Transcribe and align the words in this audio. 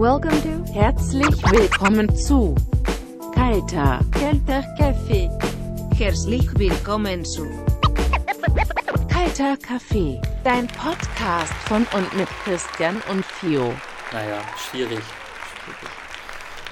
Welcome 0.00 0.40
to, 0.40 0.72
herzlich 0.72 1.42
willkommen 1.52 2.16
zu 2.16 2.54
Kalter, 3.34 4.00
Kalter 4.10 4.62
Kaffee. 4.78 5.28
Herzlich 5.94 6.48
willkommen 6.58 7.22
zu 7.22 7.46
Kalter 9.10 9.58
Kaffee, 9.58 10.18
dein 10.42 10.68
Podcast 10.68 11.52
von 11.68 11.86
und 11.92 12.16
mit 12.16 12.26
Christian 12.44 13.02
und 13.10 13.26
Fio. 13.26 13.74
Naja, 14.10 14.42
schwierig. 14.56 15.00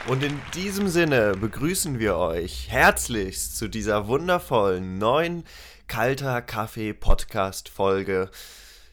Und 0.08 0.22
in 0.22 0.40
diesem 0.54 0.88
Sinne 0.88 1.34
begrüßen 1.38 1.98
wir 1.98 2.16
euch 2.16 2.68
herzlichst 2.70 3.58
zu 3.58 3.68
dieser 3.68 4.08
wundervollen 4.08 4.96
neuen 4.96 5.45
Kalter 5.86 6.40
Kaffee 6.40 6.95
Podcast 6.95 7.68
Folge. 7.68 8.30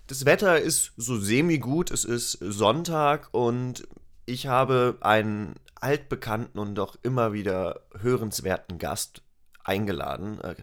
Das 0.07 0.25
Wetter 0.25 0.59
ist 0.59 0.91
so 0.97 1.17
semi-gut, 1.17 1.89
es 1.89 2.03
ist 2.03 2.33
Sonntag 2.41 3.29
und 3.31 3.87
ich 4.25 4.47
habe 4.47 4.97
einen 5.01 5.55
altbekannten 5.79 6.59
und 6.59 6.75
doch 6.75 6.97
immer 7.03 7.33
wieder 7.33 7.81
hörenswerten 7.99 8.77
Gast 8.77 9.21
eingeladen. 9.63 10.39
Äh, 10.41 10.55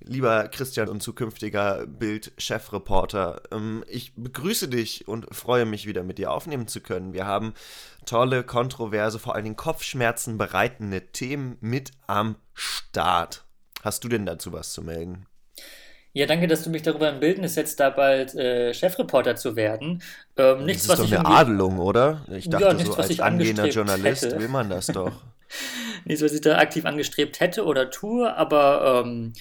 lieber 0.00 0.48
Christian 0.48 0.88
und 0.88 1.02
zukünftiger 1.02 1.86
Bild-Chefreporter, 1.86 3.42
ähm, 3.50 3.84
ich 3.88 4.14
begrüße 4.14 4.68
dich 4.68 5.08
und 5.08 5.34
freue 5.34 5.66
mich 5.66 5.86
wieder 5.86 6.02
mit 6.02 6.18
dir 6.18 6.30
aufnehmen 6.30 6.68
zu 6.68 6.80
können. 6.80 7.12
Wir 7.12 7.26
haben 7.26 7.54
tolle, 8.06 8.44
kontroverse, 8.44 9.18
vor 9.18 9.34
allen 9.34 9.44
Dingen 9.44 9.56
Kopfschmerzen 9.56 10.38
bereitende 10.38 11.06
Themen 11.12 11.56
mit 11.60 11.92
am 12.06 12.36
Start. 12.54 13.44
Hast 13.82 14.04
du 14.04 14.08
denn 14.08 14.26
dazu 14.26 14.52
was 14.52 14.72
zu 14.72 14.82
melden? 14.82 15.26
Ja, 16.16 16.26
danke, 16.26 16.46
dass 16.46 16.62
du 16.62 16.70
mich 16.70 16.82
darüber 16.82 17.10
im 17.10 17.18
Bildnis 17.18 17.54
setzt, 17.54 17.80
da 17.80 17.90
bald 17.90 18.36
äh, 18.36 18.72
Chefreporter 18.72 19.34
zu 19.34 19.56
werden. 19.56 20.00
Ähm, 20.36 20.64
nichts, 20.64 20.86
das 20.86 21.00
ist 21.00 21.12
doch 21.12 21.18
eine 21.18 21.26
Adelung, 21.26 21.80
oder? 21.80 22.24
Ich 22.30 22.48
dachte, 22.48 22.66
ja, 22.66 22.72
nichts, 22.72 22.94
so 22.94 23.02
als 23.02 23.18
angehender 23.18 23.66
Journalist 23.66 24.24
hätte. 24.24 24.38
will 24.38 24.46
man 24.46 24.70
das 24.70 24.86
doch. 24.86 25.10
nichts, 26.04 26.22
was 26.22 26.32
ich 26.32 26.40
da 26.40 26.58
aktiv 26.58 26.84
angestrebt 26.84 27.40
hätte 27.40 27.64
oder 27.64 27.90
tue, 27.90 28.32
aber 28.36 29.02
ähm, 29.04 29.32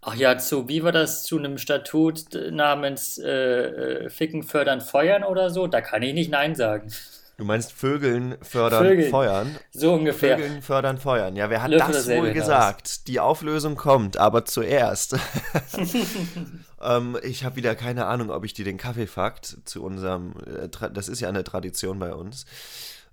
ach 0.00 0.14
ja, 0.14 0.38
zu, 0.38 0.68
wie 0.68 0.82
war 0.82 0.92
das, 0.92 1.22
zu 1.22 1.38
einem 1.38 1.58
Statut 1.58 2.24
namens 2.50 3.18
äh, 3.18 3.30
äh, 3.30 4.10
Ficken, 4.10 4.42
Fördern, 4.42 4.80
Feuern 4.80 5.24
oder 5.24 5.50
so? 5.50 5.66
Da 5.66 5.82
kann 5.82 6.02
ich 6.02 6.14
nicht 6.14 6.30
Nein 6.30 6.54
sagen. 6.54 6.90
Du 7.38 7.44
meinst 7.44 7.72
Vögeln 7.72 8.36
fördern, 8.42 8.86
Vögeln. 8.86 9.10
feuern? 9.10 9.56
So 9.70 9.94
ungefähr. 9.94 10.38
Vögeln 10.38 10.62
fördern, 10.62 10.98
feuern. 10.98 11.34
Ja, 11.34 11.48
wer 11.48 11.62
hat 11.62 11.70
Löffel 11.70 11.94
das 11.94 12.08
wohl 12.08 12.32
gesagt? 12.32 12.86
Aus. 12.86 13.04
Die 13.04 13.20
Auflösung 13.20 13.74
kommt, 13.74 14.16
aber 14.16 14.44
zuerst. 14.44 15.16
ähm, 16.82 17.18
ich 17.22 17.44
habe 17.44 17.56
wieder 17.56 17.74
keine 17.74 18.06
Ahnung, 18.06 18.30
ob 18.30 18.44
ich 18.44 18.52
dir 18.52 18.64
den 18.64 18.76
Kaffeefakt 18.76 19.58
zu 19.64 19.82
unserem, 19.82 20.34
äh, 20.46 20.68
das 20.92 21.08
ist 21.08 21.20
ja 21.20 21.28
eine 21.28 21.42
Tradition 21.42 21.98
bei 21.98 22.14
uns, 22.14 22.44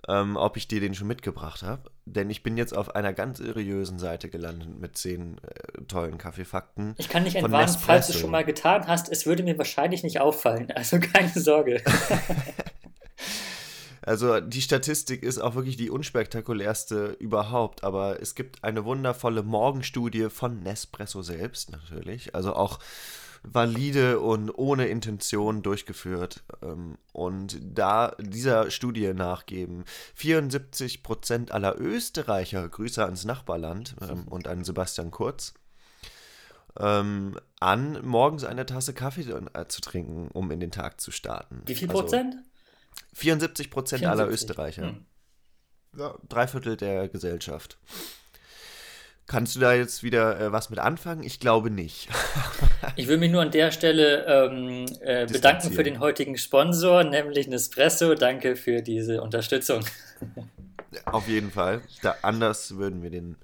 ähm, 0.07 0.35
ob 0.35 0.57
ich 0.57 0.67
dir 0.67 0.81
den 0.81 0.95
schon 0.95 1.07
mitgebracht 1.07 1.63
habe. 1.63 1.89
Denn 2.05 2.29
ich 2.29 2.43
bin 2.43 2.57
jetzt 2.57 2.75
auf 2.75 2.95
einer 2.95 3.13
ganz 3.13 3.37
seriösen 3.37 3.99
Seite 3.99 4.29
gelandet 4.29 4.77
mit 4.77 4.97
zehn 4.97 5.37
äh, 5.37 5.81
tollen 5.87 6.17
Kaffeefakten. 6.17 6.93
Ich 6.97 7.07
kann 7.07 7.23
nicht 7.23 7.35
entwarnen, 7.35 7.73
falls 7.79 8.07
du 8.07 8.13
es 8.13 8.19
schon 8.19 8.31
mal 8.31 8.43
getan 8.43 8.85
hast. 8.85 9.09
Es 9.09 9.25
würde 9.25 9.43
mir 9.43 9.57
wahrscheinlich 9.57 10.03
nicht 10.03 10.19
auffallen. 10.19 10.71
Also 10.71 10.99
keine 10.99 11.31
Sorge. 11.31 11.81
Also 14.09 14.39
die 14.39 14.63
Statistik 14.63 15.21
ist 15.21 15.38
auch 15.38 15.53
wirklich 15.53 15.77
die 15.77 15.91
unspektakulärste 15.91 17.15
überhaupt, 17.19 17.83
aber 17.83 18.19
es 18.19 18.33
gibt 18.33 18.63
eine 18.63 18.83
wundervolle 18.83 19.43
Morgenstudie 19.43 20.31
von 20.31 20.63
Nespresso 20.63 21.21
selbst 21.21 21.71
natürlich, 21.71 22.33
also 22.33 22.55
auch 22.55 22.80
valide 23.43 24.19
und 24.19 24.49
ohne 24.49 24.87
Intention 24.87 25.61
durchgeführt. 25.61 26.41
Ähm, 26.63 26.97
und 27.13 27.59
da 27.61 28.15
dieser 28.17 28.71
Studie 28.71 29.13
nachgeben, 29.13 29.85
74% 30.17 31.52
aller 31.52 31.80
Österreicher, 31.80 32.67
Grüße 32.67 33.05
ans 33.05 33.26
Nachbarland 33.26 33.95
ähm, 34.02 34.27
und 34.27 34.47
an 34.47 34.64
Sebastian 34.64 35.11
Kurz, 35.11 35.53
ähm, 36.80 37.37
an, 37.59 38.03
morgens 38.03 38.43
eine 38.43 38.65
Tasse 38.65 38.95
Kaffee 38.95 39.21
äh, 39.21 39.67
zu 39.67 39.81
trinken, 39.81 40.30
um 40.33 40.49
in 40.49 40.59
den 40.59 40.71
Tag 40.71 40.99
zu 40.99 41.11
starten. 41.11 41.61
Wie 41.67 41.76
viel 41.76 41.89
also, 41.89 42.02
Prozent? 42.02 42.37
74 43.14 43.70
Prozent 43.70 44.05
aller 44.05 44.27
Österreicher. 44.27 44.83
Hm. 44.83 45.05
Ja, 45.98 46.15
drei 46.27 46.48
Viertel 46.48 46.77
der 46.77 47.10
Gesellschaft. 47.10 47.77
Kannst 49.30 49.55
du 49.55 49.60
da 49.60 49.73
jetzt 49.73 50.02
wieder 50.02 50.39
äh, 50.39 50.52
was 50.52 50.71
mit 50.71 50.80
anfangen? 50.80 51.21
Ich 51.21 51.39
glaube 51.39 51.70
nicht. 51.70 52.09
ich 52.95 53.08
will 53.08 53.17
mich 53.17 53.32
nur 53.32 53.43
an 53.43 53.52
der 53.52 53.71
Stelle 53.71 54.26
ähm, 54.26 54.86
äh, 55.02 55.27
bedanken 55.27 55.71
für 55.71 55.83
den 55.83 55.99
heutigen 55.99 56.36
Sponsor, 56.36 57.04
nämlich 57.04 57.48
Nespresso. 57.48 58.15
Danke 58.15 58.55
für 58.55 58.82
diese 58.82 59.21
Unterstützung. 59.21 59.86
Auf 61.05 61.27
jeden 61.27 61.52
Fall. 61.52 61.82
Da, 62.02 62.15
anders 62.23 62.77
würden 62.77 63.04
wir 63.04 63.11
den 63.11 63.38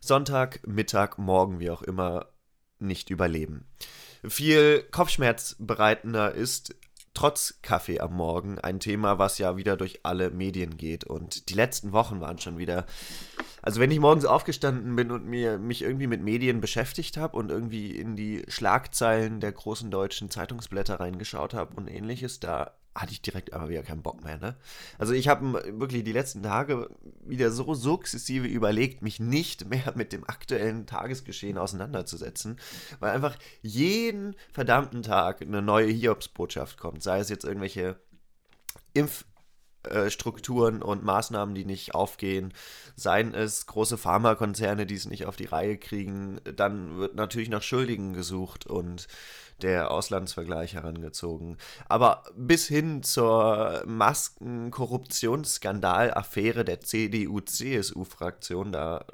Sonntag, 0.00 0.66
Mittag, 0.66 1.16
Morgen, 1.16 1.60
wie 1.60 1.70
auch 1.70 1.82
immer, 1.82 2.26
nicht 2.78 3.08
überleben. 3.08 3.64
Viel 4.28 4.82
kopfschmerzbereitender 4.90 6.32
ist 6.32 6.74
trotz 7.22 7.60
Kaffee 7.62 8.00
am 8.00 8.14
Morgen 8.14 8.58
ein 8.58 8.80
Thema, 8.80 9.16
was 9.16 9.38
ja 9.38 9.56
wieder 9.56 9.76
durch 9.76 10.00
alle 10.02 10.30
Medien 10.30 10.76
geht. 10.76 11.04
Und 11.04 11.50
die 11.50 11.54
letzten 11.54 11.92
Wochen 11.92 12.20
waren 12.20 12.38
schon 12.38 12.58
wieder. 12.58 12.84
Also 13.62 13.80
wenn 13.80 13.92
ich 13.92 14.00
morgens 14.00 14.24
aufgestanden 14.24 14.96
bin 14.96 15.12
und 15.12 15.24
mir 15.24 15.56
mich 15.56 15.82
irgendwie 15.82 16.08
mit 16.08 16.20
Medien 16.20 16.60
beschäftigt 16.60 17.16
habe 17.16 17.36
und 17.36 17.52
irgendwie 17.52 17.92
in 17.92 18.16
die 18.16 18.42
Schlagzeilen 18.48 19.38
der 19.38 19.52
großen 19.52 19.88
deutschen 19.88 20.30
Zeitungsblätter 20.30 20.98
reingeschaut 20.98 21.54
habe 21.54 21.76
und 21.76 21.86
ähnliches, 21.86 22.40
da 22.40 22.72
hatte 22.94 23.12
ich 23.12 23.22
direkt 23.22 23.52
aber 23.52 23.68
wieder 23.68 23.82
keinen 23.82 24.02
Bock 24.02 24.22
mehr. 24.22 24.38
Ne? 24.38 24.54
Also 24.98 25.14
ich 25.14 25.28
habe 25.28 25.52
wirklich 25.78 26.04
die 26.04 26.12
letzten 26.12 26.42
Tage 26.42 26.90
wieder 27.24 27.50
so 27.50 27.74
sukzessive 27.74 28.46
überlegt, 28.46 29.02
mich 29.02 29.18
nicht 29.18 29.68
mehr 29.68 29.92
mit 29.94 30.12
dem 30.12 30.24
aktuellen 30.28 30.86
Tagesgeschehen 30.86 31.58
auseinanderzusetzen, 31.58 32.58
weil 33.00 33.12
einfach 33.12 33.36
jeden 33.62 34.36
verdammten 34.52 35.02
Tag 35.02 35.40
eine 35.40 35.62
neue 35.62 35.90
Hiobsbotschaft 35.90 36.78
kommt, 36.78 37.02
sei 37.02 37.18
es 37.20 37.30
jetzt 37.30 37.44
irgendwelche 37.44 37.98
Impfstrukturen 38.92 40.82
und 40.82 41.02
Maßnahmen, 41.02 41.54
die 41.54 41.64
nicht 41.64 41.94
aufgehen, 41.94 42.52
seien 42.94 43.32
es 43.32 43.66
große 43.66 43.96
Pharmakonzerne, 43.96 44.84
die 44.84 44.96
es 44.96 45.06
nicht 45.06 45.24
auf 45.24 45.36
die 45.36 45.46
Reihe 45.46 45.78
kriegen, 45.78 46.40
dann 46.44 46.98
wird 46.98 47.14
natürlich 47.14 47.48
nach 47.48 47.62
Schuldigen 47.62 48.12
gesucht 48.12 48.66
und 48.66 49.08
der 49.62 49.90
Auslandsvergleich 49.90 50.74
herangezogen. 50.74 51.56
Aber 51.88 52.24
bis 52.36 52.68
hin 52.68 53.02
zur 53.02 53.82
Masken-Korruptionsskandal-Affäre 53.86 56.64
der 56.64 56.80
CDU-CSU-Fraktion, 56.80 58.72
da 58.72 59.04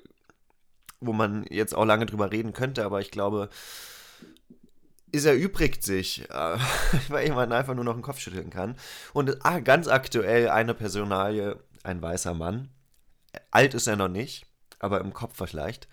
wo 1.01 1.13
man 1.13 1.47
jetzt 1.49 1.75
auch 1.75 1.85
lange 1.85 2.07
drüber 2.07 2.33
reden 2.33 2.53
könnte, 2.53 2.85
aber 2.85 3.01
ich 3.01 3.11
glaube, 3.11 3.49
es 5.13 5.25
erübrigt 5.25 5.83
sich, 5.83 6.27
weil 7.09 7.31
man 7.31 7.53
einfach 7.53 7.75
nur 7.75 7.85
noch 7.85 7.95
den 7.95 8.03
Kopf 8.03 8.21
schütteln 8.21 8.51
kann. 8.51 8.77
Und 9.13 9.45
ah, 9.45 9.61
ganz 9.61 9.89
aktuell 9.89 10.49
eine 10.49 10.75
Personalie, 10.75 11.59
ein 11.83 12.03
weißer 12.03 12.35
Mann. 12.35 12.69
Alt 13.51 13.75
ist 13.75 13.87
er 13.87 13.97
noch 13.97 14.09
nicht, 14.09 14.47
aber 14.81 15.01
im 15.01 15.13
Kopf 15.13 15.37
vielleicht 15.37 15.89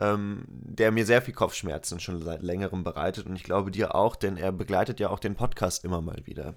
ähm, 0.00 0.44
der 0.48 0.92
mir 0.92 1.06
sehr 1.06 1.22
viel 1.22 1.34
Kopfschmerzen 1.34 2.00
schon 2.00 2.22
seit 2.22 2.42
längerem 2.42 2.84
bereitet 2.84 3.26
und 3.26 3.36
ich 3.36 3.44
glaube 3.44 3.70
dir 3.70 3.94
auch, 3.94 4.16
denn 4.16 4.36
er 4.36 4.52
begleitet 4.52 5.00
ja 5.00 5.10
auch 5.10 5.18
den 5.18 5.34
Podcast 5.36 5.84
immer 5.84 6.00
mal 6.00 6.22
wieder. 6.26 6.54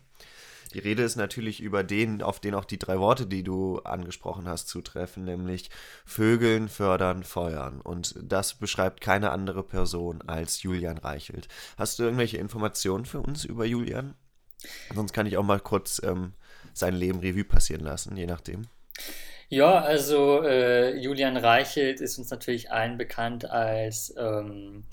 Die 0.74 0.80
Rede 0.80 1.02
ist 1.02 1.16
natürlich 1.16 1.62
über 1.62 1.84
den, 1.84 2.22
auf 2.22 2.40
den 2.40 2.54
auch 2.54 2.66
die 2.66 2.78
drei 2.78 3.00
Worte, 3.00 3.26
die 3.26 3.44
du 3.44 3.80
angesprochen 3.80 4.48
hast, 4.48 4.68
zutreffen, 4.68 5.26
nämlich 5.26 5.72
Vögeln, 6.06 6.70
Fördern, 6.70 7.24
Feuern. 7.24 7.82
Und 7.82 8.16
das 8.22 8.54
beschreibt 8.54 9.02
keine 9.02 9.32
andere 9.32 9.64
Person 9.64 10.22
als 10.22 10.62
Julian 10.62 11.00
Reichelt. 11.00 11.48
Hast 11.78 11.98
du 11.98 12.04
irgendwelche 12.04 12.38
Informationen 12.38 13.06
für 13.06 13.20
uns 13.20 13.46
über 13.46 13.66
Julian? 13.66 14.14
Sonst 14.94 15.14
kann 15.14 15.26
ich 15.26 15.38
auch 15.38 15.44
mal 15.44 15.60
kurz 15.60 16.02
ähm, 16.04 16.34
sein 16.74 16.94
Leben 16.94 17.20
Revue 17.20 17.46
passieren 17.46 17.84
lassen, 17.84 18.16
je 18.16 18.28
nachdem. 18.28 18.68
Ja, 19.52 19.80
also 19.82 20.44
äh, 20.44 20.96
Julian 20.98 21.36
Reichelt 21.36 22.02
ist 22.02 22.20
uns 22.20 22.30
natürlich 22.30 22.72
allen 22.72 22.98
bekannt 22.98 23.50
als 23.50 24.14
ähm, 24.18 24.84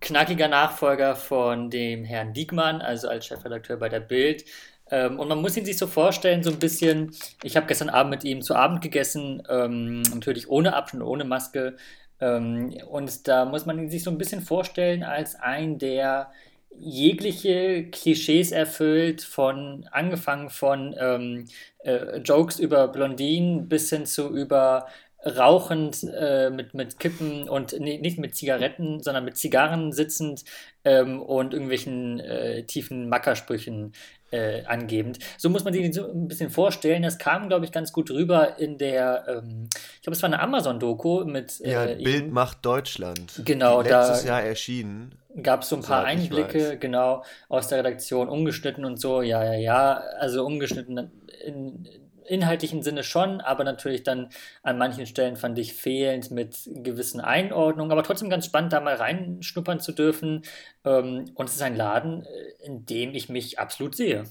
knackiger 0.00 0.48
Nachfolger 0.48 1.16
von 1.16 1.68
dem 1.68 2.04
Herrn 2.04 2.32
Diekmann, 2.32 2.80
also 2.80 3.08
als 3.08 3.26
Chefredakteur 3.26 3.76
bei 3.76 3.90
der 3.90 4.00
Bild. 4.00 4.44
Ähm, 4.90 5.18
und 5.20 5.28
man 5.28 5.42
muss 5.42 5.56
ihn 5.58 5.66
sich 5.66 5.76
so 5.76 5.86
vorstellen, 5.86 6.42
so 6.42 6.50
ein 6.50 6.58
bisschen, 6.58 7.14
ich 7.42 7.56
habe 7.56 7.66
gestern 7.66 7.90
Abend 7.90 8.10
mit 8.10 8.24
ihm 8.24 8.40
zu 8.40 8.54
Abend 8.54 8.80
gegessen, 8.80 9.42
ähm, 9.50 10.00
natürlich 10.02 10.48
ohne 10.48 10.74
Abstand, 10.74 11.02
ohne 11.02 11.24
Maske. 11.24 11.76
Ähm, 12.20 12.74
und 12.88 13.28
da 13.28 13.44
muss 13.44 13.66
man 13.66 13.78
ihn 13.78 13.90
sich 13.90 14.02
so 14.02 14.10
ein 14.10 14.18
bisschen 14.18 14.40
vorstellen 14.40 15.02
als 15.02 15.34
ein, 15.34 15.78
der 15.78 16.32
jegliche 16.78 17.90
Klischees 17.90 18.52
erfüllt, 18.52 19.22
von 19.22 19.88
angefangen 19.90 20.50
von 20.50 20.94
ähm, 20.98 21.46
äh, 21.84 22.18
Jokes 22.18 22.58
über 22.58 22.88
Blondinen 22.88 23.68
bis 23.68 23.90
hin 23.90 24.06
zu 24.06 24.28
über 24.28 24.86
rauchend 25.24 26.06
äh, 26.18 26.50
mit, 26.50 26.72
mit 26.72 26.98
Kippen 26.98 27.48
und 27.48 27.78
nee, 27.78 27.98
nicht 27.98 28.18
mit 28.18 28.34
Zigaretten, 28.34 29.02
sondern 29.02 29.24
mit 29.24 29.36
Zigarren 29.36 29.92
sitzend 29.92 30.44
ähm, 30.84 31.20
und 31.20 31.52
irgendwelchen 31.52 32.20
äh, 32.20 32.64
tiefen 32.64 33.08
Mackersprüchen 33.08 33.92
äh, 34.30 34.64
angebend. 34.64 35.18
So 35.36 35.50
muss 35.50 35.64
man 35.64 35.74
sich 35.74 35.94
so 35.94 36.10
ein 36.10 36.28
bisschen 36.28 36.50
vorstellen. 36.50 37.02
Das 37.02 37.18
kam, 37.18 37.48
glaube 37.48 37.64
ich, 37.66 37.72
ganz 37.72 37.92
gut 37.92 38.10
rüber 38.10 38.58
in 38.58 38.78
der, 38.78 39.24
ähm, 39.28 39.68
ich 39.96 40.02
glaube, 40.02 40.16
es 40.16 40.22
war 40.22 40.28
eine 40.28 40.40
Amazon-Doku 40.40 41.24
mit. 41.24 41.60
Äh, 41.60 41.72
ja, 41.72 41.84
Bild 41.86 42.26
ihm. 42.26 42.30
macht 42.30 42.64
Deutschland. 42.64 43.42
Genau, 43.44 43.82
letztes 43.82 44.22
da 44.22 44.28
Jahr 44.28 44.42
erschienen. 44.42 45.19
Gab 45.42 45.62
es 45.62 45.68
so 45.68 45.76
ein 45.76 45.82
paar 45.82 46.04
Einblicke, 46.04 46.76
genau, 46.78 47.24
aus 47.48 47.68
der 47.68 47.78
Redaktion, 47.78 48.28
ungeschnitten 48.28 48.84
und 48.84 49.00
so. 49.00 49.22
Ja, 49.22 49.44
ja, 49.44 49.54
ja. 49.54 50.02
Also 50.18 50.44
ungeschnitten 50.44 51.10
in, 51.44 51.88
inhaltlichen 52.30 52.82
Sinne 52.82 53.02
schon, 53.02 53.40
aber 53.40 53.64
natürlich 53.64 54.02
dann 54.02 54.30
an 54.62 54.78
manchen 54.78 55.06
Stellen 55.06 55.36
fand 55.36 55.58
ich 55.58 55.74
fehlend 55.74 56.30
mit 56.30 56.56
gewissen 56.66 57.20
Einordnungen, 57.20 57.90
aber 57.92 58.02
trotzdem 58.02 58.30
ganz 58.30 58.46
spannend, 58.46 58.72
da 58.72 58.80
mal 58.80 58.94
reinschnuppern 58.94 59.80
zu 59.80 59.92
dürfen. 59.92 60.42
Ähm, 60.84 61.24
und 61.34 61.48
es 61.48 61.56
ist 61.56 61.62
ein 61.62 61.76
Laden, 61.76 62.22
äh, 62.24 62.66
in 62.66 62.86
dem 62.86 63.14
ich 63.14 63.28
mich 63.28 63.58
absolut 63.58 63.96
sehe. 63.96 64.24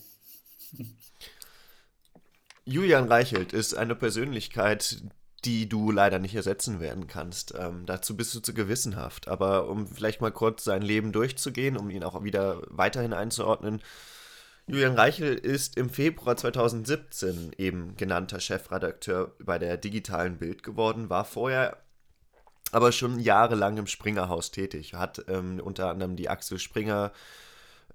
Julian 2.65 3.07
Reichelt 3.07 3.51
ist 3.51 3.73
eine 3.73 3.95
Persönlichkeit, 3.95 5.01
die 5.45 5.69
du 5.69 5.91
leider 5.91 6.19
nicht 6.19 6.35
ersetzen 6.35 6.79
werden 6.79 7.07
kannst. 7.07 7.53
Ähm, 7.57 7.85
dazu 7.85 8.15
bist 8.17 8.33
du 8.35 8.39
zu 8.39 8.53
gewissenhaft. 8.53 9.27
Aber 9.27 9.69
um 9.69 9.87
vielleicht 9.87 10.21
mal 10.21 10.31
kurz 10.31 10.63
sein 10.63 10.81
Leben 10.81 11.11
durchzugehen, 11.11 11.77
um 11.77 11.89
ihn 11.89 12.03
auch 12.03 12.23
wieder 12.23 12.61
weiterhin 12.69 13.13
einzuordnen, 13.13 13.81
Julian 14.67 14.93
Reichel 14.93 15.33
ist 15.33 15.77
im 15.77 15.89
Februar 15.89 16.37
2017 16.37 17.53
eben 17.57 17.95
genannter 17.97 18.39
Chefredakteur 18.39 19.33
bei 19.39 19.57
der 19.57 19.77
digitalen 19.77 20.37
Bild 20.37 20.61
geworden, 20.61 21.09
war 21.09 21.25
vorher 21.25 21.77
aber 22.71 22.91
schon 22.91 23.19
jahrelang 23.19 23.77
im 23.77 23.87
Springerhaus 23.87 24.51
tätig, 24.51 24.93
hat 24.93 25.25
ähm, 25.27 25.59
unter 25.59 25.89
anderem 25.89 26.15
die 26.15 26.29
Axel 26.29 26.59
Springer 26.59 27.11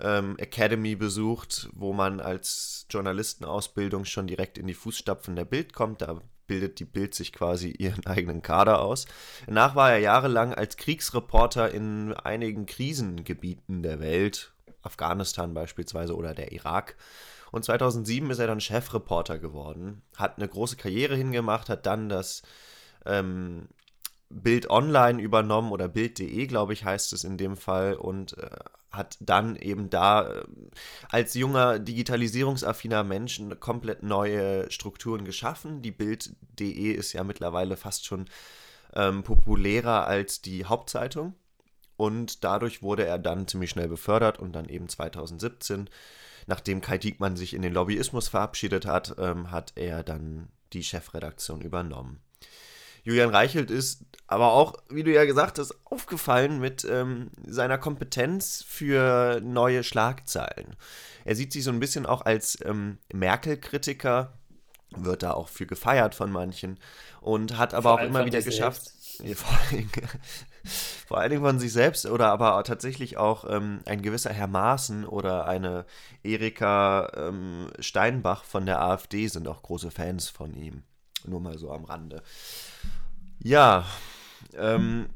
ähm, 0.01 0.37
Academy 0.39 0.97
besucht, 0.97 1.69
wo 1.73 1.93
man 1.93 2.21
als 2.21 2.87
Journalistenausbildung 2.91 4.05
schon 4.05 4.27
direkt 4.27 4.59
in 4.59 4.67
die 4.67 4.75
Fußstapfen 4.75 5.37
der 5.37 5.45
Bild 5.45 5.73
kommt. 5.73 6.03
Da 6.03 6.21
bildet 6.47 6.79
die 6.79 6.85
Bild 6.85 7.15
sich 7.15 7.33
quasi 7.33 7.69
ihren 7.79 8.07
eigenen 8.07 8.43
Kader 8.43 8.83
aus. 8.83 9.07
Danach 9.47 9.75
war 9.75 9.93
er 9.93 9.99
jahrelang 9.99 10.55
als 10.55 10.77
Kriegsreporter 10.77 11.71
in 11.73 12.13
einigen 12.15 12.67
Krisengebieten 12.67 13.83
der 13.83 14.01
Welt 14.01 14.53
Afghanistan 14.83 15.55
beispielsweise 15.55 16.15
oder 16.15 16.35
der 16.35 16.53
Irak. 16.53 16.97
Und 17.51 17.65
2007 17.65 18.31
ist 18.31 18.39
er 18.39 18.49
dann 18.49 18.61
Chefreporter 18.61 19.39
geworden, 19.39 20.03
hat 20.17 20.39
eine 20.39 20.49
große 20.49 20.77
Karriere 20.77 21.17
hingemacht, 21.17 21.69
hat 21.69 21.87
dann 21.87 22.09
das 22.09 22.43
ähm, 23.07 23.69
Bild 24.29 24.69
Online 24.71 25.23
übernommen 25.23 25.71
oder 25.71 25.89
Bild.de, 25.89 26.47
glaube 26.47 26.73
ich, 26.73 26.85
heißt 26.85 27.13
es 27.13 27.23
in 27.25 27.37
dem 27.37 27.57
Fall 27.57 27.95
und 27.95 28.37
äh, 28.39 28.51
hat 28.97 29.17
dann 29.21 29.57
eben 29.57 29.91
da 29.91 30.29
äh, 30.29 30.45
als 31.09 31.35
junger 31.35 31.79
digitalisierungsaffiner 31.79 33.05
Mensch 33.05 33.41
komplett 33.61 34.03
neue 34.03 34.71
Strukturen 34.71 35.25
geschaffen. 35.25 35.83
Die 35.83 35.91
Bild.de 35.91 36.93
ist 36.93 37.13
ja 37.13 37.25
mittlerweile 37.25 37.77
fast 37.77 38.07
schon 38.07 38.27
ähm, 38.95 39.23
populärer 39.23 40.07
als 40.07 40.43
die 40.43 40.65
Hauptzeitung. 40.65 41.35
Und 41.97 42.43
dadurch 42.43 42.83
wurde 42.83 43.07
er 43.07 43.19
dann 43.19 43.47
ziemlich 43.47 43.71
schnell 43.71 43.89
befördert 43.89 44.39
und 44.39 44.53
dann 44.53 44.69
eben 44.69 44.89
2017, 44.89 45.89
nachdem 46.47 46.81
Kai 46.81 46.99
Diekmann 46.99 47.37
sich 47.37 47.55
in 47.55 47.63
den 47.63 47.73
Lobbyismus 47.73 48.29
verabschiedet 48.29 48.87
hat, 48.87 49.15
ähm, 49.19 49.51
hat 49.51 49.73
er 49.77 50.03
dann 50.03 50.49
die 50.73 50.83
Chefredaktion 50.83 51.61
übernommen. 51.61 52.24
Julian 53.05 53.31
Reichelt 53.31 53.71
ist 53.71 54.05
aber 54.27 54.53
auch, 54.53 54.75
wie 54.89 55.03
du 55.03 55.13
ja 55.13 55.25
gesagt 55.27 55.59
hast, 55.59 55.75
aufgefallen 55.85 56.59
mit 56.59 56.85
ähm, 56.91 57.31
seiner 57.47 57.79
Kompetenz 57.79 58.65
für 58.67 59.41
neue 59.43 59.85
Schlagzeilen. 59.85 60.77
Er 61.25 61.37
sieht 61.37 61.53
sich 61.53 61.65
so 61.65 61.71
ein 61.71 61.81
bisschen 61.81 62.07
auch 62.07 62.23
als 62.23 62.59
ähm, 62.65 62.99
Merkel-Kritiker, 63.13 64.33
wird 64.97 65.23
da 65.23 65.33
auch 65.33 65.49
für 65.49 65.67
gefeiert 65.67 66.15
von 66.15 66.33
manchen 66.33 66.79
und 67.21 67.59
hat 67.59 67.75
aber 67.75 67.91
Vor 67.91 68.01
auch 68.01 68.05
immer 68.05 68.25
wieder 68.25 68.43
geschafft. 68.43 68.93
Ja, 69.23 69.37
vor, 69.37 69.57
allem, 69.71 69.89
vor 71.07 71.19
allen 71.19 71.31
Dingen 71.31 71.45
von 71.45 71.61
sich 71.61 71.73
selbst 71.73 72.05
oder 72.07 72.33
aber 72.33 72.61
tatsächlich 72.65 73.17
auch 73.17 73.45
ähm, 73.49 73.79
ein 73.87 74.03
gewisser 74.03 74.33
Herr 74.33 74.49
Maaßen 74.49 75.05
oder 75.05 75.47
eine 75.47 75.87
Erika 76.25 77.13
ähm, 77.15 77.71
Steinbach 77.79 78.43
von 78.43 78.67
der 78.67 78.83
AfD 78.83 79.29
sind 79.29 79.47
auch 79.47 79.63
große 79.63 79.93
Fans 79.93 80.31
von 80.31 80.53
ihm. 80.55 80.83
Nur 81.29 81.39
mal 81.39 81.59
so 81.59 81.71
am 81.71 81.85
Rande. 81.85 82.25
Ja, 83.45 83.85
ähm, 84.57 85.11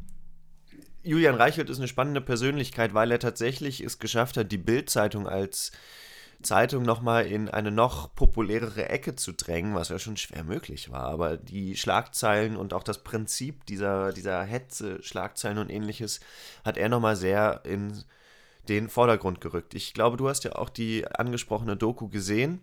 Julian 1.03 1.35
Reichelt 1.35 1.71
ist 1.71 1.79
eine 1.79 1.89
spannende 1.89 2.21
Persönlichkeit, 2.21 2.93
weil 2.93 3.11
er 3.11 3.19
tatsächlich 3.19 3.81
es 3.81 3.99
geschafft 3.99 4.37
hat, 4.37 4.53
die 4.53 4.59
Bild-Zeitung 4.59 5.27
als 5.27 5.73
Zeitung 6.43 6.83
nochmal 6.83 7.25
in 7.25 7.49
eine 7.49 7.71
noch 7.71 8.15
populärere 8.15 8.91
Ecke 8.91 9.17
zu 9.17 9.33
drängen, 9.33 9.75
was 9.75 9.89
ja 9.89 9.99
schon 9.99 10.19
schwer 10.19 10.45
möglich 10.45 10.91
war. 10.91 11.05
Aber 11.05 11.39
die 11.39 11.75
Schlagzeilen 11.75 12.59
und 12.59 12.75
auch 12.75 12.83
das 12.83 13.03
Prinzip 13.03 13.65
dieser, 13.65 14.13
dieser 14.13 14.43
Hetze, 14.43 15.03
Schlagzeilen 15.03 15.57
und 15.57 15.71
ähnliches, 15.71 16.21
hat 16.67 16.77
er 16.77 16.91
nochmal 16.91 17.17
sehr 17.17 17.63
in 17.65 18.05
den 18.69 18.91
Vordergrund 18.91 19.41
gerückt. 19.41 19.73
Ich 19.75 19.95
glaube, 19.95 20.19
du 20.19 20.29
hast 20.29 20.45
ja 20.45 20.55
auch 20.55 20.69
die 20.69 21.07
angesprochene 21.09 21.79
Doku 21.79 22.09
gesehen. 22.09 22.61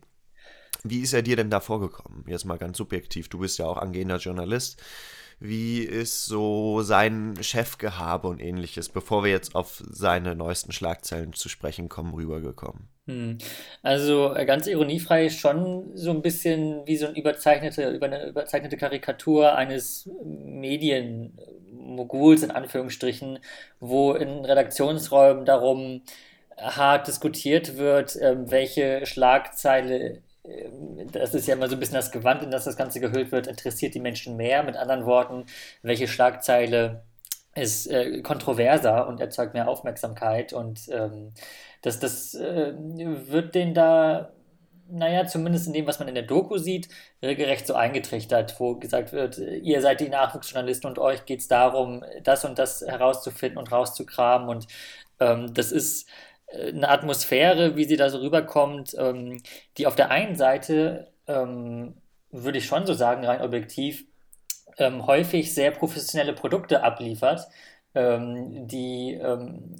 Wie 0.83 0.99
ist 0.99 1.13
er 1.13 1.23
dir 1.23 1.35
denn 1.35 1.49
da 1.49 1.59
vorgekommen? 1.59 2.23
Jetzt 2.27 2.45
mal 2.45 2.59
ganz 2.59 2.77
subjektiv. 2.77 3.29
Du 3.29 3.39
bist 3.39 3.57
ja 3.57 3.65
auch 3.65 3.77
angehender 3.77 4.17
Journalist 4.17 4.79
wie 5.39 5.79
ist 5.79 6.25
so 6.25 6.81
sein 6.81 7.35
Chefgehabe 7.41 8.27
und 8.27 8.41
ähnliches, 8.41 8.89
bevor 8.89 9.23
wir 9.23 9.31
jetzt 9.31 9.55
auf 9.55 9.81
seine 9.89 10.35
neuesten 10.35 10.71
Schlagzeilen 10.71 11.33
zu 11.33 11.49
sprechen 11.49 11.89
kommen, 11.89 12.13
rübergekommen? 12.13 12.87
Hm. 13.07 13.37
Also 13.83 14.33
äh, 14.33 14.45
ganz 14.45 14.67
ironiefrei 14.67 15.29
schon 15.29 15.91
so 15.95 16.11
ein 16.11 16.21
bisschen 16.21 16.87
wie 16.87 16.97
so 16.97 17.07
eine 17.07 17.17
überzeichnete, 17.17 17.89
über 17.91 18.05
eine 18.07 18.27
überzeichnete 18.27 18.77
Karikatur 18.77 19.55
eines 19.55 20.09
Medienmoguls 20.23 22.41
in 22.41 22.51
Anführungsstrichen, 22.51 23.39
wo 23.79 24.13
in 24.13 24.45
Redaktionsräumen 24.45 25.45
darum 25.45 26.01
hart 26.57 27.07
diskutiert 27.07 27.77
wird, 27.77 28.17
ähm, 28.19 28.49
welche 28.49 29.05
Schlagzeile 29.05 30.23
das 31.11 31.33
ist 31.33 31.47
ja 31.47 31.55
immer 31.55 31.67
so 31.67 31.75
ein 31.75 31.79
bisschen 31.79 31.95
das 31.95 32.11
Gewand, 32.11 32.43
in 32.43 32.51
das 32.51 32.65
das 32.65 32.77
Ganze 32.77 32.99
gehüllt 32.99 33.31
wird, 33.31 33.47
interessiert 33.47 33.95
die 33.95 33.99
Menschen 33.99 34.37
mehr. 34.37 34.63
Mit 34.63 34.77
anderen 34.77 35.05
Worten, 35.05 35.45
welche 35.81 36.07
Schlagzeile 36.07 37.03
ist 37.55 37.87
äh, 37.87 38.21
kontroverser 38.21 39.07
und 39.07 39.19
erzeugt 39.19 39.53
mehr 39.53 39.67
Aufmerksamkeit? 39.67 40.53
Und 40.53 40.87
ähm, 40.89 41.33
das, 41.81 41.99
das 41.99 42.35
äh, 42.35 42.73
wird 42.75 43.55
den 43.55 43.73
da, 43.73 44.31
naja, 44.89 45.25
zumindest 45.25 45.67
in 45.67 45.73
dem, 45.73 45.87
was 45.87 45.99
man 45.99 46.07
in 46.07 46.15
der 46.15 46.23
Doku 46.23 46.57
sieht, 46.57 46.89
regelrecht 47.23 47.65
so 47.65 47.73
eingetrichtert, 47.73 48.59
wo 48.59 48.75
gesagt 48.75 49.13
wird, 49.13 49.37
ihr 49.37 49.81
seid 49.81 49.99
die 49.99 50.09
Nachwuchsjournalisten 50.09 50.89
und 50.89 50.99
euch 50.99 51.25
geht 51.25 51.39
es 51.39 51.47
darum, 51.47 52.03
das 52.23 52.45
und 52.45 52.59
das 52.59 52.81
herauszufinden 52.81 53.57
und 53.57 53.71
rauszukramen. 53.71 54.49
Und 54.49 54.67
ähm, 55.19 55.53
das 55.53 55.71
ist 55.71 56.07
eine 56.53 56.89
Atmosphäre, 56.89 57.75
wie 57.75 57.85
sie 57.85 57.97
da 57.97 58.09
so 58.09 58.19
rüberkommt, 58.19 58.95
ähm, 58.97 59.41
die 59.77 59.87
auf 59.87 59.95
der 59.95 60.11
einen 60.11 60.35
Seite, 60.35 61.11
ähm, 61.27 61.95
würde 62.31 62.57
ich 62.57 62.65
schon 62.65 62.85
so 62.85 62.93
sagen, 62.93 63.25
rein 63.25 63.41
objektiv, 63.41 64.05
ähm, 64.77 65.05
häufig 65.07 65.53
sehr 65.53 65.71
professionelle 65.71 66.33
Produkte 66.33 66.83
abliefert, 66.83 67.47
ähm, 67.93 68.67
die 68.67 69.13
ähm, 69.13 69.75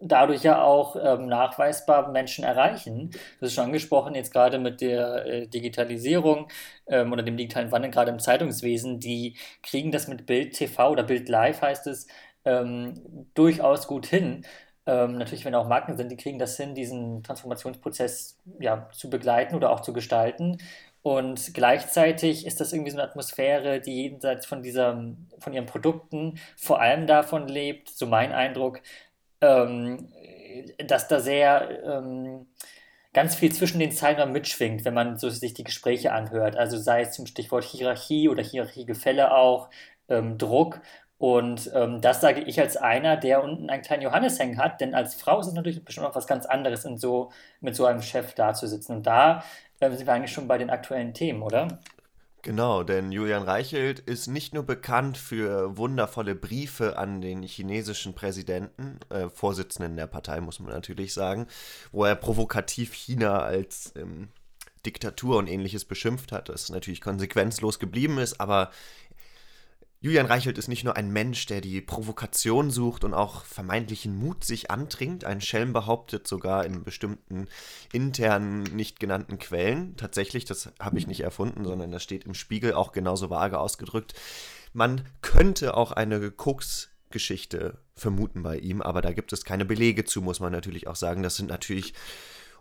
dadurch 0.00 0.42
ja 0.42 0.62
auch 0.62 0.96
ähm, 0.96 1.26
nachweisbar 1.26 2.10
Menschen 2.10 2.44
erreichen. 2.44 3.10
Das 3.38 3.50
ist 3.50 3.54
schon 3.54 3.64
angesprochen, 3.66 4.14
jetzt 4.14 4.32
gerade 4.32 4.58
mit 4.58 4.80
der 4.80 5.26
äh, 5.26 5.46
Digitalisierung 5.46 6.48
oder 6.86 7.22
dem 7.22 7.36
digitalen 7.36 7.70
Wandel, 7.70 7.92
gerade 7.92 8.10
im 8.10 8.18
Zeitungswesen, 8.18 8.98
die 8.98 9.36
kriegen 9.62 9.92
das 9.92 10.08
mit 10.08 10.26
Bild 10.26 10.54
TV 10.54 10.90
oder 10.90 11.04
Bild 11.04 11.28
Live 11.28 11.62
heißt 11.62 11.86
es, 11.86 12.08
durchaus 13.34 13.86
gut 13.86 14.06
hin 14.06 14.44
ähm, 14.86 15.18
natürlich, 15.18 15.44
wenn 15.44 15.54
auch 15.54 15.68
Marken 15.68 15.96
sind, 15.96 16.10
die 16.10 16.16
kriegen 16.16 16.38
das 16.38 16.56
hin, 16.56 16.74
diesen 16.74 17.22
Transformationsprozess 17.22 18.38
ja, 18.58 18.88
zu 18.92 19.10
begleiten 19.10 19.54
oder 19.54 19.70
auch 19.70 19.80
zu 19.80 19.92
gestalten. 19.92 20.58
Und 21.02 21.54
gleichzeitig 21.54 22.46
ist 22.46 22.60
das 22.60 22.72
irgendwie 22.72 22.90
so 22.90 22.98
eine 22.98 23.08
Atmosphäre, 23.08 23.80
die 23.80 24.02
jenseits 24.02 24.46
von, 24.46 24.62
dieser, 24.62 25.02
von 25.38 25.52
ihren 25.52 25.66
Produkten 25.66 26.38
vor 26.56 26.80
allem 26.80 27.06
davon 27.06 27.48
lebt, 27.48 27.88
so 27.88 28.06
mein 28.06 28.32
Eindruck, 28.32 28.80
ähm, 29.40 30.08
dass 30.78 31.08
da 31.08 31.20
sehr 31.20 31.82
ähm, 31.84 32.46
ganz 33.12 33.34
viel 33.34 33.52
zwischen 33.52 33.80
den 33.80 33.92
Zeilen 33.92 34.32
mitschwingt, 34.32 34.84
wenn 34.84 34.94
man 34.94 35.18
so 35.18 35.30
sich 35.30 35.54
die 35.54 35.64
Gespräche 35.64 36.12
anhört. 36.12 36.56
Also 36.56 36.76
sei 36.76 37.02
es 37.02 37.12
zum 37.12 37.26
Stichwort 37.26 37.64
Hierarchie 37.64 38.28
oder 38.28 38.42
Hierarchiegefälle 38.42 39.34
auch, 39.34 39.70
ähm, 40.08 40.38
Druck 40.38 40.80
und 41.20 41.70
ähm, 41.74 42.00
das 42.00 42.22
sage 42.22 42.40
ich 42.40 42.58
als 42.58 42.78
einer, 42.78 43.14
der 43.14 43.44
unten 43.44 43.68
einen 43.68 43.82
kleinen 43.82 44.00
Johannes 44.00 44.38
hängen 44.38 44.56
hat, 44.56 44.80
denn 44.80 44.94
als 44.94 45.14
Frau 45.14 45.38
ist 45.38 45.48
es 45.48 45.52
natürlich 45.52 45.84
bestimmt 45.84 46.06
auch 46.06 46.14
was 46.14 46.26
ganz 46.26 46.46
anderes, 46.46 46.86
in 46.86 46.96
so, 46.96 47.30
mit 47.60 47.76
so 47.76 47.84
einem 47.84 48.00
Chef 48.00 48.32
da 48.32 48.54
zu 48.54 48.66
sitzen. 48.66 48.92
Und 48.92 49.06
da 49.06 49.44
äh, 49.80 49.90
sind 49.90 50.06
wir 50.06 50.14
eigentlich 50.14 50.32
schon 50.32 50.48
bei 50.48 50.56
den 50.56 50.70
aktuellen 50.70 51.12
Themen, 51.12 51.42
oder? 51.42 51.78
Genau, 52.40 52.84
denn 52.84 53.12
Julian 53.12 53.42
Reichelt 53.42 54.00
ist 54.00 54.28
nicht 54.28 54.54
nur 54.54 54.62
bekannt 54.62 55.18
für 55.18 55.76
wundervolle 55.76 56.34
Briefe 56.34 56.96
an 56.96 57.20
den 57.20 57.42
chinesischen 57.42 58.14
Präsidenten, 58.14 58.98
äh, 59.10 59.28
Vorsitzenden 59.28 59.98
der 59.98 60.06
Partei, 60.06 60.40
muss 60.40 60.58
man 60.58 60.72
natürlich 60.72 61.12
sagen, 61.12 61.48
wo 61.92 62.06
er 62.06 62.14
provokativ 62.14 62.94
China 62.94 63.40
als 63.40 63.92
ähm, 63.94 64.30
Diktatur 64.86 65.36
und 65.36 65.48
ähnliches 65.48 65.84
beschimpft 65.84 66.32
hat, 66.32 66.48
das 66.48 66.70
natürlich 66.70 67.02
konsequenzlos 67.02 67.78
geblieben 67.78 68.16
ist, 68.16 68.40
aber 68.40 68.70
Julian 70.02 70.24
Reichelt 70.24 70.56
ist 70.56 70.68
nicht 70.68 70.82
nur 70.82 70.96
ein 70.96 71.12
Mensch, 71.12 71.44
der 71.44 71.60
die 71.60 71.82
Provokation 71.82 72.70
sucht 72.70 73.04
und 73.04 73.12
auch 73.12 73.44
vermeintlichen 73.44 74.16
Mut 74.16 74.44
sich 74.44 74.70
antrinkt. 74.70 75.26
Ein 75.26 75.42
Schelm 75.42 75.74
behauptet 75.74 76.26
sogar 76.26 76.64
in 76.64 76.84
bestimmten 76.84 77.48
internen, 77.92 78.62
nicht 78.62 78.98
genannten 78.98 79.38
Quellen. 79.38 79.96
Tatsächlich, 79.98 80.46
das 80.46 80.72
habe 80.80 80.98
ich 80.98 81.06
nicht 81.06 81.20
erfunden, 81.20 81.64
sondern 81.64 81.90
das 81.90 82.02
steht 82.02 82.24
im 82.24 82.32
Spiegel 82.32 82.72
auch 82.72 82.92
genauso 82.92 83.28
vage 83.28 83.60
ausgedrückt. 83.60 84.14
Man 84.72 85.04
könnte 85.20 85.76
auch 85.76 85.92
eine 85.92 86.30
Koks-Geschichte 86.30 87.76
vermuten 87.94 88.42
bei 88.42 88.56
ihm, 88.56 88.80
aber 88.80 89.02
da 89.02 89.12
gibt 89.12 89.34
es 89.34 89.44
keine 89.44 89.66
Belege 89.66 90.06
zu, 90.06 90.22
muss 90.22 90.40
man 90.40 90.50
natürlich 90.50 90.86
auch 90.86 90.96
sagen. 90.96 91.22
Das 91.22 91.36
sind 91.36 91.50
natürlich 91.50 91.92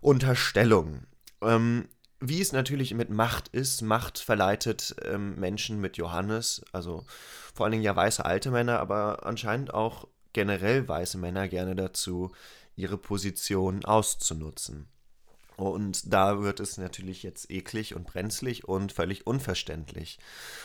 Unterstellungen. 0.01 1.07
Ähm, 1.41 1.87
wie 2.19 2.41
es 2.41 2.51
natürlich 2.51 2.93
mit 2.93 3.09
Macht 3.09 3.47
ist, 3.49 3.81
Macht 3.81 4.19
verleitet 4.19 4.95
ähm, 5.03 5.35
Menschen 5.35 5.79
mit 5.79 5.97
Johannes, 5.97 6.61
also 6.71 7.05
vor 7.53 7.65
allen 7.65 7.71
Dingen 7.71 7.83
ja 7.83 7.95
weiße 7.95 8.23
alte 8.25 8.51
Männer, 8.51 8.79
aber 8.79 9.25
anscheinend 9.25 9.73
auch 9.73 10.07
generell 10.33 10.87
weiße 10.87 11.17
Männer 11.17 11.47
gerne 11.47 11.75
dazu, 11.75 12.31
ihre 12.75 12.97
Position 12.97 13.85
auszunutzen. 13.85 14.87
Und 15.55 16.13
da 16.13 16.41
wird 16.41 16.61
es 16.61 16.77
natürlich 16.77 17.23
jetzt 17.23 17.51
eklig 17.51 17.93
und 17.93 18.05
brenzlig 18.05 18.65
und 18.67 18.93
völlig 18.93 19.27
unverständlich. 19.27 20.19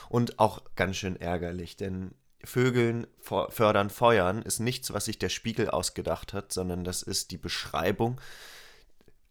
Und 0.08 0.38
auch 0.38 0.62
ganz 0.76 0.96
schön 0.96 1.20
ärgerlich, 1.20 1.76
denn 1.76 2.14
Vögeln 2.44 3.06
fördern 3.20 3.90
Feuern 3.90 4.42
ist 4.42 4.60
nichts, 4.60 4.92
was 4.92 5.06
sich 5.06 5.18
der 5.18 5.30
Spiegel 5.30 5.70
ausgedacht 5.70 6.32
hat, 6.32 6.52
sondern 6.52 6.84
das 6.84 7.02
ist 7.02 7.30
die 7.30 7.38
Beschreibung, 7.38 8.20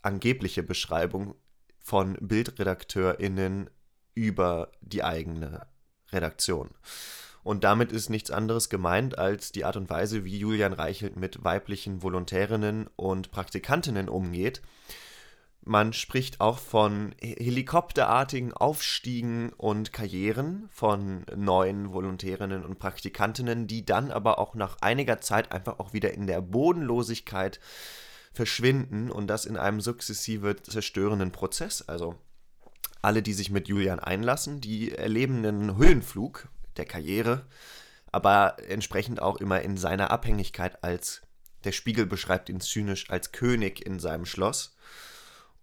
angebliche 0.01 0.63
Beschreibung 0.63 1.36
von 1.84 2.18
BildredakteurInnen 2.20 3.70
über 4.16 4.72
die 4.82 5.04
eigene 5.04 5.68
Redaktion. 6.12 6.72
Und 7.44 7.66
damit 7.66 7.92
ist 7.92 8.10
nichts 8.10 8.32
anderes 8.32 8.70
gemeint 8.70 9.18
als 9.18 9.52
die 9.52 9.66
Art 9.66 9.75
und 9.75 9.90
Weise, 9.90 10.24
wie 10.24 10.38
Julian 10.38 10.72
Reichelt 10.72 11.18
mit 11.18 11.44
weiblichen 11.44 12.02
Volontärinnen 12.02 12.90
und 12.96 13.32
Praktikantinnen 13.32 14.08
umgeht. 14.08 14.62
Man 15.66 15.94
spricht 15.94 16.42
auch 16.42 16.58
von 16.58 17.16
helikopterartigen 17.22 18.54
Aufstiegen 18.54 19.52
und 19.54 19.94
Karrieren 19.94 20.68
von 20.72 21.25
neuen 21.36 21.94
Volontärinnen 21.94 22.66
und 22.66 22.80
Praktikantinnen, 22.80 23.68
die 23.68 23.86
dann 23.86 24.12
aber 24.12 24.40
auch 24.40 24.56
nach 24.56 24.78
einiger 24.82 25.22
Zeit 25.22 25.52
einfach 25.52 25.80
auch 25.80 25.94
wieder 25.94 26.13
in 26.13 26.28
der 26.28 26.42
Bodenlosigkeit 26.42 27.62
verschwinden 28.34 29.12
und 29.12 29.28
das 29.28 29.46
in 29.46 29.58
einem 29.58 29.80
sukzessive 29.80 30.56
zerstörenden 30.62 31.32
Prozess. 31.32 31.88
Also 31.88 32.16
alle, 33.02 33.22
die 33.22 33.34
sich 33.34 33.52
mit 33.52 33.68
Julian 33.68 34.00
einlassen, 34.00 34.60
die 34.60 34.92
erleben 34.92 35.46
einen 35.46 35.78
Höhenflug 35.78 36.48
der 36.78 36.86
Karriere, 36.86 37.46
aber 38.12 38.58
entsprechend 38.68 39.22
auch 39.22 39.38
immer 39.38 39.62
in 39.62 39.78
seiner 39.78 40.12
Abhängigkeit 40.12 40.84
als, 40.84 41.22
der 41.63 41.72
Spiegel 41.72 42.06
beschreibt 42.06 42.50
ihn 42.50 42.60
zynisch, 42.60 43.10
als 43.10 43.32
König 43.32 43.86
in 43.86 44.00
seinem 44.00 44.25
Schloss. 44.25 44.75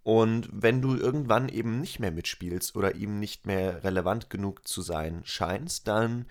Und 0.02 0.48
wenn 0.52 0.80
du 0.80 0.96
irgendwann 0.96 1.48
eben 1.48 1.80
nicht 1.80 1.98
mehr 1.98 2.10
mitspielst 2.10 2.74
oder 2.74 2.94
ihm 2.94 3.18
nicht 3.18 3.46
mehr 3.46 3.84
relevant 3.84 4.30
genug 4.30 4.66
zu 4.66 4.80
sein 4.82 5.22
scheinst, 5.24 5.88
dann 5.88 6.26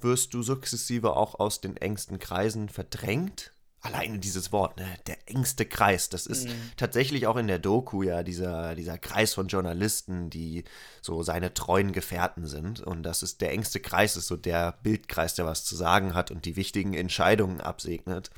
wirst 0.00 0.32
du 0.34 0.42
sukzessive 0.42 1.16
auch 1.16 1.38
aus 1.38 1.60
den 1.60 1.76
engsten 1.76 2.18
Kreisen 2.18 2.68
verdrängt 2.68 3.52
alleine 3.80 4.18
dieses 4.18 4.52
Wort, 4.52 4.76
ne, 4.76 4.86
der 5.06 5.16
engste 5.26 5.64
Kreis, 5.64 6.08
das 6.08 6.26
ist 6.26 6.48
mhm. 6.48 6.72
tatsächlich 6.76 7.26
auch 7.26 7.36
in 7.36 7.46
der 7.46 7.58
Doku 7.58 8.02
ja 8.02 8.22
dieser, 8.22 8.74
dieser 8.74 8.98
Kreis 8.98 9.32
von 9.32 9.48
Journalisten, 9.48 10.28
die 10.28 10.64
so 11.00 11.22
seine 11.22 11.54
treuen 11.54 11.92
Gefährten 11.92 12.46
sind. 12.46 12.80
Und 12.80 13.02
das 13.02 13.22
ist 13.22 13.40
der 13.40 13.52
engste 13.52 13.80
Kreis, 13.80 14.16
ist 14.16 14.26
so 14.26 14.36
der 14.36 14.72
Bildkreis, 14.82 15.34
der 15.34 15.46
was 15.46 15.64
zu 15.64 15.76
sagen 15.76 16.14
hat 16.14 16.30
und 16.30 16.44
die 16.44 16.56
wichtigen 16.56 16.94
Entscheidungen 16.94 17.60
absegnet. 17.60 18.30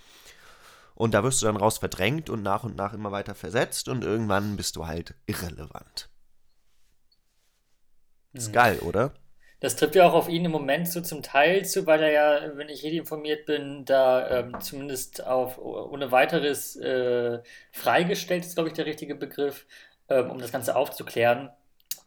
Und 0.94 1.14
da 1.14 1.24
wirst 1.24 1.42
du 1.42 1.46
dann 1.46 1.56
raus 1.56 1.78
verdrängt 1.78 2.30
und 2.30 2.42
nach 2.42 2.62
und 2.62 2.76
nach 2.76 2.92
immer 2.92 3.10
weiter 3.10 3.34
versetzt 3.34 3.88
und 3.88 4.04
irgendwann 4.04 4.56
bist 4.56 4.76
du 4.76 4.86
halt 4.86 5.14
irrelevant. 5.26 6.08
Ist 8.32 8.48
mhm. 8.48 8.52
geil, 8.52 8.78
oder? 8.80 9.12
Das 9.62 9.76
trifft 9.76 9.94
ja 9.94 10.08
auch 10.08 10.14
auf 10.14 10.28
ihn 10.28 10.44
im 10.44 10.50
Moment 10.50 10.88
so 10.88 11.00
zum 11.00 11.22
Teil 11.22 11.64
zu, 11.64 11.86
weil 11.86 12.02
er 12.02 12.10
ja, 12.10 12.56
wenn 12.56 12.68
ich 12.68 12.82
richtig 12.82 12.98
informiert 12.98 13.46
bin, 13.46 13.84
da 13.84 14.28
ähm, 14.40 14.60
zumindest 14.60 15.24
auf 15.24 15.56
ohne 15.58 16.10
weiteres 16.10 16.74
äh, 16.76 17.40
freigestellt 17.70 18.44
ist, 18.44 18.56
glaube 18.56 18.70
ich, 18.70 18.74
der 18.74 18.86
richtige 18.86 19.14
Begriff, 19.14 19.66
ähm, 20.08 20.30
um 20.30 20.38
das 20.38 20.50
Ganze 20.50 20.74
aufzuklären. 20.74 21.50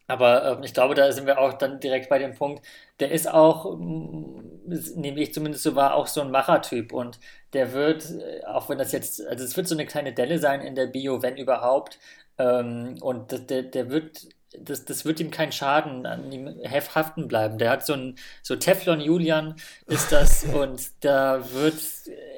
Aber 0.07 0.57
ähm, 0.57 0.63
ich 0.63 0.73
glaube, 0.73 0.95
da 0.95 1.11
sind 1.13 1.27
wir 1.27 1.39
auch 1.39 1.53
dann 1.53 1.79
direkt 1.79 2.09
bei 2.09 2.19
dem 2.19 2.35
Punkt, 2.35 2.65
der 2.99 3.11
ist 3.11 3.31
auch, 3.31 3.77
nehme 3.79 5.21
ich 5.21 5.33
zumindest 5.33 5.63
so 5.63 5.75
wahr, 5.75 5.95
auch 5.95 6.07
so 6.07 6.21
ein 6.21 6.31
Machertyp 6.31 6.91
und 6.93 7.19
der 7.53 7.71
wird, 7.73 8.05
äh, 8.11 8.43
auch 8.45 8.67
wenn 8.69 8.77
das 8.79 8.91
jetzt, 8.91 9.25
also 9.25 9.45
es 9.45 9.55
wird 9.57 9.67
so 9.69 9.75
eine 9.75 9.85
kleine 9.85 10.13
Delle 10.13 10.39
sein 10.39 10.61
in 10.61 10.75
der 10.75 10.87
Bio, 10.87 11.21
wenn 11.21 11.37
überhaupt, 11.37 11.99
ähm, 12.37 12.97
und 13.01 13.49
der, 13.49 13.63
der 13.63 13.89
wird 13.89 14.27
das, 14.61 14.85
das 14.85 15.05
wird 15.05 15.19
ihm 15.19 15.31
kein 15.31 15.51
Schaden 15.51 16.05
an 16.05 16.31
ihm 16.31 16.47
haften 16.63 17.27
bleiben. 17.27 17.57
Der 17.57 17.71
hat 17.71 17.85
so 17.85 17.93
ein, 17.93 18.15
so 18.41 18.55
Teflon 18.55 19.01
Julian 19.01 19.55
ist 19.87 20.11
das 20.11 20.43
und 20.53 20.91
da 21.01 21.43
wird, 21.53 21.75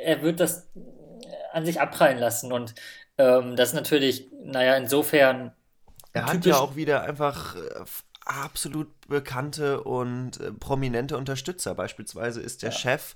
er 0.03 0.21
wird 0.21 0.39
das 0.39 0.67
an 1.53 1.65
sich 1.65 1.79
abprallen 1.81 2.19
lassen 2.19 2.51
und 2.51 2.75
ähm, 3.17 3.55
das 3.55 3.69
ist 3.69 3.75
natürlich, 3.75 4.29
naja, 4.43 4.75
insofern. 4.75 5.51
Er 6.13 6.25
hat 6.25 6.45
ja 6.45 6.57
auch 6.57 6.75
wieder 6.75 7.01
einfach 7.01 7.55
äh, 7.55 7.59
absolut 8.25 8.89
bekannte 9.07 9.83
und 9.83 10.39
äh, 10.39 10.51
prominente 10.51 11.17
Unterstützer. 11.17 11.75
Beispielsweise 11.75 12.41
ist 12.41 12.61
der 12.63 12.71
ja. 12.71 12.77
Chef 12.77 13.15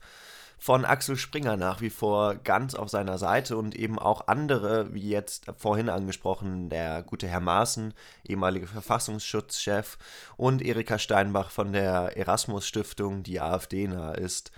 von 0.62 0.86
Axel 0.86 1.18
Springer 1.18 1.58
nach 1.58 1.82
wie 1.82 1.90
vor 1.90 2.36
ganz 2.36 2.76
auf 2.76 2.88
seiner 2.88 3.18
Seite 3.18 3.58
und 3.58 3.74
eben 3.74 3.98
auch 3.98 4.28
andere, 4.28 4.94
wie 4.94 5.10
jetzt 5.10 5.48
vorhin 5.58 5.90
angesprochen, 5.90 6.70
der 6.70 7.02
gute 7.02 7.28
Herr 7.28 7.40
Maaßen, 7.40 7.96
ehemalige 8.24 8.68
Verfassungsschutzchef 8.68 9.98
und 10.38 10.62
Erika 10.62 11.00
Steinbach 11.00 11.50
von 11.50 11.74
der 11.74 12.16
Erasmus 12.16 12.68
Stiftung, 12.68 13.24
die 13.24 13.42
AfD 13.42 13.88
nah 13.88 14.12
ist, 14.12 14.52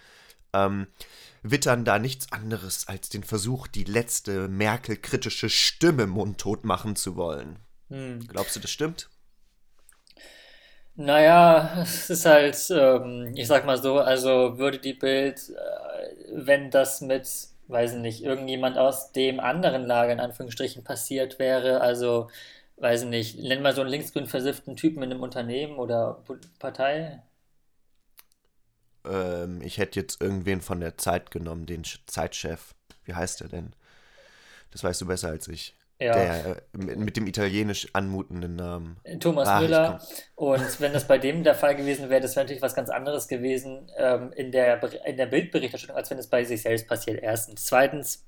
ähm, 0.51 0.87
wittern 1.41 1.85
da 1.85 1.99
nichts 1.99 2.33
anderes 2.33 2.89
als 2.89 3.07
den 3.07 3.23
Versuch, 3.23 3.67
die 3.67 3.85
letzte 3.85 4.49
Merkel-kritische 4.49 5.49
Stimme 5.49 6.05
mundtot 6.05 6.65
machen 6.65 6.97
zu 6.97 7.15
wollen. 7.15 7.59
Hm. 7.87 8.27
Glaubst 8.27 8.57
du, 8.57 8.59
das 8.59 8.71
stimmt? 8.71 9.09
Naja, 10.95 11.81
es 11.81 12.09
ist 12.09 12.25
halt, 12.25 12.55
ähm, 12.69 13.31
ich 13.35 13.47
sag 13.47 13.65
mal 13.65 13.81
so, 13.81 13.99
also 13.99 14.57
würde 14.59 14.77
die 14.79 14.93
Bild, 14.93 15.49
äh, 15.49 15.55
wenn 16.33 16.69
das 16.69 17.01
mit, 17.01 17.27
weiß 17.67 17.93
ich 17.93 17.99
nicht, 17.99 18.23
irgendjemand 18.23 18.77
aus 18.77 19.11
dem 19.11 19.39
anderen 19.39 19.85
Lager 19.85 20.13
in 20.13 20.19
Anführungsstrichen 20.19 20.83
passiert 20.83 21.39
wäre, 21.39 21.81
also, 21.81 22.29
weiß 22.77 23.03
ich 23.03 23.09
nicht, 23.09 23.39
nenn 23.39 23.61
mal 23.63 23.73
so 23.73 23.81
einen 23.81 23.89
linksgrün 23.89 24.27
versifften 24.27 24.75
Typen 24.75 25.01
in 25.03 25.11
einem 25.11 25.23
Unternehmen 25.23 25.77
oder 25.77 26.23
Partei. 26.59 27.23
Ähm, 29.05 29.61
ich 29.61 29.77
hätte 29.77 29.99
jetzt 29.99 30.21
irgendwen 30.21 30.61
von 30.61 30.79
der 30.79 30.97
Zeit 30.97 31.31
genommen, 31.31 31.65
den 31.65 31.83
Zeitchef. 32.07 32.73
Wie 33.05 33.13
heißt 33.15 33.41
der 33.41 33.47
denn? 33.49 33.73
Das 34.71 34.83
weißt 34.83 35.01
du 35.01 35.07
besser 35.07 35.29
als 35.29 35.47
ich. 35.47 35.75
Ja. 36.03 36.13
Der, 36.13 36.57
äh, 36.57 36.95
mit, 36.95 37.15
dem 37.15 37.27
italienisch 37.27 37.87
anmutenden 37.93 38.55
Namen. 38.55 38.97
Thomas 39.19 39.47
Ach, 39.47 39.61
Müller. 39.61 40.01
Und 40.35 40.81
wenn 40.81 40.91
das 40.91 41.07
bei 41.07 41.17
dem 41.17 41.43
der 41.43 41.55
Fall 41.55 41.75
gewesen 41.75 42.09
wäre, 42.09 42.19
das 42.19 42.35
wäre 42.35 42.45
natürlich 42.45 42.61
was 42.61 42.75
ganz 42.75 42.89
anderes 42.89 43.27
gewesen 43.27 43.89
ähm, 43.97 44.31
in, 44.35 44.51
der, 44.51 44.81
in 45.05 45.15
der 45.15 45.27
Bildberichterstattung, 45.27 45.95
als 45.95 46.09
wenn 46.11 46.17
es 46.17 46.27
bei 46.27 46.43
sich 46.43 46.61
selbst 46.61 46.87
passiert. 46.87 47.23
Erstens. 47.23 47.65
Zweitens 47.65 48.25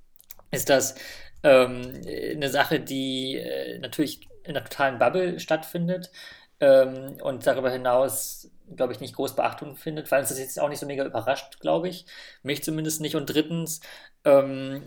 ist 0.52 0.70
das 0.70 0.96
ähm, 1.44 2.02
eine 2.06 2.50
Sache, 2.50 2.80
die 2.80 3.38
äh, 3.38 3.78
natürlich 3.80 4.30
in 4.44 4.56
einer 4.56 4.64
totalen 4.64 4.98
Bubble 4.98 5.40
stattfindet 5.40 6.12
ähm, 6.60 7.18
und 7.22 7.46
darüber 7.46 7.70
hinaus, 7.70 8.50
glaube 8.76 8.94
ich, 8.94 9.00
nicht 9.00 9.16
groß 9.16 9.36
Beachtung 9.36 9.76
findet, 9.76 10.10
weil 10.12 10.24
es 10.24 10.30
das 10.30 10.40
jetzt 10.40 10.60
auch 10.60 10.70
nicht 10.70 10.80
so 10.80 10.86
mega 10.86 11.04
überrascht, 11.04 11.60
glaube 11.60 11.90
ich. 11.90 12.06
Mich 12.44 12.64
zumindest 12.64 13.02
nicht. 13.02 13.16
Und 13.16 13.28
drittens, 13.28 13.82
ähm, 14.24 14.84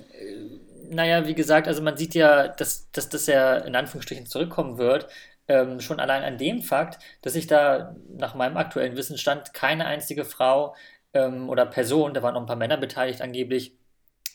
naja, 0.91 1.27
wie 1.27 1.35
gesagt, 1.35 1.69
also 1.69 1.83
man 1.83 1.97
sieht 1.97 2.15
ja, 2.15 2.49
dass, 2.49 2.91
dass 2.93 3.09
das 3.09 3.27
ja 3.27 3.57
in 3.59 3.77
Anführungsstrichen 3.77 4.27
zurückkommen 4.27 4.79
wird. 4.79 5.09
Ähm, 5.49 5.81
schon 5.81 6.01
allein 6.01 6.23
an 6.25 6.39
dem 6.39 6.63
Fakt, 6.63 6.99
dass 7.23 7.33
sich 7.33 7.47
da 7.47 7.97
nach 8.11 8.35
meinem 8.35 8.57
aktuellen 8.59 8.97
Wissensstand 8.97 9.55
keine 9.55 9.87
einzige 9.87 10.25
Frau 10.25 10.75
ähm, 11.15 11.49
oder 11.49 11.67
Person, 11.67 12.15
da 12.15 12.23
waren 12.23 12.35
noch 12.35 12.43
ein 12.43 12.47
paar 12.47 12.57
Männer 12.57 12.77
beteiligt 12.77 13.23
angeblich, 13.23 13.75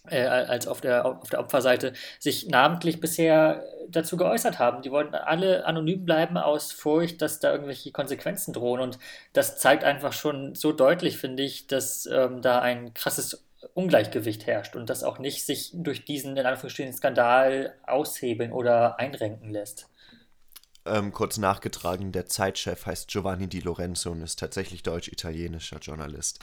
äh, 0.09 0.25
als 0.25 0.67
auf 0.67 0.81
der, 0.81 1.05
auf 1.05 1.29
der 1.29 1.39
Opferseite, 1.39 1.93
sich 2.19 2.47
namentlich 2.47 2.99
bisher 2.99 3.63
dazu 3.89 4.17
geäußert 4.17 4.59
haben. 4.59 4.81
Die 4.81 4.91
wollten 4.91 5.15
alle 5.15 5.65
anonym 5.65 6.03
bleiben 6.05 6.37
aus 6.37 6.71
Furcht, 6.71 7.21
dass 7.21 7.39
da 7.39 7.51
irgendwelche 7.51 7.91
Konsequenzen 7.91 8.53
drohen. 8.53 8.81
Und 8.81 8.99
das 9.33 9.57
zeigt 9.57 9.83
einfach 9.83 10.13
schon 10.13 10.55
so 10.55 10.71
deutlich, 10.71 11.17
finde 11.17 11.43
ich, 11.43 11.67
dass 11.67 12.05
ähm, 12.07 12.41
da 12.41 12.59
ein 12.59 12.93
krasses 12.93 13.45
Ungleichgewicht 13.73 14.45
herrscht 14.45 14.75
und 14.75 14.89
das 14.89 15.03
auch 15.03 15.19
nicht 15.19 15.45
sich 15.45 15.71
durch 15.73 16.05
diesen, 16.05 16.37
in 16.37 16.45
Anführungsstrichen, 16.45 16.93
Skandal 16.93 17.75
aushebeln 17.85 18.51
oder 18.51 18.99
einrenken 18.99 19.49
lässt. 19.49 19.89
Ähm, 20.85 21.13
kurz 21.13 21.37
nachgetragen, 21.37 22.11
der 22.11 22.25
Zeitchef 22.25 22.85
heißt 22.85 23.07
Giovanni 23.07 23.47
Di 23.47 23.61
Lorenzo 23.61 24.11
und 24.11 24.21
ist 24.21 24.39
tatsächlich 24.39 24.83
deutsch-italienischer 24.83 25.79
Journalist. 25.79 26.39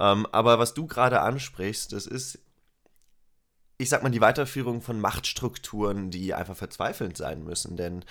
Ähm, 0.00 0.26
aber 0.32 0.58
was 0.58 0.72
du 0.72 0.86
gerade 0.86 1.20
ansprichst, 1.20 1.92
das 1.92 2.06
ist 2.06 2.38
ich 3.82 3.88
sag 3.88 4.02
mal, 4.02 4.10
die 4.10 4.20
Weiterführung 4.20 4.80
von 4.80 5.00
Machtstrukturen, 5.00 6.10
die 6.10 6.34
einfach 6.34 6.56
verzweifelnd 6.56 7.16
sein 7.16 7.42
müssen. 7.42 7.76
Denn 7.76 8.04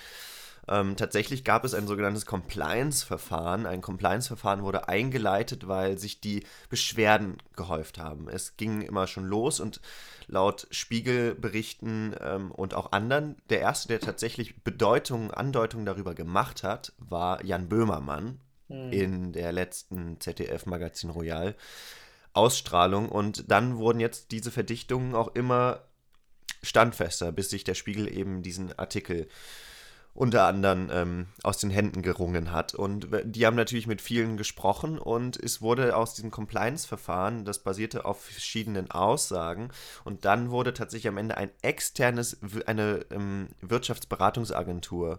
ähm, 0.68 0.96
tatsächlich 0.96 1.44
gab 1.44 1.64
es 1.64 1.74
ein 1.74 1.86
sogenanntes 1.86 2.24
Compliance-Verfahren. 2.24 3.66
Ein 3.66 3.80
Compliance-Verfahren 3.80 4.62
wurde 4.62 4.88
eingeleitet, 4.88 5.66
weil 5.66 5.98
sich 5.98 6.20
die 6.20 6.44
Beschwerden 6.68 7.38
gehäuft 7.56 7.98
haben. 7.98 8.28
Es 8.28 8.56
ging 8.56 8.80
immer 8.80 9.06
schon 9.06 9.24
los 9.24 9.58
und 9.58 9.80
laut 10.28 10.68
Spiegelberichten 10.70 12.14
ähm, 12.20 12.52
und 12.52 12.74
auch 12.74 12.92
anderen, 12.92 13.36
der 13.50 13.60
erste, 13.60 13.88
der 13.88 14.00
tatsächlich 14.00 14.62
Bedeutung, 14.62 15.32
Andeutungen 15.32 15.84
darüber 15.84 16.14
gemacht 16.14 16.62
hat, 16.62 16.92
war 16.98 17.44
Jan 17.44 17.68
Böhmermann 17.68 18.40
mhm. 18.68 18.92
in 18.92 19.32
der 19.32 19.52
letzten 19.52 20.20
ZDF-Magazin 20.20 21.10
Royal. 21.10 21.56
Ausstrahlung 22.34 23.10
und 23.10 23.50
dann 23.50 23.76
wurden 23.76 24.00
jetzt 24.00 24.30
diese 24.30 24.50
Verdichtungen 24.50 25.14
auch 25.14 25.34
immer 25.34 25.82
standfester, 26.62 27.30
bis 27.30 27.50
sich 27.50 27.64
der 27.64 27.74
Spiegel 27.74 28.08
eben 28.08 28.42
diesen 28.42 28.78
Artikel 28.78 29.28
unter 30.14 30.44
anderem 30.46 30.90
ähm, 30.92 31.26
aus 31.42 31.58
den 31.58 31.70
Händen 31.70 32.02
gerungen 32.02 32.52
hat. 32.52 32.74
Und 32.74 33.08
die 33.24 33.46
haben 33.46 33.56
natürlich 33.56 33.86
mit 33.86 34.02
vielen 34.02 34.36
gesprochen 34.36 34.98
und 34.98 35.36
es 35.36 35.62
wurde 35.62 35.96
aus 35.96 36.14
diesem 36.14 36.30
Compliance-Verfahren, 36.30 37.44
das 37.44 37.60
basierte 37.60 38.04
auf 38.04 38.22
verschiedenen 38.22 38.90
Aussagen 38.90 39.70
und 40.04 40.24
dann 40.24 40.50
wurde 40.50 40.74
tatsächlich 40.74 41.08
am 41.08 41.18
Ende 41.18 41.36
ein 41.36 41.50
externes, 41.62 42.38
eine 42.66 43.06
ähm, 43.10 43.48
Wirtschaftsberatungsagentur 43.62 45.18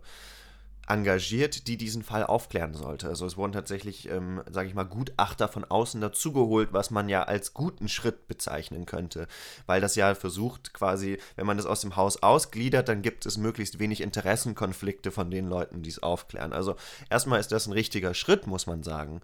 engagiert, 0.87 1.67
die 1.67 1.77
diesen 1.77 2.03
Fall 2.03 2.23
aufklären 2.23 2.73
sollte. 2.73 3.07
Also 3.07 3.25
es 3.25 3.37
wurden 3.37 3.53
tatsächlich, 3.53 4.09
ähm, 4.09 4.43
sage 4.49 4.67
ich 4.67 4.73
mal, 4.73 4.83
Gutachter 4.83 5.47
von 5.47 5.63
außen 5.63 6.01
dazugeholt, 6.01 6.73
was 6.73 6.91
man 6.91 7.07
ja 7.09 7.23
als 7.23 7.53
guten 7.53 7.87
Schritt 7.87 8.27
bezeichnen 8.27 8.85
könnte, 8.85 9.27
weil 9.65 9.79
das 9.79 9.95
ja 9.95 10.13
versucht 10.13 10.73
quasi, 10.73 11.19
wenn 11.35 11.45
man 11.45 11.57
das 11.57 11.65
aus 11.65 11.81
dem 11.81 11.95
Haus 11.95 12.21
ausgliedert, 12.21 12.89
dann 12.89 13.01
gibt 13.01 13.25
es 13.25 13.37
möglichst 13.37 13.79
wenig 13.79 14.01
Interessenkonflikte 14.01 15.11
von 15.11 15.31
den 15.31 15.47
Leuten, 15.47 15.83
die 15.83 15.89
es 15.89 16.03
aufklären. 16.03 16.51
Also 16.51 16.75
erstmal 17.09 17.39
ist 17.39 17.51
das 17.51 17.67
ein 17.67 17.73
richtiger 17.73 18.13
Schritt, 18.13 18.45
muss 18.45 18.67
man 18.67 18.83
sagen. 18.83 19.21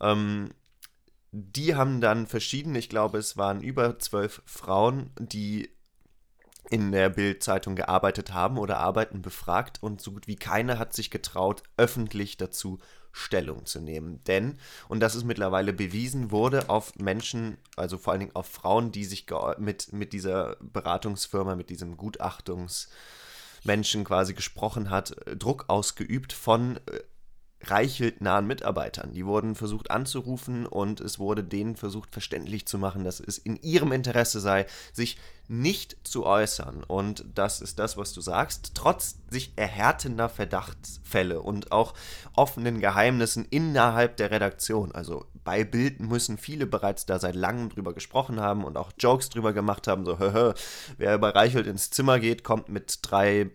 Ähm, 0.00 0.50
die 1.32 1.74
haben 1.74 2.00
dann 2.00 2.26
verschiedene, 2.26 2.78
ich 2.78 2.88
glaube, 2.88 3.18
es 3.18 3.36
waren 3.36 3.62
über 3.62 3.98
zwölf 3.98 4.42
Frauen, 4.46 5.10
die 5.18 5.70
in 6.72 6.90
der 6.90 7.10
Bild-Zeitung 7.10 7.76
gearbeitet 7.76 8.32
haben 8.32 8.56
oder 8.56 8.78
arbeiten, 8.78 9.20
befragt 9.20 9.82
und 9.82 10.00
so 10.00 10.12
gut 10.12 10.26
wie 10.26 10.36
keine 10.36 10.78
hat 10.78 10.94
sich 10.94 11.10
getraut, 11.10 11.62
öffentlich 11.76 12.38
dazu 12.38 12.78
Stellung 13.12 13.66
zu 13.66 13.78
nehmen. 13.78 14.24
Denn, 14.24 14.56
und 14.88 15.00
das 15.00 15.14
ist 15.14 15.24
mittlerweile 15.24 15.74
bewiesen, 15.74 16.30
wurde 16.30 16.70
auf 16.70 16.96
Menschen, 16.96 17.58
also 17.76 17.98
vor 17.98 18.14
allen 18.14 18.20
Dingen 18.20 18.34
auf 18.34 18.46
Frauen, 18.46 18.90
die 18.90 19.04
sich 19.04 19.26
mit, 19.58 19.92
mit 19.92 20.14
dieser 20.14 20.56
Beratungsfirma, 20.60 21.56
mit 21.56 21.68
diesem 21.68 21.98
Gutachtungsmenschen 21.98 24.04
quasi 24.04 24.32
gesprochen 24.32 24.88
hat, 24.88 25.14
Druck 25.38 25.66
ausgeübt 25.68 26.32
von 26.32 26.80
Reichelt 27.64 28.20
nahen 28.20 28.46
Mitarbeitern. 28.46 29.12
Die 29.12 29.26
wurden 29.26 29.54
versucht 29.54 29.90
anzurufen 29.90 30.66
und 30.66 31.00
es 31.00 31.18
wurde 31.18 31.44
denen 31.44 31.76
versucht 31.76 32.12
verständlich 32.12 32.66
zu 32.66 32.78
machen, 32.78 33.04
dass 33.04 33.20
es 33.20 33.38
in 33.38 33.56
ihrem 33.62 33.92
Interesse 33.92 34.40
sei, 34.40 34.66
sich 34.92 35.18
nicht 35.48 35.96
zu 36.04 36.24
äußern. 36.24 36.82
Und 36.84 37.24
das 37.34 37.60
ist 37.60 37.78
das, 37.78 37.96
was 37.96 38.12
du 38.12 38.20
sagst. 38.20 38.72
Trotz 38.74 39.16
sich 39.28 39.52
erhärtender 39.56 40.28
Verdachtsfälle 40.28 41.40
und 41.40 41.72
auch 41.72 41.94
offenen 42.34 42.80
Geheimnissen 42.80 43.46
innerhalb 43.50 44.16
der 44.16 44.30
Redaktion. 44.30 44.92
Also 44.92 45.26
bei 45.44 45.64
Bild 45.64 46.00
müssen 46.00 46.38
viele 46.38 46.66
bereits 46.66 47.06
da 47.06 47.18
seit 47.18 47.34
langem 47.34 47.68
drüber 47.68 47.92
gesprochen 47.92 48.40
haben 48.40 48.64
und 48.64 48.76
auch 48.76 48.92
Jokes 48.98 49.28
drüber 49.28 49.52
gemacht 49.52 49.88
haben. 49.88 50.04
So, 50.04 50.18
hö, 50.18 50.52
wer 50.96 51.18
bei 51.18 51.30
Reichelt 51.30 51.66
ins 51.66 51.90
Zimmer 51.90 52.18
geht, 52.18 52.44
kommt 52.44 52.68
mit 52.68 53.00
drei 53.02 53.50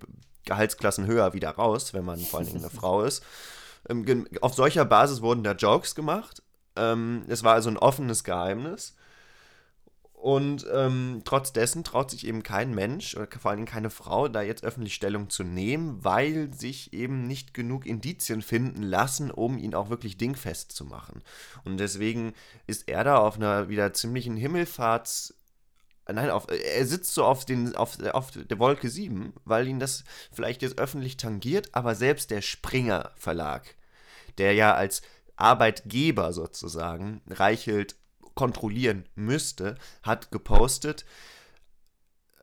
Gehaltsklassen 0.46 1.06
höher 1.06 1.34
wieder 1.34 1.52
raus, 1.52 1.94
wenn 1.94 2.06
man 2.06 2.20
vor 2.20 2.40
allen 2.40 2.48
Dingen 2.48 2.60
eine 2.60 2.70
Frau 2.70 3.04
ist. 3.04 3.24
Ähm, 3.90 4.28
auf 4.42 4.54
solcher 4.54 4.86
Basis 4.86 5.22
wurden 5.22 5.44
da 5.44 5.54
Jokes 5.54 5.96
gemacht. 5.96 6.44
Ähm, 6.76 7.24
es 7.28 7.44
war 7.44 7.54
also 7.54 7.70
ein 7.70 7.78
offenes 7.78 8.24
Geheimnis. 8.24 8.96
Und 10.14 10.66
ähm, 10.74 11.22
trotz 11.26 11.54
dessen 11.54 11.84
traut 11.84 12.10
sich 12.10 12.26
eben 12.26 12.42
kein 12.42 12.74
Mensch 12.74 13.16
oder 13.16 13.28
vor 13.40 13.54
Dingen 13.54 13.68
keine 13.68 13.92
Frau, 13.92 14.28
da 14.28 14.42
jetzt 14.42 14.64
öffentlich 14.64 14.96
Stellung 14.96 15.30
zu 15.30 15.44
nehmen, 15.44 16.04
weil 16.04 16.52
sich 16.54 16.92
eben 16.92 17.28
nicht 17.28 17.54
genug 17.54 17.86
Indizien 17.86 18.42
finden 18.42 18.82
lassen, 18.82 19.30
um 19.30 19.60
ihn 19.60 19.76
auch 19.76 19.92
wirklich 19.92 20.18
dingfest 20.18 20.72
zu 20.72 20.86
machen. 20.86 21.22
Und 21.66 21.78
deswegen 21.78 22.34
ist 22.66 22.90
er 22.90 23.04
da 23.04 23.18
auf 23.18 23.36
einer 23.36 23.70
wieder 23.70 23.94
ziemlichen 23.94 24.36
Himmelfahrts- 24.36 25.34
Nein, 26.10 26.30
auf, 26.30 26.48
er 26.50 26.86
sitzt 26.86 27.14
so 27.14 27.26
auf, 27.26 27.44
den, 27.44 27.76
auf, 27.76 28.00
auf 28.14 28.32
der 28.32 28.60
Wolke 28.60 28.90
7, 28.90 29.34
weil 29.44 29.68
ihn 29.68 29.80
das 29.80 30.06
vielleicht 30.32 30.62
jetzt 30.62 30.80
öffentlich 30.80 31.18
tangiert, 31.18 31.70
aber 31.74 31.96
selbst 31.96 32.32
der 32.32 32.42
Springer 32.42 33.12
Verlag 33.18 33.76
der 34.38 34.54
ja 34.54 34.74
als 34.74 35.02
Arbeitgeber 35.36 36.34
sozusagen 36.34 37.22
Reichelt 37.30 37.96
kontrollieren 38.34 39.06
müsste, 39.16 39.76
hat 40.04 40.32
gepostet, 40.32 41.06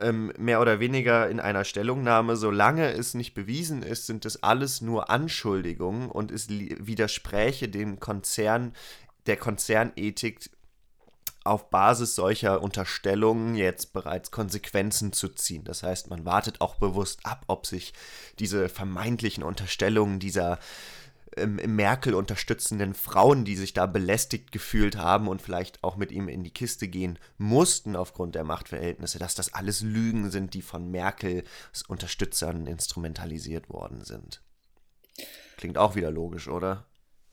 ähm, 0.01 0.33
mehr 0.37 0.61
oder 0.61 0.81
weniger 0.81 1.29
in 1.31 1.41
einer 1.41 1.65
Stellungnahme, 1.65 2.37
solange 2.37 2.93
es 2.93 3.15
nicht 3.15 3.35
bewiesen 3.35 3.83
ist, 3.83 4.07
sind 4.07 4.25
es 4.25 4.43
alles 4.43 4.81
nur 4.81 5.09
Anschuldigungen 5.09 6.11
und 6.11 6.33
es 6.33 6.49
widerspräche 6.49 7.69
dem 7.69 8.01
Konzern, 8.01 8.73
der 9.27 9.37
Konzernethik 9.37 10.51
auf 11.45 11.71
Basis 11.71 12.15
solcher 12.15 12.63
Unterstellungen 12.63 13.55
jetzt 13.55 13.93
bereits 13.93 14.31
Konsequenzen 14.31 15.13
zu 15.13 15.29
ziehen. 15.29 15.63
Das 15.65 15.83
heißt, 15.83 16.09
man 16.09 16.25
wartet 16.25 16.61
auch 16.61 16.77
bewusst 16.77 17.21
ab, 17.25 17.45
ob 17.49 17.67
sich 17.67 17.93
diese 18.39 18.69
vermeintlichen 18.69 19.45
Unterstellungen 19.45 20.19
dieser 20.19 20.59
ähm, 21.37 21.61
Merkel 21.67 22.15
unterstützenden 22.15 22.95
Frauen, 22.95 23.45
die 23.45 23.57
sich 23.57 23.73
da 23.73 23.87
belästigt 23.87 24.53
gefühlt 24.53 24.97
haben 24.97 25.29
und 25.29 25.43
vielleicht 25.43 25.83
auch 25.83 25.97
mit 25.97 26.13
ihm 26.13 26.29
in 26.29 26.45
die 26.45 26.53
Kiste 26.53 26.89
gehen 26.89 27.19
mussten 27.39 27.97
aufgrund 27.97 28.35
der 28.35 28.45
Machtverhältnisse, 28.45 29.19
dass 29.19 29.35
das 29.35 29.55
alles 29.55 29.83
Lügen 29.83 30.31
sind, 30.31 30.55
die 30.55 30.63
von 30.63 30.91
Merkels 30.91 31.45
Unterstützern 31.89 32.67
instrumentalisiert 32.67 33.69
worden 33.69 34.05
sind. 34.05 34.41
Klingt 35.57 35.79
auch 35.79 35.95
wieder 35.95 36.11
logisch, 36.11 36.49
oder? 36.49 36.85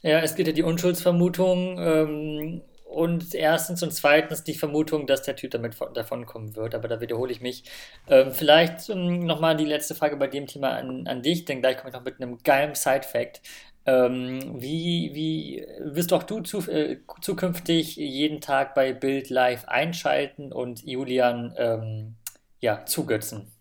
Ja, 0.02 0.20
es 0.20 0.36
gibt 0.36 0.48
ja 0.48 0.54
die 0.54 0.64
Unschuldsvermutung 0.64 1.78
ähm, 1.78 2.62
und 2.86 3.34
erstens 3.36 3.84
und 3.84 3.94
zweitens 3.94 4.44
die 4.44 4.56
Vermutung, 4.56 5.08
dass 5.08 5.22
der 5.22 5.36
Typ 5.36 5.52
damit 5.52 5.76
davon 5.94 6.26
kommen 6.26 6.56
wird, 6.56 6.76
aber 6.76 6.88
da 6.88 7.00
wiederhole 7.02 7.32
ich 7.32 7.40
mich. 7.40 7.64
Ähm, 8.08 8.32
vielleicht 8.32 8.90
ähm, 8.90 9.26
nochmal 9.26 9.56
die 9.56 9.66
letzte 9.66 9.96
Frage 9.96 10.18
bei 10.18 10.28
dem 10.28 10.48
Thema 10.48 10.72
an, 10.72 11.08
an 11.08 11.22
dich, 11.22 11.46
denn 11.46 11.62
gleich 11.62 11.78
komme 11.78 11.90
ich 11.90 11.96
noch 11.96 12.04
mit 12.04 12.20
einem 12.20 12.40
geilen 12.44 12.76
Side-Fact. 12.76 13.42
Ähm, 13.86 14.62
wie, 14.62 15.12
wie 15.14 15.66
wirst 15.80 16.14
auch 16.14 16.24
du 16.24 16.42
zu, 16.42 16.60
äh, 16.70 17.00
zukünftig 17.22 17.96
jeden 17.96 18.40
Tag 18.40 18.76
bei 18.76 18.94
Bild 18.94 19.30
Live 19.30 19.66
einschalten 19.66 20.52
und 20.54 20.84
Julian 20.84 21.54
ähm, 21.58 22.16
ja, 22.60 22.86
zugötzen? 22.86 23.52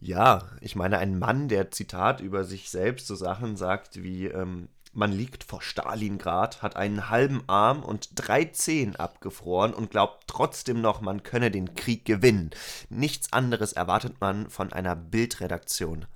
Ja, 0.00 0.48
ich 0.60 0.74
meine, 0.74 0.98
ein 0.98 1.18
Mann, 1.18 1.48
der 1.48 1.70
Zitat 1.70 2.20
über 2.20 2.44
sich 2.44 2.70
selbst 2.70 3.06
so 3.06 3.14
Sachen 3.14 3.56
sagt 3.56 4.02
wie, 4.02 4.26
ähm, 4.26 4.68
man 4.92 5.12
liegt 5.12 5.44
vor 5.44 5.62
Stalingrad, 5.62 6.62
hat 6.62 6.74
einen 6.74 7.10
halben 7.10 7.44
Arm 7.46 7.84
und 7.84 8.08
drei 8.16 8.46
Zehen 8.46 8.96
abgefroren 8.96 9.72
und 9.72 9.90
glaubt 9.90 10.24
trotzdem 10.26 10.80
noch, 10.80 11.00
man 11.00 11.22
könne 11.22 11.50
den 11.50 11.74
Krieg 11.76 12.04
gewinnen. 12.04 12.50
Nichts 12.88 13.32
anderes 13.32 13.72
erwartet 13.72 14.20
man 14.20 14.50
von 14.50 14.72
einer 14.72 14.96
Bildredaktion. 14.96 16.06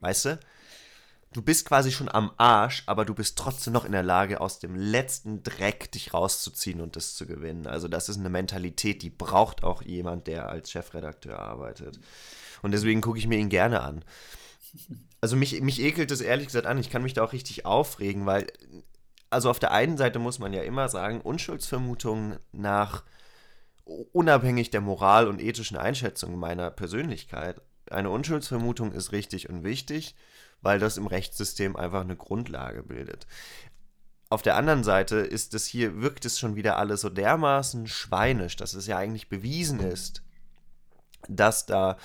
Weißt 0.00 0.24
du? 0.26 0.38
Du 1.36 1.42
bist 1.42 1.66
quasi 1.66 1.92
schon 1.92 2.08
am 2.08 2.32
Arsch, 2.38 2.82
aber 2.86 3.04
du 3.04 3.14
bist 3.14 3.36
trotzdem 3.36 3.74
noch 3.74 3.84
in 3.84 3.92
der 3.92 4.02
Lage, 4.02 4.40
aus 4.40 4.58
dem 4.58 4.74
letzten 4.74 5.42
Dreck 5.42 5.92
dich 5.92 6.14
rauszuziehen 6.14 6.80
und 6.80 6.96
das 6.96 7.14
zu 7.14 7.26
gewinnen. 7.26 7.66
Also 7.66 7.88
das 7.88 8.08
ist 8.08 8.18
eine 8.18 8.30
Mentalität, 8.30 9.02
die 9.02 9.10
braucht 9.10 9.62
auch 9.62 9.82
jemand, 9.82 10.28
der 10.28 10.48
als 10.48 10.70
Chefredakteur 10.70 11.38
arbeitet. 11.38 12.00
Und 12.62 12.72
deswegen 12.72 13.02
gucke 13.02 13.18
ich 13.18 13.26
mir 13.26 13.38
ihn 13.38 13.50
gerne 13.50 13.82
an. 13.82 14.02
Also 15.20 15.36
mich, 15.36 15.60
mich 15.60 15.82
ekelt 15.82 16.10
es 16.10 16.22
ehrlich 16.22 16.46
gesagt 16.46 16.66
an. 16.66 16.78
Ich 16.78 16.88
kann 16.88 17.02
mich 17.02 17.12
da 17.12 17.22
auch 17.22 17.34
richtig 17.34 17.66
aufregen, 17.66 18.24
weil, 18.24 18.46
also 19.28 19.50
auf 19.50 19.58
der 19.58 19.72
einen 19.72 19.98
Seite 19.98 20.18
muss 20.18 20.38
man 20.38 20.54
ja 20.54 20.62
immer 20.62 20.88
sagen, 20.88 21.20
Unschuldsvermutungen 21.20 22.38
nach 22.52 23.04
unabhängig 23.84 24.70
der 24.70 24.80
Moral 24.80 25.28
und 25.28 25.42
ethischen 25.42 25.76
Einschätzung 25.76 26.38
meiner 26.38 26.70
Persönlichkeit, 26.70 27.60
eine 27.90 28.10
Unschuldsvermutung 28.10 28.92
ist 28.92 29.12
richtig 29.12 29.50
und 29.50 29.64
wichtig, 29.64 30.16
weil 30.62 30.78
das 30.78 30.96
im 30.96 31.06
Rechtssystem 31.06 31.76
einfach 31.76 32.00
eine 32.00 32.16
Grundlage 32.16 32.82
bildet. 32.82 33.26
Auf 34.28 34.42
der 34.42 34.56
anderen 34.56 34.82
Seite 34.82 35.16
ist 35.16 35.54
es 35.54 35.66
hier, 35.66 36.00
wirkt 36.00 36.24
es 36.24 36.38
schon 36.38 36.56
wieder 36.56 36.76
alles 36.78 37.02
so 37.02 37.10
dermaßen 37.10 37.86
schweinisch, 37.86 38.56
dass 38.56 38.74
es 38.74 38.86
ja 38.86 38.98
eigentlich 38.98 39.28
bewiesen 39.28 39.80
ist, 39.80 40.22
dass 41.28 41.66
da, 41.66 41.96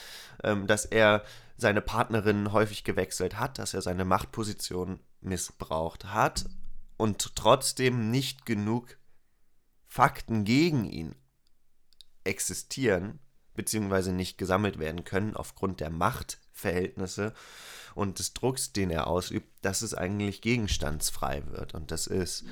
ähm, 0.43 0.67
dass 0.67 0.85
er 0.85 1.23
seine 1.57 1.81
Partnerin 1.81 2.51
häufig 2.51 2.83
gewechselt 2.83 3.39
hat, 3.39 3.57
dass 3.57 3.73
er 3.73 3.81
seine 3.81 4.05
Machtposition 4.05 4.99
missbraucht 5.21 6.05
hat 6.05 6.45
und 6.97 7.35
trotzdem 7.35 8.11
nicht 8.11 8.45
genug 8.45 8.97
Fakten 9.87 10.45
gegen 10.45 10.85
ihn 10.85 11.15
existieren, 12.23 13.19
beziehungsweise 13.55 14.13
nicht 14.13 14.37
gesammelt 14.37 14.79
werden 14.79 15.03
können 15.03 15.35
aufgrund 15.35 15.79
der 15.79 15.89
Machtverhältnisse 15.89 17.33
und 17.95 18.19
des 18.19 18.33
Drucks, 18.33 18.71
den 18.73 18.89
er 18.89 19.07
ausübt, 19.07 19.49
dass 19.61 19.81
es 19.81 19.93
eigentlich 19.93 20.41
gegenstandsfrei 20.41 21.43
wird. 21.51 21.73
Und 21.73 21.91
das 21.91 22.07
ist 22.07 22.45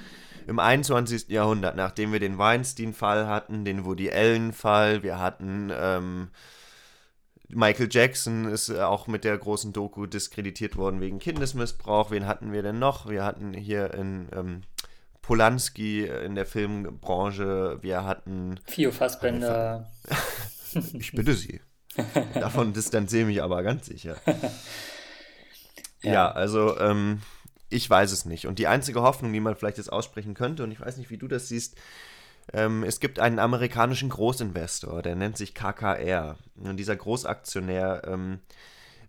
im 0.47 0.59
21. 0.59 1.29
Jahrhundert, 1.29 1.75
nachdem 1.75 2.11
wir 2.11 2.19
den 2.19 2.37
Weinstein-Fall 2.37 3.27
hatten, 3.27 3.65
den 3.65 3.85
Woody 3.85 4.11
Allen-Fall, 4.11 5.03
wir 5.03 5.19
hatten 5.19 5.71
ähm, 5.73 6.29
Michael 7.51 7.89
Jackson 7.89 8.45
ist 8.45 8.69
auch 8.69 9.07
mit 9.07 9.23
der 9.23 9.35
großen 9.37 9.73
Doku 9.73 10.05
diskreditiert 10.05 10.77
worden 10.77 11.01
wegen 11.01 11.17
Kindesmissbrauch. 11.17 12.11
Wen 12.11 12.27
hatten 12.27 12.51
wir 12.51 12.61
denn 12.61 12.77
noch? 12.77 13.09
Wir 13.09 13.23
hatten 13.23 13.53
hier 13.53 13.91
in 13.95 14.27
ähm, 14.35 14.61
Polanski 15.23 16.05
in 16.05 16.35
der 16.35 16.45
Filmbranche, 16.45 17.79
wir 17.81 18.03
hatten. 18.03 18.59
Fio 18.65 18.91
Fassbender. 18.91 19.89
ich 20.93 21.11
bitte 21.11 21.33
Sie. 21.33 21.61
Davon 22.33 22.73
distanziere 22.73 23.21
ich 23.21 23.27
mich 23.27 23.43
aber 23.43 23.63
ganz 23.63 23.87
sicher. 23.87 24.17
ja. 26.01 26.11
ja, 26.11 26.31
also 26.31 26.77
ähm, 26.79 27.21
ich 27.69 27.89
weiß 27.89 28.11
es 28.11 28.25
nicht. 28.25 28.47
Und 28.47 28.59
die 28.59 28.67
einzige 28.67 29.01
Hoffnung, 29.01 29.33
die 29.33 29.39
man 29.39 29.55
vielleicht 29.55 29.77
jetzt 29.77 29.91
aussprechen 29.91 30.33
könnte, 30.33 30.63
und 30.63 30.71
ich 30.71 30.79
weiß 30.79 30.97
nicht, 30.97 31.09
wie 31.09 31.17
du 31.17 31.27
das 31.27 31.47
siehst, 31.47 31.75
ähm, 32.53 32.83
es 32.83 32.99
gibt 32.99 33.19
einen 33.19 33.39
amerikanischen 33.39 34.09
Großinvestor, 34.09 35.01
der 35.01 35.15
nennt 35.15 35.37
sich 35.37 35.53
KKR. 35.53 36.37
Und 36.55 36.77
dieser 36.77 36.95
Großaktionär 36.95 38.03
ähm, 38.05 38.39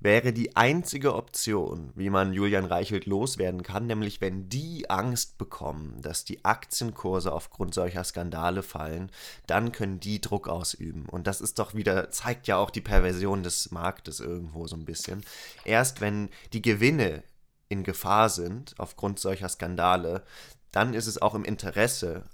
wäre 0.01 0.33
die 0.33 0.57
einzige 0.57 1.15
Option, 1.15 1.93
wie 1.95 2.11
man 2.11 2.33
Julian 2.33 2.65
Reichelt 2.65 3.07
loswerden 3.07 3.63
kann, 3.63 3.87
nämlich 3.87 4.21
wenn 4.21 4.49
die 4.49 4.89
Angst 4.89 5.37
bekommen, 5.37 6.01
dass 6.01 6.25
die 6.25 6.45
Aktienkurse 6.45 7.33
aufgrund 7.33 7.75
solcher 7.75 8.03
Skandale 8.03 8.63
fallen, 8.63 9.11
dann 9.47 9.73
können 9.73 10.01
die 10.01 10.21
Druck 10.21 10.49
ausüben. 10.49 11.07
Und 11.07 11.27
das 11.27 11.41
ist 11.43 11.59
doch 11.59 11.75
wieder, 11.75 12.11
zeigt 12.11 12.47
ja 12.49 12.57
auch 12.57 12.71
die 12.71 12.81
Perversion 12.81 13.43
des 13.43 13.71
Marktes 13.71 14.21
irgendwo 14.21 14.67
so 14.67 14.77
ein 14.77 14.87
bisschen. 14.87 15.23
Erst 15.65 16.01
wenn 16.01 16.31
die 16.55 16.63
Gewinne 16.63 17.23
in 17.69 17.85
Gefahr 17.85 18.31
sind 18.31 18.75
aufgrund 18.79 19.21
solcher 19.21 19.49
Skandale, 19.49 20.25
dann 20.73 20.95
ist 20.95 21.07
es 21.07 21.21
auch 21.21 21.35
im 21.35 21.45
Interesse 21.45 22.25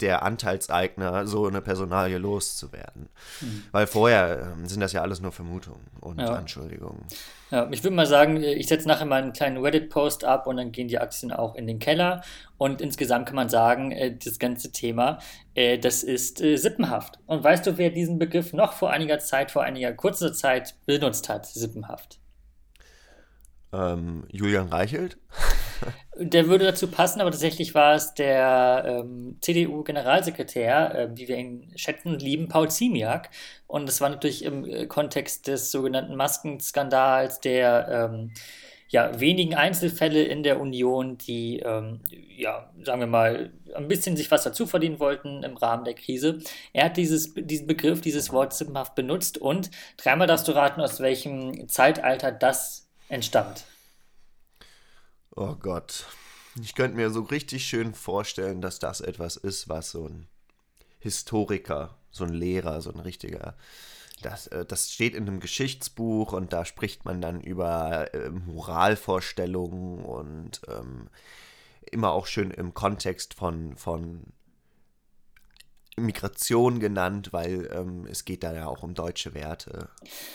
der 0.00 0.22
Anteilseigner 0.22 1.26
so 1.26 1.46
eine 1.46 1.60
Personalie 1.60 2.18
loszuwerden. 2.18 3.08
Mhm. 3.40 3.64
Weil 3.70 3.86
vorher 3.86 4.54
ähm, 4.54 4.66
sind 4.66 4.80
das 4.80 4.92
ja 4.92 5.02
alles 5.02 5.20
nur 5.20 5.32
Vermutungen 5.32 5.86
und 6.00 6.20
ja. 6.20 6.34
Anschuldigungen. 6.34 7.04
Ja, 7.50 7.68
ich 7.70 7.84
würde 7.84 7.94
mal 7.94 8.06
sagen, 8.06 8.42
ich 8.42 8.66
setze 8.66 8.88
nachher 8.88 9.06
mal 9.06 9.22
einen 9.22 9.32
kleinen 9.32 9.58
Reddit-Post 9.58 10.24
ab 10.24 10.46
und 10.46 10.56
dann 10.56 10.72
gehen 10.72 10.88
die 10.88 10.98
Aktien 10.98 11.30
auch 11.30 11.54
in 11.54 11.66
den 11.66 11.78
Keller. 11.78 12.22
Und 12.58 12.80
insgesamt 12.80 13.26
kann 13.26 13.36
man 13.36 13.48
sagen, 13.48 13.92
äh, 13.92 14.16
das 14.16 14.38
ganze 14.38 14.72
Thema, 14.72 15.18
äh, 15.54 15.78
das 15.78 16.02
ist 16.02 16.40
äh, 16.40 16.56
sippenhaft. 16.56 17.18
Und 17.26 17.44
weißt 17.44 17.66
du, 17.66 17.78
wer 17.78 17.90
diesen 17.90 18.18
Begriff 18.18 18.52
noch 18.52 18.72
vor 18.72 18.90
einiger 18.90 19.20
Zeit, 19.20 19.50
vor 19.50 19.62
einiger 19.62 19.92
kurzer 19.92 20.32
Zeit 20.32 20.74
benutzt 20.86 21.28
hat, 21.28 21.46
sippenhaft? 21.46 22.18
Ähm, 23.74 24.24
Julian 24.30 24.68
Reichelt? 24.68 25.18
Der 26.16 26.46
würde 26.46 26.64
dazu 26.64 26.86
passen, 26.86 27.20
aber 27.20 27.32
tatsächlich 27.32 27.74
war 27.74 27.94
es 27.94 28.14
der 28.14 28.84
ähm, 28.86 29.36
CDU-Generalsekretär, 29.40 30.94
äh, 30.94 31.08
wie 31.16 31.26
wir 31.26 31.36
ihn 31.36 31.72
schätzen 31.74 32.10
und 32.12 32.22
lieben, 32.22 32.48
Paul 32.48 32.70
Ziemiak. 32.70 33.30
Und 33.66 33.86
das 33.88 34.00
war 34.00 34.08
natürlich 34.08 34.44
im 34.44 34.64
äh, 34.64 34.86
Kontext 34.86 35.48
des 35.48 35.72
sogenannten 35.72 36.14
Maskenskandals, 36.14 37.40
der 37.40 38.10
ähm, 38.12 38.30
ja, 38.88 39.18
wenigen 39.18 39.56
Einzelfälle 39.56 40.22
in 40.22 40.44
der 40.44 40.60
Union, 40.60 41.18
die, 41.18 41.58
ähm, 41.58 42.00
ja, 42.36 42.70
sagen 42.84 43.00
wir 43.00 43.08
mal, 43.08 43.52
ein 43.74 43.88
bisschen 43.88 44.16
sich 44.16 44.30
was 44.30 44.44
dazu 44.44 44.66
verdienen 44.66 45.00
wollten 45.00 45.42
im 45.42 45.56
Rahmen 45.56 45.84
der 45.84 45.94
Krise. 45.94 46.38
Er 46.72 46.84
hat 46.84 46.96
dieses, 46.96 47.34
diesen 47.34 47.66
Begriff, 47.66 48.02
dieses 48.02 48.32
Wort 48.32 48.52
sippenhaft 48.52 48.94
benutzt 48.94 49.36
und 49.36 49.72
dreimal 49.96 50.28
darfst 50.28 50.46
du 50.46 50.52
raten, 50.52 50.80
aus 50.80 51.00
welchem 51.00 51.68
Zeitalter 51.68 52.30
das 52.30 52.83
entstammt. 53.14 53.64
Oh 55.34 55.54
Gott. 55.54 56.06
Ich 56.62 56.74
könnte 56.74 56.96
mir 56.96 57.10
so 57.10 57.22
richtig 57.22 57.66
schön 57.66 57.94
vorstellen, 57.94 58.60
dass 58.60 58.78
das 58.78 59.00
etwas 59.00 59.36
ist, 59.36 59.68
was 59.68 59.90
so 59.90 60.06
ein 60.06 60.28
Historiker, 61.00 61.96
so 62.10 62.24
ein 62.24 62.32
Lehrer, 62.32 62.80
so 62.80 62.92
ein 62.92 63.00
richtiger, 63.00 63.56
das, 64.22 64.46
äh, 64.48 64.64
das 64.64 64.92
steht 64.92 65.14
in 65.14 65.26
einem 65.26 65.40
Geschichtsbuch 65.40 66.32
und 66.32 66.52
da 66.52 66.64
spricht 66.64 67.04
man 67.04 67.20
dann 67.20 67.40
über 67.40 68.14
äh, 68.14 68.30
Moralvorstellungen 68.30 70.04
und 70.04 70.60
ähm, 70.68 71.08
immer 71.90 72.12
auch 72.12 72.26
schön 72.26 72.50
im 72.50 72.74
Kontext 72.74 73.34
von, 73.34 73.76
von 73.76 74.22
Migration 75.96 76.80
genannt, 76.80 77.32
weil 77.32 77.70
ähm, 77.72 78.06
es 78.10 78.24
geht 78.24 78.42
da 78.42 78.52
ja 78.52 78.66
auch 78.66 78.82
um 78.82 78.94
deutsche 78.94 79.34
Werte. 79.34 79.88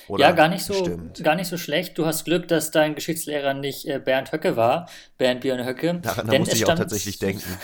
Oder 0.07 0.25
ja, 0.25 0.31
gar 0.31 0.47
nicht 0.47 0.63
so, 0.63 0.99
gar 1.21 1.35
nicht 1.35 1.47
so 1.47 1.57
schlecht. 1.57 1.97
Du 1.97 2.05
hast 2.05 2.25
Glück, 2.25 2.47
dass 2.47 2.71
dein 2.71 2.95
Geschichtslehrer 2.95 3.53
nicht 3.53 3.85
äh, 3.85 3.99
Bernd 3.99 4.31
Höcke 4.31 4.55
war, 4.55 4.89
Bernd 5.17 5.41
Björn 5.41 5.65
Höcke. 5.65 5.99
Daran 6.01 6.27
da 6.27 6.39
muss 6.39 6.53
ich 6.53 6.65
auch 6.65 6.75
tatsächlich 6.75 7.19
denken. 7.19 7.57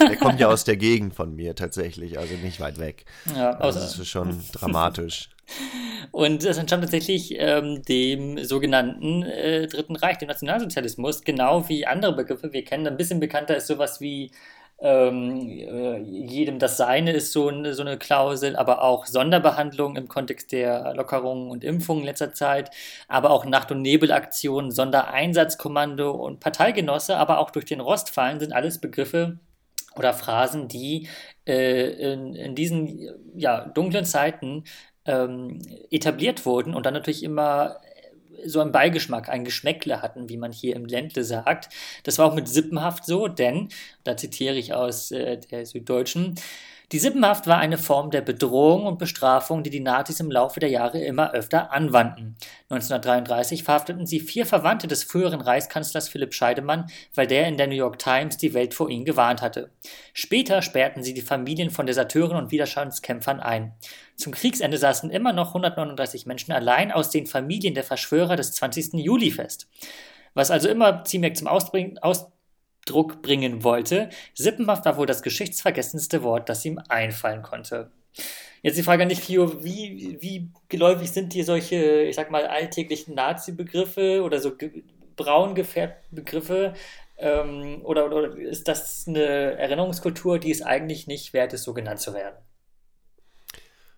Der 0.00 0.16
kommt 0.16 0.40
ja 0.40 0.48
aus 0.48 0.64
der 0.64 0.76
Gegend 0.76 1.14
von 1.14 1.34
mir 1.34 1.54
tatsächlich, 1.54 2.18
also 2.18 2.34
nicht 2.36 2.60
weit 2.60 2.78
weg. 2.78 3.04
Ja, 3.34 3.52
also 3.52 3.80
das 3.80 3.98
ist 3.98 4.08
schon 4.08 4.42
dramatisch. 4.52 5.30
Und 6.12 6.44
es 6.44 6.56
entstammt 6.56 6.84
tatsächlich 6.84 7.34
ähm, 7.38 7.82
dem 7.82 8.42
sogenannten 8.44 9.22
äh, 9.22 9.66
Dritten 9.66 9.96
Reich, 9.96 10.18
dem 10.18 10.28
Nationalsozialismus, 10.28 11.22
genau 11.22 11.68
wie 11.68 11.86
andere 11.86 12.14
Begriffe. 12.14 12.52
Wir 12.52 12.64
kennen 12.64 12.86
ein 12.86 12.96
bisschen 12.96 13.20
bekannter 13.20 13.56
ist 13.56 13.66
sowas 13.66 14.00
wie 14.00 14.30
ähm, 14.82 15.48
äh, 15.48 15.98
jedem 16.00 16.58
das 16.58 16.76
Seine 16.76 17.12
ist 17.12 17.32
so, 17.32 17.48
eine, 17.48 17.72
so 17.72 17.82
eine 17.82 17.98
Klausel, 17.98 18.56
aber 18.56 18.82
auch 18.82 19.06
Sonderbehandlung 19.06 19.96
im 19.96 20.08
Kontext 20.08 20.50
der 20.50 20.94
Lockerungen 20.94 21.50
und 21.50 21.62
Impfungen 21.62 22.02
in 22.02 22.06
letzter 22.06 22.34
Zeit, 22.34 22.70
aber 23.06 23.30
auch 23.30 23.44
Nacht- 23.44 23.70
und 23.70 23.80
Nebelaktionen, 23.82 24.72
Sondereinsatzkommando 24.72 26.10
und 26.10 26.40
Parteigenosse, 26.40 27.16
aber 27.16 27.38
auch 27.38 27.50
durch 27.52 27.64
den 27.64 27.80
Rostfallen 27.80 28.40
sind 28.40 28.52
alles 28.52 28.80
Begriffe 28.80 29.38
oder 29.94 30.12
Phrasen, 30.14 30.66
die 30.66 31.08
äh, 31.46 32.12
in, 32.12 32.34
in 32.34 32.54
diesen 32.56 33.08
ja, 33.36 33.66
dunklen 33.66 34.04
Zeiten 34.04 34.64
ähm, 35.04 35.60
etabliert 35.90 36.44
wurden 36.44 36.74
und 36.74 36.86
dann 36.86 36.94
natürlich 36.94 37.22
immer 37.22 37.76
so 38.44 38.60
einen 38.60 38.72
Beigeschmack, 38.72 39.28
ein 39.28 39.44
Geschmäckle 39.44 40.02
hatten, 40.02 40.28
wie 40.28 40.36
man 40.36 40.52
hier 40.52 40.76
im 40.76 40.84
Ländle 40.84 41.24
sagt. 41.24 41.68
Das 42.04 42.18
war 42.18 42.26
auch 42.26 42.34
mit 42.34 42.48
Sippenhaft 42.48 43.04
so, 43.04 43.28
denn, 43.28 43.68
da 44.04 44.16
zitiere 44.16 44.56
ich 44.56 44.74
aus 44.74 45.10
äh, 45.10 45.38
der 45.38 45.66
Süddeutschen, 45.66 46.36
die 46.92 46.98
Sippenhaft 46.98 47.46
war 47.46 47.56
eine 47.56 47.78
Form 47.78 48.10
der 48.10 48.20
Bedrohung 48.20 48.84
und 48.84 48.98
Bestrafung, 48.98 49.62
die 49.62 49.70
die 49.70 49.80
Nazis 49.80 50.20
im 50.20 50.30
Laufe 50.30 50.60
der 50.60 50.68
Jahre 50.68 51.00
immer 51.00 51.32
öfter 51.32 51.72
anwandten. 51.72 52.36
1933 52.68 53.64
verhafteten 53.64 54.04
sie 54.04 54.20
vier 54.20 54.44
Verwandte 54.44 54.88
des 54.88 55.02
früheren 55.02 55.40
Reichskanzlers 55.40 56.10
Philipp 56.10 56.34
Scheidemann, 56.34 56.90
weil 57.14 57.26
der 57.26 57.48
in 57.48 57.56
der 57.56 57.66
New 57.66 57.74
York 57.74 57.98
Times 57.98 58.36
die 58.36 58.52
Welt 58.52 58.74
vor 58.74 58.90
ihnen 58.90 59.06
gewarnt 59.06 59.40
hatte. 59.40 59.70
Später 60.12 60.60
sperrten 60.60 61.02
sie 61.02 61.14
die 61.14 61.22
Familien 61.22 61.70
von 61.70 61.86
Deserteuren 61.86 62.36
und 62.36 62.50
Widerstandskämpfern 62.50 63.40
ein. 63.40 63.72
Zum 64.16 64.32
Kriegsende 64.32 64.76
saßen 64.76 65.10
immer 65.10 65.32
noch 65.32 65.48
139 65.48 66.26
Menschen 66.26 66.52
allein 66.52 66.92
aus 66.92 67.08
den 67.08 67.26
Familien 67.26 67.72
der 67.72 67.84
Verschwörer 67.84 68.36
des 68.36 68.52
20. 68.52 68.94
Juli 68.94 69.30
fest. 69.30 69.66
Was 70.34 70.50
also 70.50 70.68
immer 70.68 71.04
Ziemek 71.04 71.38
zum 71.38 71.46
Ausbringen, 71.46 71.96
aus 71.98 72.26
Druck 72.84 73.22
bringen 73.22 73.62
wollte. 73.62 74.10
Sippenhaft 74.34 74.84
war 74.84 74.96
wohl 74.96 75.06
das 75.06 75.22
geschichtsvergessenste 75.22 76.22
Wort, 76.22 76.48
das 76.48 76.64
ihm 76.64 76.80
einfallen 76.88 77.42
konnte. 77.42 77.90
Jetzt 78.62 78.78
die 78.78 78.82
Frage 78.82 79.02
an 79.02 79.08
dich, 79.08 79.20
Fio, 79.20 79.64
wie, 79.64 80.18
wie 80.20 80.50
geläufig 80.68 81.10
sind 81.10 81.32
dir 81.32 81.44
solche, 81.44 82.02
ich 82.02 82.14
sag 82.14 82.30
mal, 82.30 82.46
alltäglichen 82.46 83.14
Nazi-Begriffe 83.14 84.22
oder 84.22 84.40
so 84.40 84.52
braun 85.16 85.54
gefärbte 85.54 86.14
Begriffe? 86.14 86.74
Ähm, 87.18 87.80
oder, 87.84 88.06
oder 88.06 88.36
ist 88.36 88.68
das 88.68 89.06
eine 89.06 89.22
Erinnerungskultur, 89.22 90.38
die 90.38 90.50
es 90.50 90.62
eigentlich 90.62 91.06
nicht 91.06 91.32
wert 91.32 91.52
ist, 91.52 91.64
so 91.64 91.74
genannt 91.74 92.00
zu 92.00 92.14
werden? 92.14 92.36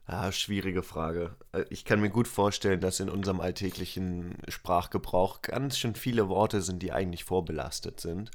Ja, 0.08 0.30
schwierige 0.32 0.82
Frage. 0.82 1.36
Äh, 1.52 1.64
ich 1.70 1.84
kann 1.84 2.00
mir 2.00 2.10
gut 2.10 2.28
vorstellen, 2.28 2.80
dass 2.80 3.00
in 3.00 3.08
unserem 3.08 3.40
alltäglichen 3.40 4.38
Sprachgebrauch 4.48 5.42
ganz 5.42 5.78
schön 5.78 5.94
viele 5.94 6.28
Worte 6.28 6.60
sind, 6.62 6.82
die 6.82 6.92
eigentlich 6.92 7.24
vorbelastet 7.24 8.00
sind 8.00 8.30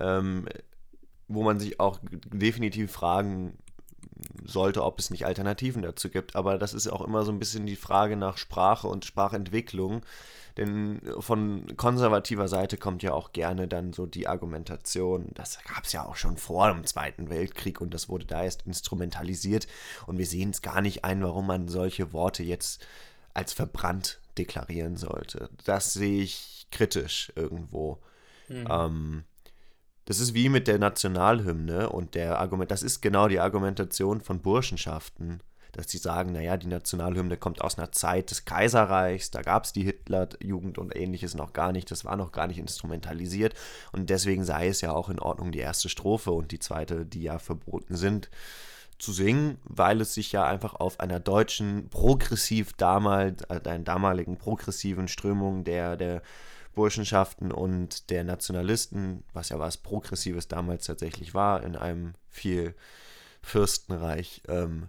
ähm, 0.00 0.48
wo 1.28 1.42
man 1.42 1.58
sich 1.58 1.80
auch 1.80 1.98
definitiv 2.32 2.92
fragen 2.92 3.58
sollte, 4.44 4.84
ob 4.84 4.98
es 4.98 5.10
nicht 5.10 5.26
Alternativen 5.26 5.82
dazu 5.82 6.08
gibt. 6.08 6.36
Aber 6.36 6.58
das 6.58 6.74
ist 6.74 6.88
auch 6.88 7.02
immer 7.02 7.24
so 7.24 7.32
ein 7.32 7.38
bisschen 7.38 7.66
die 7.66 7.76
Frage 7.76 8.16
nach 8.16 8.38
Sprache 8.38 8.88
und 8.88 9.04
Sprachentwicklung. 9.04 10.02
Denn 10.56 11.02
von 11.18 11.76
konservativer 11.76 12.48
Seite 12.48 12.78
kommt 12.78 13.02
ja 13.02 13.12
auch 13.12 13.32
gerne 13.32 13.68
dann 13.68 13.92
so 13.92 14.06
die 14.06 14.26
Argumentation, 14.26 15.26
das 15.34 15.58
gab 15.64 15.84
es 15.84 15.92
ja 15.92 16.06
auch 16.06 16.16
schon 16.16 16.38
vor 16.38 16.72
dem 16.72 16.86
Zweiten 16.86 17.28
Weltkrieg 17.28 17.80
und 17.82 17.92
das 17.92 18.08
wurde 18.08 18.24
da 18.24 18.42
erst 18.42 18.66
instrumentalisiert. 18.66 19.66
Und 20.06 20.16
wir 20.16 20.26
sehen 20.26 20.50
es 20.50 20.62
gar 20.62 20.80
nicht 20.80 21.04
ein, 21.04 21.22
warum 21.22 21.46
man 21.46 21.68
solche 21.68 22.14
Worte 22.14 22.42
jetzt 22.42 22.86
als 23.34 23.52
verbrannt 23.52 24.18
deklarieren 24.38 24.96
sollte. 24.96 25.50
Das 25.64 25.92
sehe 25.92 26.22
ich 26.22 26.66
kritisch 26.70 27.32
irgendwo. 27.36 27.98
Mhm. 28.48 28.68
Ähm, 28.70 29.24
das 30.06 30.20
ist 30.20 30.34
wie 30.34 30.48
mit 30.48 30.68
der 30.68 30.78
Nationalhymne 30.78 31.90
und 31.90 32.14
der 32.14 32.38
Argument, 32.38 32.70
das 32.70 32.82
ist 32.82 33.02
genau 33.02 33.28
die 33.28 33.40
Argumentation 33.40 34.20
von 34.20 34.40
Burschenschaften, 34.40 35.40
dass 35.72 35.90
sie 35.90 35.98
sagen, 35.98 36.32
naja, 36.32 36.56
die 36.56 36.68
Nationalhymne 36.68 37.36
kommt 37.36 37.60
aus 37.60 37.76
einer 37.76 37.92
Zeit 37.92 38.30
des 38.30 38.44
Kaiserreichs, 38.44 39.30
da 39.30 39.42
gab 39.42 39.64
es 39.64 39.72
die 39.72 39.82
Hitlerjugend 39.82 40.78
und 40.78 40.96
ähnliches 40.96 41.34
noch 41.34 41.52
gar 41.52 41.72
nicht, 41.72 41.90
das 41.90 42.04
war 42.04 42.16
noch 42.16 42.32
gar 42.32 42.46
nicht 42.46 42.58
instrumentalisiert 42.58 43.54
und 43.92 44.08
deswegen 44.08 44.44
sei 44.44 44.68
es 44.68 44.80
ja 44.80 44.92
auch 44.92 45.10
in 45.10 45.18
Ordnung, 45.18 45.52
die 45.52 45.58
erste 45.58 45.88
Strophe 45.88 46.30
und 46.30 46.52
die 46.52 46.60
zweite, 46.60 47.04
die 47.04 47.22
ja 47.22 47.38
verboten 47.38 47.96
sind, 47.96 48.30
zu 48.98 49.12
singen, 49.12 49.58
weil 49.64 50.00
es 50.00 50.14
sich 50.14 50.32
ja 50.32 50.46
einfach 50.46 50.74
auf 50.74 51.00
einer 51.00 51.20
deutschen 51.20 51.88
progressiv 51.90 52.72
damals, 52.74 53.42
äh, 53.42 53.60
einer 53.64 53.80
damaligen 53.80 54.38
progressiven 54.38 55.08
Strömung 55.08 55.64
der, 55.64 55.96
der 55.96 56.22
Burschenschaften 56.76 57.50
und 57.50 58.10
der 58.10 58.22
Nationalisten, 58.22 59.24
was 59.32 59.48
ja 59.48 59.58
was 59.58 59.78
Progressives 59.78 60.46
damals 60.46 60.86
tatsächlich 60.86 61.34
war, 61.34 61.64
in 61.64 61.74
einem 61.74 62.12
viel 62.28 62.76
Fürstenreich 63.42 64.42
ähm, 64.46 64.88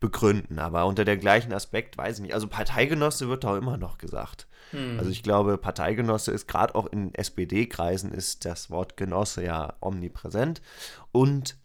begründen. 0.00 0.58
Aber 0.58 0.86
unter 0.86 1.04
der 1.04 1.18
gleichen 1.18 1.52
Aspekt 1.52 1.96
weiß 1.96 2.16
ich 2.16 2.22
nicht. 2.22 2.34
Also 2.34 2.48
Parteigenosse 2.48 3.28
wird 3.28 3.44
auch 3.44 3.56
immer 3.56 3.76
noch 3.76 3.98
gesagt. 3.98 4.48
Hm. 4.70 4.98
Also 4.98 5.10
ich 5.10 5.22
glaube, 5.22 5.58
Parteigenosse 5.58 6.32
ist 6.32 6.48
gerade 6.48 6.74
auch 6.74 6.86
in 6.86 7.14
SPD-Kreisen 7.14 8.12
ist 8.12 8.44
das 8.44 8.70
Wort 8.70 8.96
Genosse 8.96 9.44
ja 9.44 9.74
omnipräsent. 9.80 10.62
Und 11.12 11.56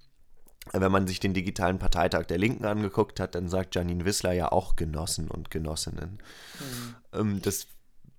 wenn 0.74 0.92
man 0.92 1.08
sich 1.08 1.20
den 1.20 1.34
digitalen 1.34 1.80
Parteitag 1.80 2.26
der 2.26 2.38
Linken 2.38 2.66
angeguckt 2.66 3.20
hat, 3.20 3.36
dann 3.36 3.48
sagt 3.48 3.74
Janine 3.74 4.06
Wissler 4.06 4.34
ja 4.34 4.52
auch 4.52 4.76
Genossen 4.76 5.30
und 5.30 5.50
Genossinnen. 5.50 6.20
Hm. 6.58 6.96
Ähm, 7.14 7.42
das 7.42 7.68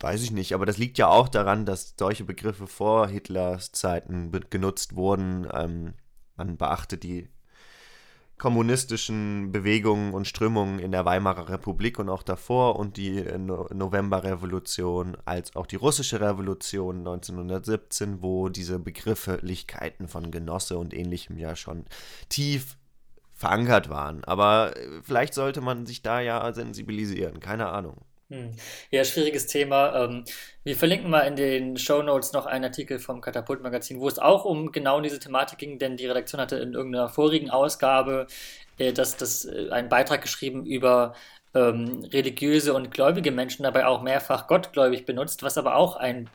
Weiß 0.02 0.24
ich 0.24 0.32
nicht, 0.32 0.52
aber 0.52 0.66
das 0.66 0.78
liegt 0.78 0.98
ja 0.98 1.06
auch 1.06 1.28
daran, 1.28 1.64
dass 1.64 1.94
solche 1.96 2.24
Begriffe 2.24 2.66
vor 2.66 3.06
Hitlers 3.06 3.70
Zeiten 3.70 4.32
genutzt 4.50 4.96
wurden. 4.96 5.46
Ähm, 5.54 5.94
man 6.36 6.56
beachtet 6.56 7.04
die 7.04 7.28
kommunistischen 8.36 9.52
Bewegungen 9.52 10.12
und 10.12 10.26
Strömungen 10.26 10.80
in 10.80 10.90
der 10.90 11.04
Weimarer 11.04 11.48
Republik 11.48 12.00
und 12.00 12.08
auch 12.08 12.24
davor 12.24 12.80
und 12.80 12.96
die 12.96 13.18
äh, 13.18 13.38
no 13.38 13.68
Novemberrevolution 13.72 15.16
als 15.24 15.54
auch 15.54 15.68
die 15.68 15.76
russische 15.76 16.20
Revolution 16.20 16.98
1917, 17.06 18.22
wo 18.22 18.48
diese 18.48 18.80
Begrifflichkeiten 18.80 20.08
von 20.08 20.32
Genosse 20.32 20.78
und 20.78 20.94
ähnlichem 20.94 21.38
ja 21.38 21.54
schon 21.54 21.84
tief 22.28 22.76
verankert 23.34 23.88
waren. 23.88 24.24
Aber 24.24 24.76
äh, 24.76 25.00
vielleicht 25.04 25.34
sollte 25.34 25.60
man 25.60 25.86
sich 25.86 26.02
da 26.02 26.20
ja 26.20 26.52
sensibilisieren, 26.52 27.38
keine 27.38 27.68
Ahnung. 27.68 27.98
Hm. 28.32 28.52
Ja, 28.90 29.04
schwieriges 29.04 29.46
Thema. 29.46 29.94
Ähm, 29.94 30.24
wir 30.64 30.74
verlinken 30.74 31.10
mal 31.10 31.20
in 31.20 31.36
den 31.36 31.76
Show 31.76 32.00
Notes 32.02 32.32
noch 32.32 32.46
einen 32.46 32.64
Artikel 32.64 32.98
vom 32.98 33.20
Katapult-Magazin, 33.20 34.00
wo 34.00 34.08
es 34.08 34.18
auch 34.18 34.46
um 34.46 34.72
genau 34.72 35.02
diese 35.02 35.18
Thematik 35.18 35.58
ging, 35.58 35.78
denn 35.78 35.98
die 35.98 36.06
Redaktion 36.06 36.40
hatte 36.40 36.56
in 36.56 36.72
irgendeiner 36.72 37.10
vorigen 37.10 37.50
Ausgabe 37.50 38.26
äh, 38.78 38.94
das, 38.94 39.18
das, 39.18 39.44
äh, 39.44 39.68
einen 39.70 39.90
Beitrag 39.90 40.22
geschrieben 40.22 40.64
über 40.64 41.14
ähm, 41.54 42.04
religiöse 42.10 42.72
und 42.72 42.90
gläubige 42.90 43.32
Menschen, 43.32 43.64
dabei 43.64 43.84
auch 43.84 44.00
mehrfach 44.00 44.46
gottgläubig 44.46 45.04
benutzt, 45.04 45.42
was 45.42 45.58
aber 45.58 45.76
auch 45.76 45.96
ein 45.96 46.30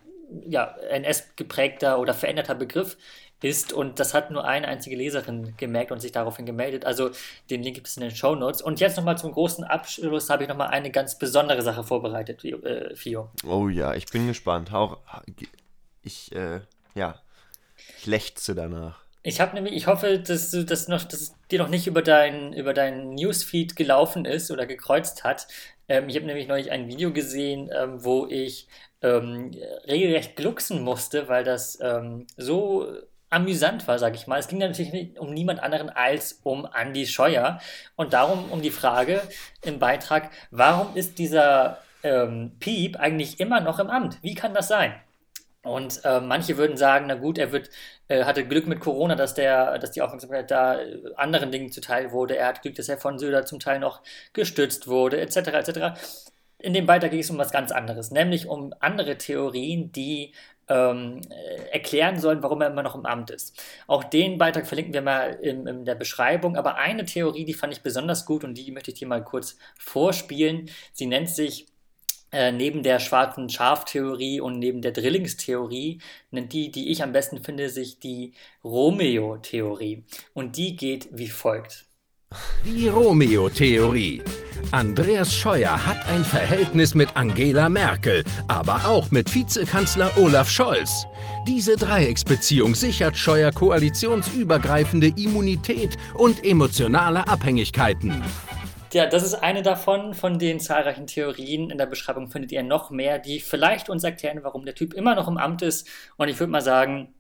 ja, 0.48 0.76
NS-geprägter 0.92 2.00
oder 2.00 2.14
veränderter 2.14 2.54
Begriff 2.54 2.98
ist 3.42 3.72
und 3.72 4.00
das 4.00 4.14
hat 4.14 4.32
nur 4.32 4.46
eine 4.46 4.68
einzige 4.68 4.96
Leserin 4.96 5.54
gemerkt 5.58 5.92
und 5.92 6.00
sich 6.00 6.12
daraufhin 6.12 6.46
gemeldet. 6.46 6.86
Also 6.86 7.12
den 7.50 7.62
Link 7.62 7.76
gibt 7.76 7.88
es 7.88 7.98
in 7.98 8.02
den 8.02 8.16
Show 8.16 8.36
Notes. 8.36 8.62
Und 8.62 8.80
jetzt 8.80 8.98
nochmal 8.98 9.18
zum 9.18 9.32
großen 9.32 9.64
Abschluss 9.64 10.30
habe 10.30 10.44
ich 10.44 10.50
nochmal 10.50 10.70
eine 10.70 10.90
ganz 10.92 11.18
besondere 11.18 11.62
Sache 11.62 11.84
vorbereitet, 11.84 12.44
äh, 12.44 12.96
Fio. 12.96 13.30
Oh 13.46 13.70
ja, 13.70 13.94
ich 13.94 14.08
bin 14.08 14.28
gespannt. 14.28 14.72
Hau, 14.72 14.98
ich, 16.02 16.32
äh, 16.36 16.62
ja, 16.96 17.22
ich 18.00 18.06
lechze 18.08 18.56
danach. 18.56 19.08
Ich 19.24 19.42
habe 19.42 19.56
nämlich, 19.56 19.76
ich 19.76 19.88
hoffe, 19.88 20.20
dass 20.20 20.52
du 20.52 20.64
das 20.64 20.88
noch, 20.88 21.04
dass 21.04 21.22
es 21.22 21.36
dir 21.52 21.60
noch 21.60 21.68
nicht 21.68 21.86
über 21.86 22.02
dein, 22.02 22.54
über 22.54 22.74
deinen 22.74 23.14
Newsfeed 23.14 23.76
gelaufen 23.76 24.26
ist 24.26 24.52
oder 24.52 24.66
gekreuzt 24.66 25.24
hat. 25.24 25.48
Ähm, 25.90 26.10
ich 26.10 26.16
habe 26.16 26.26
nämlich 26.26 26.48
neulich 26.48 26.72
ein 26.72 26.88
Video 26.88 27.12
gesehen, 27.12 27.70
ähm, 27.78 28.04
wo 28.04 28.26
ich 28.26 28.68
ähm, 29.02 29.52
regelrecht 29.88 30.36
glucksen 30.38 30.82
musste, 30.82 31.28
weil 31.28 31.44
das 31.44 31.78
ähm, 31.82 32.26
so 32.38 32.88
amüsant 33.30 33.88
war, 33.88 34.00
sage 34.00 34.16
ich 34.16 34.28
mal. 34.28 34.40
Es 34.40 34.48
ging 34.48 34.60
natürlich 34.60 35.20
um 35.20 35.34
niemand 35.34 35.62
anderen 35.62 35.90
als 35.90 36.40
um 36.44 36.68
Andy 36.74 37.06
Scheuer 37.06 37.60
und 37.96 38.14
darum 38.14 38.52
um 38.52 38.62
die 38.62 38.72
Frage 38.72 39.22
im 39.64 39.80
Beitrag, 39.80 40.32
warum 40.52 40.96
ist 40.96 41.20
dieser 41.20 41.80
ähm, 42.04 42.52
Piep 42.60 42.98
eigentlich 42.98 43.40
immer 43.40 43.60
noch 43.60 43.80
im 43.80 43.90
Amt? 43.90 44.18
Wie 44.22 44.36
kann 44.36 44.54
das 44.54 44.68
sein? 44.68 44.94
Und 45.68 46.02
äh, 46.06 46.22
manche 46.22 46.58
würden 46.58 46.78
sagen, 46.78 47.08
na 47.08 47.16
gut, 47.16 47.38
er 47.38 47.52
wird, 47.52 47.70
äh, 48.08 48.24
hatte 48.24 48.48
Glück 48.48 48.68
mit 48.68 48.80
Corona, 48.80 49.16
dass 49.16 49.34
der, 49.34 49.78
dass 49.80 49.92
die 49.92 50.02
Aufmerksamkeit 50.02 50.50
da 50.50 50.80
äh, 50.80 50.98
anderen 51.16 51.52
Dingen 51.52 51.72
zuteil 51.72 52.12
wurde. 52.12 52.38
Er 52.38 52.48
hat 52.48 52.62
Glück, 52.62 52.76
dass 52.76 52.88
er 52.88 52.98
von 52.98 53.20
Söder 53.20 53.46
zum 53.46 53.60
Teil 53.60 53.80
noch 53.80 54.02
gestützt 54.34 54.88
wurde, 54.88 55.20
etc. 55.20 55.36
etc. 55.36 56.00
In 56.60 56.74
dem 56.74 56.86
Beitrag 56.86 57.12
ging 57.12 57.20
es 57.20 57.30
um 57.30 57.38
was 57.38 57.52
ganz 57.52 57.72
anderes, 57.72 58.12
nämlich 58.12 58.48
um 58.48 58.74
andere 58.80 59.18
Theorien, 59.18 59.92
die 59.92 60.34
ähm, 60.70 61.22
äh, 61.30 61.72
erklären 61.72 62.20
sollen, 62.20 62.44
warum 62.44 62.62
er 62.62 62.70
immer 62.70 62.84
noch 62.84 62.96
im 62.96 63.06
Amt 63.06 63.30
ist. 63.30 63.62
Auch 63.88 64.04
den 64.04 64.38
Beitrag 64.38 64.68
verlinken 64.68 64.94
wir 64.94 65.02
mal 65.02 65.40
in, 65.42 65.68
in, 65.68 65.86
der 65.86 65.96
Beschreibung, 65.96 66.56
aber 66.58 66.76
eine 66.76 67.06
Theorie, 67.06 67.46
die 67.46 67.54
fand 67.54 67.74
ich 67.74 67.82
besonders 67.82 68.26
gut 68.26 68.44
und 68.44 68.56
die 68.56 68.72
möchte 68.72 68.92
ich 68.92 69.00
dir 69.00 69.08
mal 69.08 69.24
kurz 69.24 69.58
vorspielen. 69.78 70.70
Sie 70.94 71.06
nennt 71.06 71.30
sich 71.30 71.68
äh, 72.32 72.52
neben 72.52 72.84
der 72.84 73.00
schwarzen 73.00 73.50
Schaftheorie 73.50 74.42
und 74.42 74.60
neben 74.60 74.82
der 74.82 74.92
Drillingstheorie, 74.92 76.02
nennt 76.32 76.54
die, 76.54 76.72
die 76.72 76.92
ich 76.92 77.02
am 77.02 77.14
besten 77.14 77.44
finde, 77.44 77.70
sich 77.70 78.00
die 78.00 78.34
Romeo-Theorie. 78.64 80.04
Und 80.34 80.58
die 80.58 80.76
geht 80.76 81.08
wie 81.12 81.30
folgt. 81.30 81.86
Die 82.66 82.90
Romeo-Theorie. 82.90 84.22
Andreas 84.72 85.34
Scheuer 85.34 85.86
hat 85.86 86.06
ein 86.10 86.26
Verhältnis 86.26 86.94
mit 86.94 87.16
Angela 87.16 87.70
Merkel, 87.70 88.26
aber 88.50 88.86
auch 88.86 89.10
mit 89.10 89.34
Vizekanzler 89.34 90.12
Olaf 90.18 90.50
Scholz. 90.50 91.06
Diese 91.48 91.78
Dreiecksbeziehung 91.78 92.76
sichert 92.76 93.16
Scheuer 93.16 93.54
koalitionsübergreifende 93.54 95.14
Immunität 95.16 95.98
und 96.16 96.44
emotionale 96.44 97.26
Abhängigkeiten. 97.30 98.22
Ja, 98.92 99.06
das 99.06 99.24
ist 99.24 99.36
eine 99.36 99.62
davon, 99.62 100.14
von 100.14 100.38
den 100.38 100.60
zahlreichen 100.60 101.08
Theorien. 101.08 101.70
In 101.70 101.78
der 101.78 101.86
Beschreibung 101.86 102.28
findet 102.28 102.52
ihr 102.52 102.64
noch 102.64 102.90
mehr, 102.90 103.20
die 103.20 103.40
vielleicht 103.40 103.90
uns 103.90 104.04
erklären, 104.04 104.40
warum 104.44 104.66
der 104.66 104.76
Typ 104.76 104.94
immer 104.94 105.16
noch 105.16 105.30
im 105.30 105.38
Amt 105.38 105.62
ist. 105.62 105.88
Und 106.18 106.28
ich 106.28 106.40
würde 106.40 106.52
mal 106.52 106.62
sagen, 106.62 107.14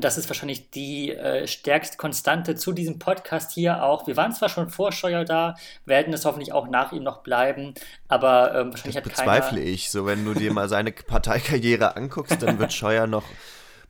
das 0.00 0.16
ist 0.16 0.28
wahrscheinlich 0.28 0.70
die 0.70 1.10
äh, 1.10 1.46
stärkste 1.48 1.96
Konstante 1.96 2.54
zu 2.54 2.72
diesem 2.72 3.00
Podcast 3.00 3.50
hier 3.50 3.82
auch. 3.82 4.06
Wir 4.06 4.16
waren 4.16 4.32
zwar 4.32 4.48
schon 4.48 4.70
vor 4.70 4.92
Scheuer 4.92 5.24
da, 5.24 5.56
werden 5.84 6.12
es 6.14 6.24
hoffentlich 6.24 6.52
auch 6.52 6.68
nach 6.68 6.92
ihm 6.92 7.02
noch 7.02 7.22
bleiben, 7.22 7.74
aber 8.06 8.54
ähm, 8.54 8.70
wahrscheinlich 8.70 9.02
das 9.02 9.04
hat 9.04 9.26
keiner... 9.26 9.32
bezweifle 9.32 9.60
ich. 9.60 9.90
So, 9.90 10.06
wenn 10.06 10.24
du 10.24 10.34
dir 10.34 10.52
mal 10.52 10.68
seine 10.68 10.92
Parteikarriere 11.06 11.96
anguckst, 11.96 12.42
dann 12.42 12.60
wird 12.60 12.72
Scheuer 12.72 13.08
noch 13.08 13.24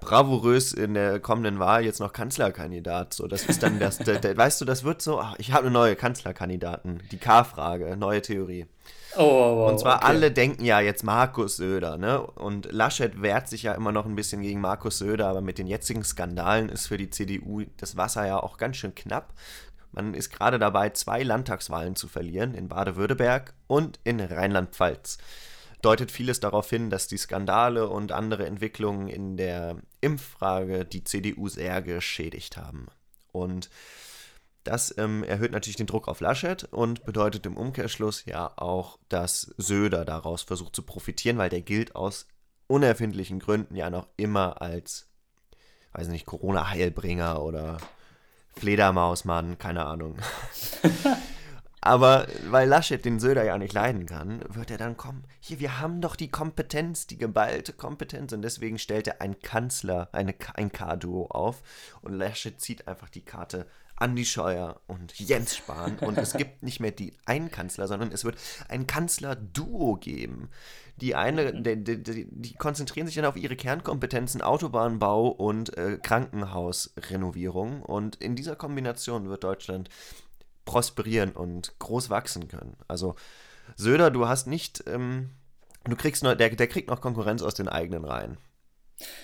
bravourös 0.01 0.73
in 0.73 0.95
der 0.95 1.21
kommenden 1.21 1.59
Wahl 1.59 1.85
jetzt 1.85 2.01
noch 2.01 2.13
Kanzlerkandidat. 2.13 3.13
So, 3.13 3.27
das 3.27 3.45
ist 3.45 3.63
dann 3.63 3.79
das, 3.79 3.99
der, 3.99 4.19
der, 4.19 4.37
weißt 4.37 4.61
du, 4.61 4.65
das 4.65 4.85
wird 4.85 5.03
so, 5.03 5.21
ach, 5.21 5.35
ich 5.39 5.53
habe 5.53 5.67
eine 5.67 5.73
neue 5.73 5.95
Kanzlerkandidaten. 5.95 7.03
Die 7.13 7.19
K-Frage, 7.19 7.97
neue 7.99 8.23
Theorie. 8.23 8.67
Oh, 9.17 9.23
oh, 9.23 9.69
und 9.69 9.79
zwar 9.79 9.97
okay. 9.97 10.07
alle 10.07 10.31
denken 10.31 10.65
ja 10.65 10.81
jetzt 10.81 11.05
Markus 11.05 11.57
Söder, 11.57 11.99
ne? 11.99 12.23
Und 12.23 12.73
Laschet 12.73 13.21
wehrt 13.21 13.49
sich 13.49 13.63
ja 13.65 13.75
immer 13.75 13.93
noch 13.93 14.07
ein 14.07 14.17
bisschen 14.17 14.43
gegen 14.43 14.61
Markus 14.61 14.99
Söder, 14.99 15.29
aber 15.29 15.41
mit 15.41 15.59
den 15.59 15.67
jetzigen 15.67 16.05
Skandalen 16.05 16.69
ist 16.69 16.87
für 16.87 16.97
die 16.97 17.11
CDU 17.11 17.65
das 17.77 17.97
Wasser 17.97 18.27
ja 18.27 18.43
auch 18.43 18.57
ganz 18.57 18.77
schön 18.77 18.95
knapp. 18.95 19.35
Man 19.93 20.15
ist 20.15 20.31
gerade 20.31 20.59
dabei, 20.59 20.91
zwei 20.91 21.23
Landtagswahlen 21.23 21.97
zu 21.97 22.09
verlieren, 22.09 22.55
in 22.55 22.69
Baden-Württemberg 22.69 23.53
und 23.67 24.01
in 24.05 24.21
Rheinland-Pfalz. 24.21 25.19
Deutet 25.83 26.11
vieles 26.11 26.41
darauf 26.41 26.71
hin, 26.71 26.89
dass 26.89 27.09
die 27.09 27.19
Skandale 27.19 27.89
und 27.89 28.13
andere 28.13 28.47
Entwicklungen 28.47 29.09
in 29.09 29.37
der 29.37 29.77
Impffrage 30.01 30.87
die 30.87 31.05
CDU 31.05 31.49
sehr 31.49 31.83
geschädigt 31.83 32.57
haben. 32.57 32.87
Und 33.33 33.69
das 34.65 34.97
ähm, 34.97 35.25
erhöht 35.25 35.53
natürlich 35.53 35.77
den 35.77 35.87
Druck 35.87 36.09
auf 36.09 36.21
Laschet 36.21 36.65
und 36.65 37.05
bedeutet 37.05 37.47
im 37.47 37.57
Umkehrschluss 37.57 38.25
ja 38.25 38.53
auch, 38.57 38.99
dass 39.09 39.55
Söder 39.57 40.05
daraus 40.05 40.43
versucht 40.43 40.77
zu 40.77 40.83
profitieren, 40.83 41.39
weil 41.39 41.51
der 41.51 41.63
gilt 41.63 41.97
aus 41.97 42.27
unerfindlichen 42.69 43.39
Gründen 43.39 43.75
ja 43.75 43.91
noch 43.91 44.07
immer 44.17 44.63
als, 44.63 45.11
weiß 45.93 46.09
nicht, 46.09 46.27
Corona-Heilbringer 46.27 47.43
oder 47.43 47.79
Fledermausmann, 48.57 49.59
keine 49.59 49.87
Ahnung. 49.87 50.17
Aber 51.85 52.29
weil 52.49 52.69
Laschet 52.69 53.05
den 53.05 53.19
Söder 53.19 53.43
ja 53.43 53.59
nicht 53.59 53.73
leiden 53.73 54.07
kann, 54.07 54.45
wird 54.49 54.71
er 54.71 54.79
dann 54.79 54.97
kommen, 54.97 55.25
hier, 55.41 55.59
wir 55.59 55.81
haben 55.81 56.01
doch 56.01 56.15
die 56.15 56.31
Kompetenz, 56.31 57.09
die 57.09 57.19
geballte 57.19 57.73
Kompetenz. 57.73 58.33
Und 58.33 58.43
deswegen 58.43 58.79
stellt 58.79 59.09
er 59.09 59.21
einen 59.21 59.41
Kanzler, 59.41 60.09
eine, 60.13 60.33
ein 60.55 60.71
K-Duo 60.71 61.27
auf. 61.27 61.61
Und 62.01 62.13
Laschet 62.13 62.61
zieht 62.61 62.87
einfach 62.87 63.09
die 63.09 63.25
Karte 63.25 63.67
Andi 64.03 64.25
Scheuer 64.25 64.81
und 64.89 65.17
Jens 65.17 65.57
Spahn 65.57 65.97
und 66.01 66.19
es 66.19 66.33
gibt 66.33 66.65
nicht 66.65 66.81
mehr 66.81 66.91
die 66.91 67.17
einen 67.25 67.53
Kanzler, 67.53 67.87
sondern 67.87 68.11
es 68.11 68.25
wird 68.25 68.37
ein 68.69 68.89
Kanzler-Duo 68.89 69.97
geben. 69.97 70.51
Die 70.97 71.15
eine, 71.15 71.63
die, 71.63 71.85
die, 71.85 72.27
die, 72.29 72.55
konzentrieren 72.55 73.07
sich 73.07 73.15
dann 73.15 73.25
auf 73.25 73.37
ihre 73.37 73.55
Kernkompetenzen 73.55 74.43
Autobahnbau 74.43 75.29
und 75.29 75.77
äh, 75.79 75.99
Krankenhausrenovierung 76.03 77.83
und 77.83 78.17
in 78.17 78.35
dieser 78.35 78.57
Kombination 78.57 79.29
wird 79.29 79.45
Deutschland 79.45 79.89
prosperieren 80.65 81.31
und 81.31 81.79
groß 81.79 82.11
wachsen 82.11 82.49
können. 82.49 82.77
Also 82.89 83.15
Söder, 83.77 84.11
du 84.11 84.27
hast 84.27 84.49
nicht, 84.49 84.83
ähm, 84.89 85.31
du 85.85 85.95
kriegst 85.95 86.25
noch, 86.25 86.35
der, 86.35 86.51
der 86.51 86.67
kriegt 86.67 86.91
noch 86.91 87.01
Konkurrenz 87.01 87.43
aus 87.43 87.55
den 87.55 87.69
eigenen 87.69 88.05
Reihen. 88.05 88.37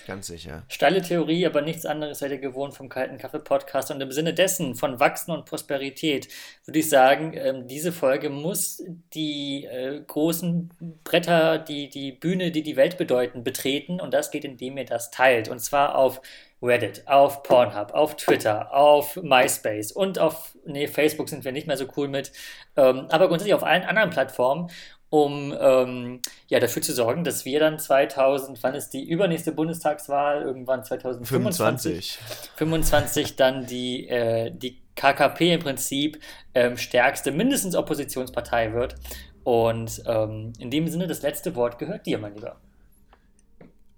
Ganz 0.07 0.27
sicher. 0.27 0.63
Steile 0.67 1.01
Theorie, 1.01 1.45
aber 1.45 1.61
nichts 1.61 1.85
anderes 1.85 2.19
seid 2.19 2.31
ihr 2.31 2.37
gewohnt 2.37 2.73
vom 2.73 2.89
Kalten 2.89 3.17
Kaffee 3.17 3.39
Podcast. 3.39 3.91
Und 3.91 4.01
im 4.01 4.11
Sinne 4.11 4.33
dessen, 4.33 4.75
von 4.75 4.99
Wachsen 4.99 5.31
und 5.31 5.45
Prosperität, 5.45 6.27
würde 6.65 6.79
ich 6.79 6.89
sagen, 6.89 7.33
ähm, 7.35 7.67
diese 7.67 7.91
Folge 7.91 8.29
muss 8.29 8.83
die 9.13 9.65
äh, 9.65 10.01
großen 10.05 10.71
Bretter, 11.03 11.59
die, 11.59 11.89
die 11.89 12.11
Bühne, 12.11 12.51
die 12.51 12.63
die 12.63 12.75
Welt 12.75 12.97
bedeuten, 12.97 13.43
betreten. 13.43 13.99
Und 13.99 14.13
das 14.13 14.31
geht, 14.31 14.45
indem 14.45 14.77
ihr 14.77 14.85
das 14.85 15.11
teilt. 15.11 15.49
Und 15.49 15.59
zwar 15.59 15.95
auf 15.95 16.21
Reddit, 16.61 17.07
auf 17.07 17.43
Pornhub, 17.43 17.91
auf 17.93 18.17
Twitter, 18.17 18.73
auf 18.73 19.15
MySpace 19.15 19.91
und 19.93 20.19
auf, 20.19 20.57
nee, 20.65 20.87
Facebook 20.87 21.29
sind 21.29 21.45
wir 21.45 21.53
nicht 21.53 21.67
mehr 21.67 21.77
so 21.77 21.85
cool 21.95 22.09
mit, 22.09 22.33
ähm, 22.75 23.07
aber 23.09 23.27
grundsätzlich 23.29 23.53
auf 23.53 23.63
allen 23.63 23.83
anderen 23.83 24.09
Plattformen, 24.09 24.69
um 25.09 25.55
ähm, 25.59 26.21
ja, 26.47 26.59
dafür 26.59 26.81
zu 26.81 26.93
sorgen, 26.93 27.23
dass 27.23 27.45
wir 27.45 27.59
dann 27.59 27.79
2000, 27.79 28.61
wann 28.61 28.75
ist 28.75 28.89
die 28.89 29.09
übernächste 29.09 29.51
Bundestagswahl? 29.51 30.43
Irgendwann 30.43 30.83
2025. 30.83 32.19
25 32.55 33.35
dann 33.35 33.65
die, 33.65 34.07
äh, 34.07 34.51
die 34.51 34.79
KKP 34.95 35.53
im 35.53 35.61
Prinzip 35.61 36.19
ähm, 36.53 36.77
stärkste, 36.77 37.31
mindestens 37.31 37.75
Oppositionspartei 37.75 38.73
wird. 38.73 38.95
Und 39.43 40.03
ähm, 40.05 40.53
in 40.59 40.69
dem 40.69 40.87
Sinne, 40.87 41.07
das 41.07 41.21
letzte 41.23 41.55
Wort 41.55 41.79
gehört 41.79 42.05
dir, 42.05 42.19
mein 42.19 42.35
Lieber. 42.35 42.57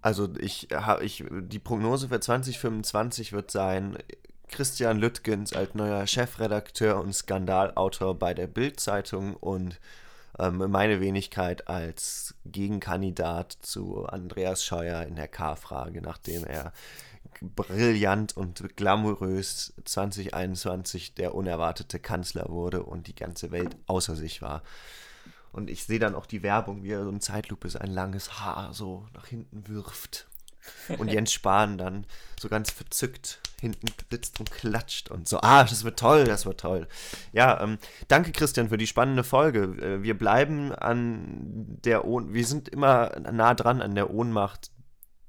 Also 0.01 0.29
ich 0.39 0.69
habe 0.73 1.03
ich 1.03 1.23
die 1.29 1.59
Prognose 1.59 2.07
für 2.07 2.19
2025 2.19 3.33
wird 3.33 3.51
sein 3.51 3.97
Christian 4.47 4.97
Lüttgens 4.97 5.53
als 5.53 5.75
neuer 5.75 6.07
Chefredakteur 6.07 6.99
und 6.99 7.13
Skandalautor 7.13 8.17
bei 8.17 8.33
der 8.33 8.47
Bild-Zeitung 8.47 9.35
und 9.35 9.79
meine 10.37 11.01
Wenigkeit 11.01 11.67
als 11.67 12.35
Gegenkandidat 12.45 13.57
zu 13.61 14.05
Andreas 14.05 14.63
Scheuer 14.63 15.03
in 15.03 15.15
der 15.15 15.27
K-Frage, 15.27 16.01
nachdem 16.01 16.45
er 16.45 16.73
brillant 17.41 18.37
und 18.37 18.77
glamourös 18.77 19.73
2021 19.83 21.15
der 21.15 21.33
unerwartete 21.35 21.99
Kanzler 21.99 22.49
wurde 22.49 22.83
und 22.83 23.07
die 23.07 23.15
ganze 23.15 23.51
Welt 23.51 23.75
außer 23.87 24.15
sich 24.15 24.41
war. 24.41 24.61
Und 25.51 25.69
ich 25.69 25.83
sehe 25.83 25.99
dann 25.99 26.15
auch 26.15 26.25
die 26.25 26.43
Werbung, 26.43 26.83
wie 26.83 26.91
er 26.91 27.03
so 27.03 27.09
in 27.09 27.19
Zeitlupe 27.19 27.69
sein 27.69 27.91
langes 27.91 28.39
Haar 28.39 28.73
so 28.73 29.07
nach 29.13 29.27
hinten 29.27 29.67
wirft. 29.67 30.27
Und 30.97 31.11
Jens 31.11 31.33
Spahn 31.33 31.77
dann 31.77 32.05
so 32.39 32.47
ganz 32.47 32.71
verzückt 32.71 33.39
hinten 33.61 33.87
sitzt 34.09 34.39
und 34.39 34.51
klatscht 34.51 35.11
und 35.11 35.29
so. 35.29 35.39
Ah, 35.41 35.63
das 35.63 35.83
wird 35.83 35.99
toll, 35.99 36.25
das 36.25 36.47
wird 36.47 36.59
toll. 36.59 36.87
Ja, 37.31 37.61
ähm, 37.61 37.77
danke 38.07 38.31
Christian 38.31 38.69
für 38.69 38.77
die 38.77 38.87
spannende 38.87 39.23
Folge. 39.23 39.59
Äh, 39.79 40.03
wir 40.03 40.17
bleiben 40.17 40.73
an 40.73 41.77
der 41.85 42.05
Ohn 42.05 42.33
wir 42.33 42.45
sind 42.45 42.67
immer 42.69 43.11
nah 43.31 43.53
dran 43.53 43.81
an 43.81 43.93
der 43.93 44.09
Ohnmacht 44.09 44.71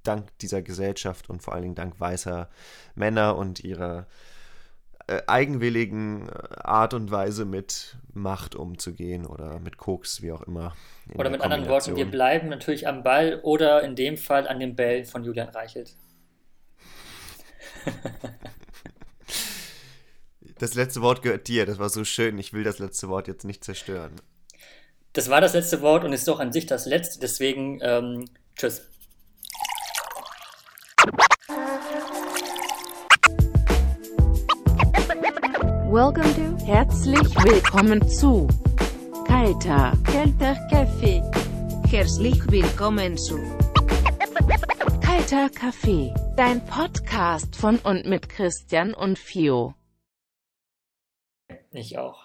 dank 0.03 0.37
dieser 0.39 0.63
Gesellschaft 0.63 1.29
und 1.29 1.43
vor 1.43 1.53
allen 1.53 1.63
Dingen 1.63 1.75
dank 1.75 2.01
weißer 2.01 2.49
Männer 2.95 3.37
und 3.37 3.63
ihrer 3.63 4.07
äh, 5.07 5.21
eigenwilligen 5.27 6.29
äh, 6.29 6.33
Art 6.65 6.95
und 6.95 7.11
Weise 7.11 7.45
mit 7.45 7.97
Macht 8.15 8.55
umzugehen 8.55 9.27
oder 9.27 9.59
mit 9.61 9.77
Koks, 9.77 10.23
wie 10.23 10.33
auch 10.33 10.43
immer. 10.43 10.75
Oder 11.15 11.29
mit 11.29 11.43
anderen 11.43 11.69
Worten, 11.69 11.97
wir 11.97 12.07
bleiben 12.07 12.49
natürlich 12.49 12.89
am 12.89 13.03
Ball 13.03 13.41
oder 13.43 13.83
in 13.83 13.95
dem 13.95 14.17
Fall 14.17 14.49
an 14.49 14.59
den 14.59 14.75
Bällen 14.75 15.05
von 15.05 15.23
Julian 15.23 15.51
Reichelt. 15.51 15.95
Das 20.59 20.75
letzte 20.75 21.03
Wort 21.03 21.23
gehört 21.23 21.49
dir, 21.49 21.67
das 21.67 21.81
war 21.81 21.89
so 21.89 22.05
schön. 22.05 22.39
Ich 22.39 22.53
will 22.53 22.63
das 22.63 22.79
letzte 22.79 23.09
Wort 23.09 23.27
jetzt 23.27 23.45
nicht 23.45 23.65
zerstören. 23.65 24.13
Das 25.13 25.29
war 25.29 25.41
das 25.41 25.55
letzte 25.55 25.83
Wort 25.83 26.05
und 26.05 26.13
ist 26.13 26.29
doch 26.29 26.39
an 26.39 26.53
sich 26.53 26.67
das 26.67 26.87
letzte, 26.87 27.19
deswegen 27.19 27.81
ähm, 27.83 28.27
tschüss. 28.57 28.83
Welcome 35.91 36.33
to, 36.37 36.65
herzlich 36.65 37.29
willkommen 37.45 38.09
zu 38.09 38.49
Kalter, 39.27 39.93
Kalter 40.05 40.55
Kaffee. 40.71 41.23
Herzlich 41.91 42.41
willkommen 42.51 43.19
zu 43.19 43.39
Kalter 45.01 45.51
Kaffee, 45.51 46.15
dein 46.37 46.65
Podcast 46.65 47.57
von 47.57 47.79
und 47.79 48.07
mit 48.07 48.29
Christian 48.29 48.95
und 48.95 49.19
Fio. 49.19 49.75
Ich 51.73 51.99
auch. 51.99 52.23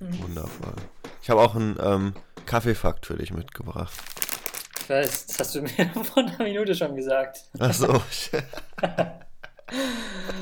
Wundervoll. 0.00 0.74
Ich 1.22 1.30
habe 1.30 1.40
auch 1.40 1.54
einen 1.54 1.78
ähm, 1.80 2.14
Kaffeefakt 2.44 3.06
für 3.06 3.16
dich 3.16 3.32
mitgebracht. 3.32 3.98
Ich 4.80 4.90
weiß, 4.90 5.26
das 5.26 5.38
hast 5.38 5.54
du 5.54 5.62
mir 5.62 5.70
vor 6.04 6.18
einer 6.18 6.42
Minute 6.42 6.74
schon 6.74 6.96
gesagt. 6.96 7.44
Ach 7.58 7.72
so. 7.72 7.88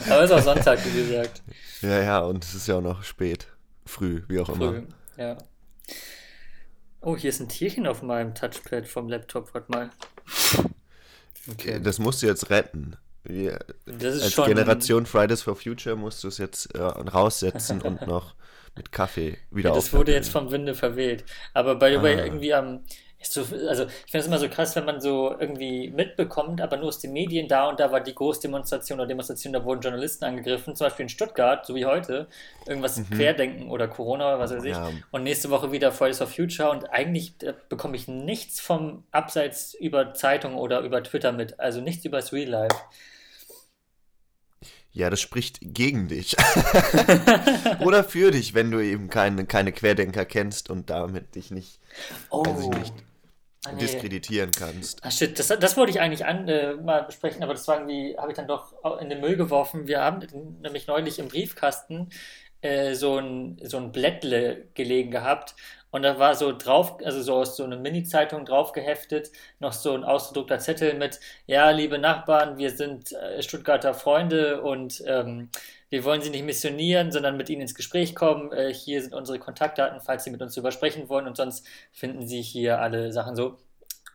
Aber 0.09 0.23
es 0.23 0.31
ist 0.31 0.33
auch 0.33 0.43
Sonntag, 0.43 0.85
wie 0.85 1.07
gesagt. 1.07 1.43
Ja, 1.83 2.03
ja, 2.03 2.19
und 2.21 2.43
es 2.45 2.55
ist 2.55 2.67
ja 2.67 2.79
auch 2.79 2.83
noch 2.83 3.05
spät. 3.05 3.47
Früh, 3.87 4.23
wie 4.29 4.41
auch 4.41 4.47
früh, 4.47 4.55
immer. 4.55 4.83
Ja. 5.17 5.39
Oh, 7.01 7.17
hier 7.17 7.31
ist 7.31 7.41
ein 7.41 7.49
Tierchen 7.49 7.87
auf 7.87 8.03
meinem 8.03 8.35
Touchpad 8.35 8.89
vom 8.89 9.09
Laptop. 9.09 9.55
Warte 9.55 9.71
mal. 9.71 9.91
Okay. 11.51 11.81
Das 11.83 11.99
musst 11.99 12.23
du 12.23 12.27
jetzt 12.27 12.51
retten. 12.51 12.97
Wir, 13.23 13.59
das 13.87 14.17
ist 14.17 14.23
als 14.23 14.33
schon 14.33 14.47
Generation 14.47 15.07
Fridays 15.07 15.43
for 15.43 15.55
Future 15.55 15.95
musst 15.95 16.25
du 16.25 16.29
es 16.29 16.39
jetzt 16.39 16.75
äh, 16.75 16.81
raussetzen 16.81 17.83
und 17.83 18.07
noch 18.07 18.35
mit 18.77 18.93
Kaffee 18.93 19.37
wieder 19.51 19.71
ja, 19.71 19.75
Das 19.75 19.93
wurde 19.93 20.13
jetzt 20.13 20.31
vom 20.31 20.51
Winde 20.51 20.75
verweht. 20.75 21.25
Aber 21.53 21.75
by 21.75 21.97
the 21.97 22.03
way, 22.03 22.15
ah. 22.19 22.25
irgendwie 22.25 22.55
am 22.55 22.81
so, 23.23 23.43
also 23.69 23.85
ich 23.85 24.11
finde 24.11 24.19
es 24.19 24.27
immer 24.27 24.39
so 24.39 24.49
krass, 24.49 24.75
wenn 24.77 24.87
man 24.87 25.01
so 25.01 25.37
irgendwie 25.39 25.91
mitbekommt, 25.91 26.61
aber 26.61 26.79
nur 26.79 26.89
aus 26.89 26.99
den 26.99 27.13
Medien 27.13 27.49
da 27.49 27.69
und 27.69 27.79
da 27.79 27.93
war 27.93 28.01
die 28.01 28.15
Großdemonstration 28.15 28.99
oder 28.99 29.07
Demonstration, 29.07 29.53
da 29.53 29.65
wurden 29.65 29.83
Journalisten 29.83 30.25
angegriffen, 30.25 30.75
zum 30.75 30.87
Beispiel 30.87 31.05
in 31.05 31.11
Stuttgart, 31.11 31.67
so 31.67 31.75
wie 31.75 31.85
heute, 31.85 32.29
irgendwas 32.67 32.97
mhm. 32.97 33.11
Querdenken 33.11 33.71
oder 33.71 33.89
Corona, 33.89 34.39
was 34.39 34.53
weiß 34.53 34.65
ich. 34.65 34.73
Ja. 34.73 34.91
Und 35.11 35.23
nächste 35.23 35.51
Woche 35.51 35.71
wieder 35.71 35.93
Fridays 35.93 36.19
for 36.19 36.27
Future 36.27 36.71
und 36.71 36.91
eigentlich 36.91 37.35
bekomme 37.69 37.97
ich 37.97 38.09
nichts 38.09 38.59
vom 38.59 39.05
Abseits 39.11 39.75
über 39.75 40.15
Zeitung 40.15 40.55
oder 40.55 40.81
über 40.81 41.03
Twitter 41.03 41.33
mit, 41.33 41.61
also 41.61 41.81
nichts 41.81 42.05
über 42.07 42.19
das 42.19 42.33
Real 42.33 42.49
Life. 42.49 42.77
Ja, 44.93 45.09
das 45.09 45.21
spricht 45.21 45.59
gegen 45.61 46.09
dich. 46.09 46.37
Oder 47.79 48.03
für 48.03 48.33
dich, 48.33 48.55
wenn 48.55 48.73
du 48.73 48.81
eben 48.81 49.09
keine, 49.09 49.47
keine 49.47 49.71
Querdenker 49.71 50.25
kennst 50.25 50.69
und 50.69 50.91
damit 50.91 51.37
dich 51.37 51.53
nicht, 51.53 51.79
oh. 52.31 52.43
nicht 52.77 52.93
ah, 53.65 53.73
nee. 53.73 53.81
diskreditieren 53.81 54.51
kannst. 54.51 55.05
Ah, 55.05 55.11
shit, 55.11 55.39
das, 55.39 55.49
das 55.49 55.77
wollte 55.77 55.91
ich 55.91 56.01
eigentlich 56.01 56.25
an, 56.25 56.49
äh, 56.49 56.75
mal 56.75 57.03
besprechen, 57.05 57.43
aber 57.43 57.55
das 57.55 57.67
war 57.69 57.77
irgendwie, 57.77 58.17
habe 58.17 58.31
ich 58.31 58.37
dann 58.37 58.49
doch 58.49 58.75
in 59.01 59.09
den 59.09 59.21
Müll 59.21 59.37
geworfen. 59.37 59.87
Wir 59.87 60.01
haben 60.01 60.21
nämlich 60.63 60.87
neulich 60.87 61.19
im 61.19 61.29
Briefkasten 61.29 62.11
äh, 62.63 62.95
so 62.95 63.19
ein, 63.19 63.59
so 63.63 63.79
ein 63.79 63.93
Blättle 63.93 64.69
gelegen 64.75 65.11
gehabt 65.11 65.55
und 65.91 66.03
da 66.03 66.19
war 66.19 66.35
so 66.35 66.57
drauf, 66.57 66.99
also 67.05 67.21
so 67.23 67.35
aus 67.37 67.57
so 67.57 67.65
einer 67.65 67.77
Mini-Zeitung 67.77 68.45
drauf 68.45 68.73
geheftet, 68.73 69.31
noch 69.59 69.73
so 69.73 69.93
ein 69.95 70.05
ausgedruckter 70.05 70.59
Zettel 70.61 70.95
mit, 70.95 71.19
ja, 71.47 71.71
liebe 71.71 71.99
Nachbarn, 71.99 72.59
wir 72.59 72.71
sind 72.71 73.13
äh, 73.13 73.43
Stuttgarter 73.43 73.95
Freunde 73.95 74.63
und 74.63 75.03
ähm, 75.07 75.51
wir 75.91 76.05
wollen 76.05 76.23
Sie 76.23 76.31
nicht 76.31 76.45
missionieren, 76.45 77.13
sondern 77.13 77.37
mit 77.37 77.49
Ihnen 77.51 77.63
ins 77.63 77.75
Gespräch 77.75 78.15
kommen. 78.15 78.53
Äh, 78.53 78.73
hier 78.73 79.03
sind 79.03 79.15
unsere 79.15 79.39
Kontaktdaten, 79.39 80.01
falls 80.01 80.25
Sie 80.25 80.31
mit 80.31 80.43
uns 80.43 80.55
drüber 80.55 80.73
sprechen 80.73 81.09
wollen 81.09 81.27
und 81.27 81.37
sonst 81.37 81.67
finden 81.93 82.27
Sie 82.27 82.43
hier 82.43 82.81
alle 82.81 83.13
Sachen 83.13 83.37
so. 83.37 83.59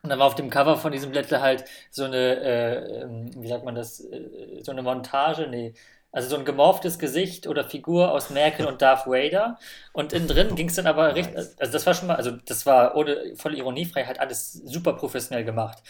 Und 0.03 0.09
dann 0.09 0.19
war 0.19 0.27
auf 0.27 0.35
dem 0.35 0.49
Cover 0.49 0.77
von 0.77 0.91
diesem 0.91 1.11
Blättle 1.11 1.41
halt 1.41 1.65
so 1.89 2.03
eine, 2.05 2.17
äh, 2.41 3.01
ähm, 3.03 3.31
wie 3.35 3.47
sagt 3.47 3.65
man 3.65 3.75
das, 3.75 3.99
äh, 4.01 4.61
so 4.63 4.71
eine 4.71 4.83
Montage, 4.83 5.47
nee, 5.47 5.73
Also 6.11 6.29
so 6.29 6.37
ein 6.37 6.45
gemorftes 6.45 6.97
Gesicht 6.97 7.45
oder 7.47 7.65
Figur 7.65 8.11
aus 8.13 8.29
Merkel 8.29 8.65
und 8.67 8.81
Darth 8.81 9.05
Vader. 9.05 9.59
Und 9.91 10.13
innen 10.13 10.27
drin 10.29 10.55
ging 10.55 10.69
es 10.69 10.75
dann 10.75 10.87
aber 10.87 11.13
richtig, 11.15 11.35
also 11.57 11.71
das 11.73 11.85
war 11.85 11.93
schon 11.93 12.07
mal, 12.07 12.15
also 12.15 12.31
das 12.31 12.65
war 12.65 12.95
ohne 12.95 13.35
volle 13.35 13.57
Ironiefreiheit 13.57 14.07
halt 14.07 14.19
alles 14.21 14.53
super 14.53 14.93
professionell 14.93 15.43
gemacht. 15.43 15.83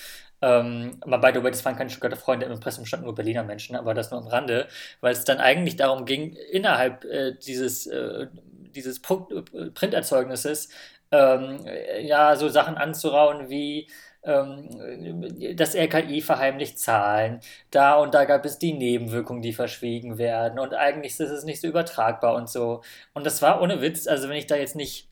Ähm, 0.46 0.98
aber 1.02 1.18
by 1.18 1.32
the 1.34 1.44
way, 1.44 1.50
das 1.50 1.66
waren 1.66 1.76
keine 1.76 1.90
Stuttgarter 1.90 2.18
Freunde, 2.18 2.46
im 2.46 2.52
Impressum 2.52 2.86
standen 2.86 3.06
nur 3.06 3.16
Berliner 3.16 3.44
Menschen, 3.44 3.76
aber 3.76 3.96
das 3.96 4.12
nur 4.12 4.22
am 4.22 4.28
Rande, 4.28 4.68
weil 5.02 5.12
es 5.12 5.26
dann 5.26 5.40
eigentlich 5.40 5.76
darum 5.76 6.06
ging, 6.06 6.34
innerhalb 6.52 7.04
äh, 7.06 7.34
dieses, 7.34 7.88
äh, 7.88 8.28
dieses 8.76 9.02
Printerzeugnisses 9.02 10.70
ähm, 11.12 11.66
ja 12.02 12.36
so 12.36 12.50
Sachen 12.50 12.78
anzurauen 12.78 13.50
wie 13.50 13.88
ähm, 14.24 15.56
das 15.56 15.76
RKI 15.76 16.22
verheimlicht 16.22 16.80
Zahlen. 16.80 17.40
Da 17.72 17.96
und 17.96 18.14
da 18.14 18.26
gab 18.26 18.46
es 18.46 18.60
die 18.60 18.74
Nebenwirkungen, 18.74 19.42
die 19.42 19.54
verschwiegen 19.54 20.18
werden. 20.20 20.60
Und 20.60 20.74
eigentlich 20.76 21.20
ist 21.20 21.32
es 21.32 21.44
nicht 21.44 21.62
so 21.62 21.68
übertragbar 21.68 22.36
und 22.36 22.50
so. 22.50 22.82
Und 23.14 23.26
das 23.26 23.42
war 23.42 23.62
ohne 23.62 23.82
Witz, 23.82 24.08
also 24.08 24.30
wenn 24.30 24.38
ich 24.38 24.48
da 24.48 24.56
jetzt 24.56 24.76
nicht, 24.76 25.10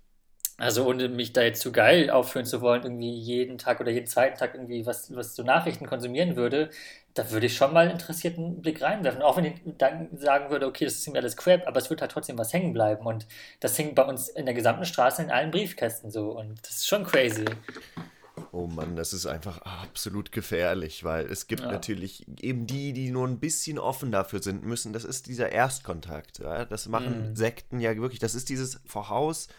also 0.57 0.85
ohne 0.85 1.09
mich 1.09 1.33
da 1.33 1.41
jetzt 1.41 1.61
zu 1.61 1.71
geil 1.71 2.09
aufführen 2.09 2.45
zu 2.45 2.61
wollen, 2.61 2.83
irgendwie 2.83 3.11
jeden 3.11 3.57
Tag 3.57 3.79
oder 3.79 3.91
jeden 3.91 4.05
zweiten 4.05 4.37
Tag 4.37 4.53
irgendwie 4.53 4.85
was, 4.85 5.13
was 5.15 5.33
zu 5.33 5.43
Nachrichten 5.43 5.87
konsumieren 5.87 6.35
würde, 6.35 6.69
da 7.15 7.29
würde 7.31 7.45
ich 7.45 7.55
schon 7.55 7.73
mal 7.73 7.81
einen 7.81 7.91
interessierten 7.91 8.61
Blick 8.61 8.81
reinwerfen. 8.81 9.21
Auch 9.21 9.37
wenn 9.37 9.45
ich 9.45 9.61
dann 9.77 10.09
sagen 10.17 10.49
würde, 10.49 10.67
okay, 10.67 10.85
das 10.85 10.95
ist 10.95 11.07
mir 11.07 11.19
alles 11.19 11.37
Crap, 11.37 11.67
aber 11.67 11.79
es 11.79 11.89
wird 11.89 12.01
halt 12.01 12.11
trotzdem 12.11 12.37
was 12.37 12.53
hängen 12.53 12.73
bleiben. 12.73 13.05
Und 13.05 13.27
das 13.59 13.77
hängt 13.77 13.95
bei 13.95 14.03
uns 14.03 14.29
in 14.29 14.45
der 14.45 14.55
gesamten 14.55 14.85
Straße 14.85 15.21
in 15.21 15.31
allen 15.31 15.51
Briefkästen 15.51 16.11
so. 16.11 16.31
Und 16.31 16.59
das 16.63 16.77
ist 16.77 16.87
schon 16.87 17.03
crazy. 17.03 17.45
Oh 18.51 18.65
Mann, 18.65 18.95
das 18.95 19.13
ist 19.13 19.27
einfach 19.27 19.59
absolut 19.59 20.31
gefährlich, 20.31 21.03
weil 21.03 21.25
es 21.25 21.47
gibt 21.47 21.61
ja. 21.61 21.71
natürlich 21.71 22.25
eben 22.41 22.65
die, 22.65 22.93
die 22.93 23.11
nur 23.11 23.27
ein 23.27 23.39
bisschen 23.39 23.77
offen 23.77 24.11
dafür 24.11 24.41
sind 24.41 24.63
müssen. 24.63 24.91
Das 24.91 25.03
ist 25.03 25.27
dieser 25.27 25.51
Erstkontakt. 25.51 26.39
Ja? 26.39 26.65
Das 26.65 26.87
machen 26.87 27.29
mhm. 27.29 27.35
Sekten 27.35 27.79
ja 27.79 27.95
wirklich. 27.95 28.19
Das 28.19 28.33
ist 28.33 28.49
dieses 28.49 28.79
Vorhaus 28.85 29.49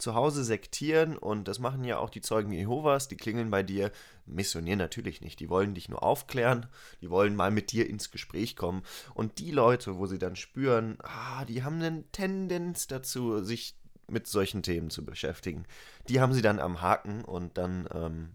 zu 0.00 0.14
Hause 0.14 0.44
sektieren 0.44 1.16
und 1.16 1.46
das 1.48 1.58
machen 1.58 1.84
ja 1.84 1.98
auch 1.98 2.10
die 2.10 2.20
Zeugen 2.20 2.52
Jehovas. 2.52 3.08
Die 3.08 3.16
klingeln 3.16 3.50
bei 3.50 3.62
dir, 3.62 3.92
missionieren 4.26 4.78
natürlich 4.78 5.20
nicht. 5.20 5.40
Die 5.40 5.48
wollen 5.48 5.74
dich 5.74 5.88
nur 5.88 6.02
aufklären. 6.02 6.66
Die 7.00 7.10
wollen 7.10 7.36
mal 7.36 7.50
mit 7.50 7.72
dir 7.72 7.88
ins 7.88 8.10
Gespräch 8.10 8.56
kommen. 8.56 8.82
Und 9.14 9.38
die 9.38 9.50
Leute, 9.50 9.98
wo 9.98 10.06
sie 10.06 10.18
dann 10.18 10.36
spüren, 10.36 10.98
ah, 11.02 11.44
die 11.44 11.62
haben 11.62 11.82
eine 11.82 12.04
Tendenz 12.12 12.86
dazu, 12.86 13.42
sich 13.42 13.76
mit 14.08 14.26
solchen 14.26 14.62
Themen 14.62 14.90
zu 14.90 15.04
beschäftigen. 15.04 15.64
Die 16.08 16.20
haben 16.20 16.32
sie 16.32 16.42
dann 16.42 16.58
am 16.58 16.80
Haken 16.80 17.24
und 17.24 17.58
dann 17.58 17.88
ähm, 17.94 18.30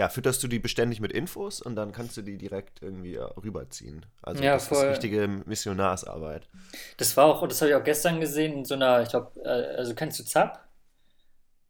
ja, 0.00 0.08
fütterst 0.08 0.42
du 0.42 0.48
die 0.48 0.58
beständig 0.58 0.98
mit 1.02 1.12
Infos 1.12 1.60
und 1.60 1.76
dann 1.76 1.92
kannst 1.92 2.16
du 2.16 2.22
die 2.22 2.38
direkt 2.38 2.80
irgendwie 2.80 3.16
rüberziehen. 3.16 4.06
Also 4.22 4.42
ja, 4.42 4.54
das 4.54 4.68
voll. 4.68 4.86
ist 4.86 4.92
richtige 4.92 5.28
Missionarsarbeit. 5.28 6.48
Das 6.96 7.18
war 7.18 7.26
auch, 7.26 7.46
das 7.46 7.60
habe 7.60 7.72
ich 7.72 7.76
auch 7.76 7.84
gestern 7.84 8.18
gesehen, 8.18 8.60
in 8.60 8.64
so 8.64 8.76
einer, 8.76 9.02
ich 9.02 9.10
glaube, 9.10 9.38
äh, 9.44 9.76
also 9.76 9.94
kennst 9.94 10.18
du 10.18 10.24
Zap? 10.24 10.66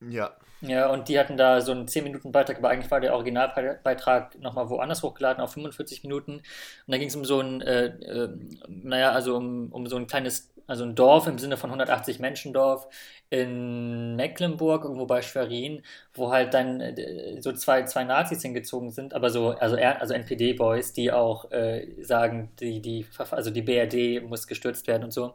Ja. 0.09 0.37
Ja, 0.62 0.90
und 0.90 1.08
die 1.08 1.18
hatten 1.18 1.38
da 1.38 1.62
so 1.62 1.72
einen 1.72 1.88
10-Minuten-Beitrag, 1.88 2.58
aber 2.58 2.68
eigentlich 2.68 2.90
war 2.90 3.00
der 3.00 3.14
Originalbeitrag 3.14 4.38
nochmal 4.40 4.68
woanders 4.68 5.02
hochgeladen, 5.02 5.42
auf 5.42 5.52
45 5.54 6.02
Minuten. 6.02 6.32
Und 6.36 6.42
da 6.86 6.98
ging 6.98 7.08
es 7.08 7.16
um 7.16 7.24
so 7.24 7.40
ein, 7.40 7.62
äh, 7.62 7.86
äh, 7.86 8.28
naja, 8.68 9.12
also 9.12 9.36
um, 9.36 9.72
um 9.72 9.86
so 9.86 9.96
ein 9.96 10.06
kleines, 10.06 10.52
also 10.66 10.84
ein 10.84 10.94
Dorf 10.94 11.26
im 11.26 11.38
Sinne 11.38 11.56
von 11.56 11.70
180 11.70 12.18
Menschen 12.18 12.52
Dorf 12.52 12.86
in 13.30 14.16
Mecklenburg, 14.16 14.84
irgendwo 14.84 15.06
bei 15.06 15.22
Schwerin, 15.22 15.82
wo 16.12 16.30
halt 16.30 16.52
dann 16.52 16.80
äh, 16.82 17.40
so 17.40 17.52
zwei, 17.52 17.84
zwei 17.84 18.04
Nazis 18.04 18.42
hingezogen 18.42 18.90
sind, 18.90 19.14
aber 19.14 19.30
so, 19.30 19.50
also, 19.52 19.76
also 19.76 20.12
NPD-Boys, 20.12 20.92
die 20.92 21.11
auch 21.11 21.50
äh, 21.52 21.86
sagen, 22.02 22.50
die, 22.61 22.82
die, 22.82 23.06
also 23.30 23.50
die 23.50 23.62
BRD 23.62 24.22
muss 24.28 24.46
gestürzt 24.46 24.86
werden 24.88 25.04
und 25.04 25.12
so. 25.12 25.32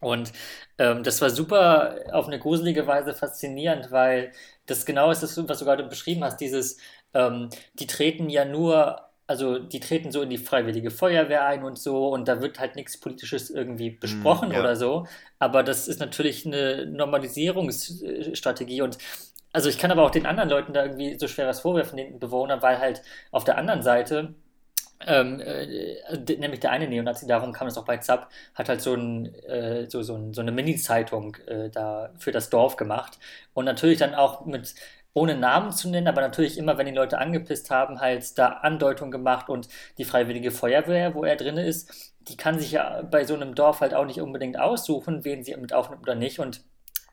Und 0.00 0.32
ähm, 0.78 1.02
das 1.02 1.20
war 1.20 1.30
super 1.30 1.96
auf 2.12 2.26
eine 2.26 2.38
gruselige 2.38 2.86
Weise 2.86 3.14
faszinierend, 3.14 3.90
weil 3.90 4.32
das 4.66 4.86
genau 4.86 5.10
ist 5.10 5.22
das, 5.22 5.36
was 5.48 5.58
du 5.58 5.64
gerade 5.64 5.84
beschrieben 5.84 6.24
hast, 6.24 6.40
dieses, 6.40 6.78
ähm, 7.14 7.50
die 7.74 7.86
treten 7.86 8.30
ja 8.30 8.44
nur, 8.44 9.00
also 9.26 9.58
die 9.58 9.80
treten 9.80 10.12
so 10.12 10.22
in 10.22 10.30
die 10.30 10.38
freiwillige 10.38 10.90
Feuerwehr 10.90 11.44
ein 11.46 11.64
und 11.64 11.78
so 11.78 12.08
und 12.08 12.28
da 12.28 12.40
wird 12.40 12.60
halt 12.60 12.76
nichts 12.76 13.00
Politisches 13.00 13.50
irgendwie 13.50 13.90
hm, 13.90 14.00
besprochen 14.00 14.50
mm, 14.50 14.52
ja. 14.52 14.60
oder 14.60 14.76
so, 14.76 15.06
aber 15.38 15.62
das 15.62 15.88
ist 15.88 16.00
natürlich 16.00 16.46
eine 16.46 16.86
Normalisierungsstrategie 16.86 18.82
und 18.82 18.98
also 19.52 19.68
ich 19.70 19.78
kann 19.78 19.90
aber 19.90 20.04
auch 20.04 20.10
den 20.10 20.26
anderen 20.26 20.50
Leuten 20.50 20.72
da 20.74 20.84
irgendwie 20.84 21.18
so 21.18 21.26
schwer 21.26 21.48
was 21.48 21.60
vorwerfen, 21.60 21.96
den 21.96 22.18
Bewohnern, 22.18 22.62
weil 22.62 22.78
halt 22.78 23.02
auf 23.32 23.44
der 23.44 23.56
anderen 23.58 23.82
Seite 23.82 24.34
ähm, 25.06 25.40
äh, 25.40 25.96
nämlich 26.38 26.60
der 26.60 26.70
eine 26.72 26.88
Neonazi, 26.88 27.26
darum 27.26 27.52
kam 27.52 27.68
es 27.68 27.78
auch 27.78 27.84
bei 27.84 27.98
Zapp, 27.98 28.30
hat 28.54 28.68
halt 28.68 28.80
so, 28.80 28.94
ein, 28.94 29.34
äh, 29.44 29.88
so, 29.88 30.02
so, 30.02 30.14
ein, 30.16 30.34
so 30.34 30.40
eine 30.40 30.52
Mini-Zeitung 30.52 31.36
äh, 31.46 31.70
da 31.70 32.10
für 32.18 32.32
das 32.32 32.50
Dorf 32.50 32.76
gemacht 32.76 33.18
und 33.54 33.64
natürlich 33.64 33.98
dann 33.98 34.14
auch 34.14 34.44
mit, 34.46 34.74
ohne 35.14 35.36
Namen 35.36 35.72
zu 35.72 35.88
nennen, 35.88 36.08
aber 36.08 36.20
natürlich 36.20 36.58
immer, 36.58 36.78
wenn 36.78 36.86
die 36.86 36.92
Leute 36.92 37.18
angepisst 37.18 37.70
haben, 37.70 38.00
halt 38.00 38.38
da 38.38 38.48
Andeutungen 38.48 39.10
gemacht 39.10 39.48
und 39.48 39.68
die 39.98 40.04
Freiwillige 40.04 40.50
Feuerwehr, 40.50 41.14
wo 41.14 41.24
er 41.24 41.36
drin 41.36 41.58
ist, 41.58 42.14
die 42.20 42.36
kann 42.36 42.58
sich 42.58 42.72
ja 42.72 43.02
bei 43.02 43.24
so 43.24 43.34
einem 43.34 43.54
Dorf 43.54 43.80
halt 43.80 43.94
auch 43.94 44.04
nicht 44.04 44.20
unbedingt 44.20 44.58
aussuchen, 44.58 45.24
wen 45.24 45.42
sie 45.44 45.56
mit 45.56 45.72
aufnimmt 45.72 46.02
oder 46.02 46.14
nicht 46.14 46.40
und 46.40 46.62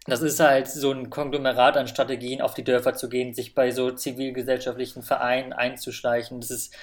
das 0.07 0.21
ist 0.21 0.39
halt 0.39 0.67
so 0.67 0.91
ein 0.91 1.09
Konglomerat 1.09 1.77
an 1.77 1.87
Strategien, 1.87 2.41
auf 2.41 2.53
die 2.53 2.63
Dörfer 2.63 2.93
zu 2.93 3.09
gehen, 3.09 3.33
sich 3.33 3.55
bei 3.55 3.71
so 3.71 3.89
zivilgesellschaftlichen 3.89 5.01
Vereinen 5.01 5.51
einzuschleichen. 5.51 6.39
Das 6.41 6.51
ist 6.51 6.75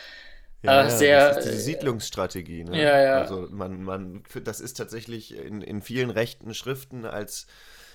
ja, 0.62 0.86
äh, 0.86 0.90
sehr, 0.90 1.34
das 1.34 1.46
ist 1.46 1.54
die 1.54 1.58
Siedlungsstrategie. 1.58 2.64
Ne? 2.64 2.80
Ja, 2.80 3.00
ja. 3.00 3.20
Also 3.20 3.48
man, 3.50 3.82
man, 3.82 4.22
das 4.44 4.60
ist 4.60 4.76
tatsächlich 4.76 5.36
in, 5.36 5.62
in 5.62 5.82
vielen 5.82 6.10
rechten 6.10 6.54
Schriften 6.54 7.04
als 7.04 7.46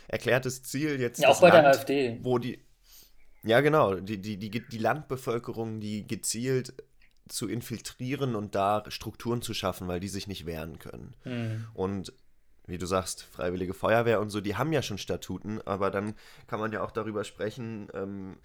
erklärtes 0.07 0.63
Ziel 0.63 0.99
jetzt. 0.99 1.19
Ja, 1.19 1.29
auch 1.29 1.41
bei 1.41 1.49
Land, 1.49 1.63
der 1.63 1.71
AfD. 1.71 2.19
Wo 2.21 2.37
die, 2.37 2.59
ja, 3.43 3.61
genau, 3.61 3.95
die, 3.95 4.19
die, 4.19 4.37
die, 4.37 4.49
die 4.49 4.77
Landbevölkerung, 4.77 5.79
die 5.79 6.07
gezielt 6.07 6.73
zu 7.29 7.47
infiltrieren 7.47 8.35
und 8.35 8.55
da 8.55 8.83
Strukturen 8.87 9.41
zu 9.41 9.53
schaffen, 9.53 9.87
weil 9.87 9.99
die 9.99 10.07
sich 10.07 10.27
nicht 10.27 10.45
wehren 10.45 10.79
können. 10.79 11.15
Mhm. 11.23 11.67
Und 11.73 12.13
wie 12.65 12.77
du 12.77 12.85
sagst, 12.85 13.23
Freiwillige 13.23 13.73
Feuerwehr 13.73 14.19
und 14.19 14.29
so, 14.29 14.41
die 14.41 14.55
haben 14.55 14.73
ja 14.73 14.81
schon 14.81 14.97
Statuten, 14.97 15.61
aber 15.65 15.89
dann 15.89 16.15
kann 16.47 16.59
man 16.59 16.71
ja 16.71 16.83
auch 16.83 16.91
darüber 16.91 17.23
sprechen, 17.23 17.87
ähm, 17.93 18.37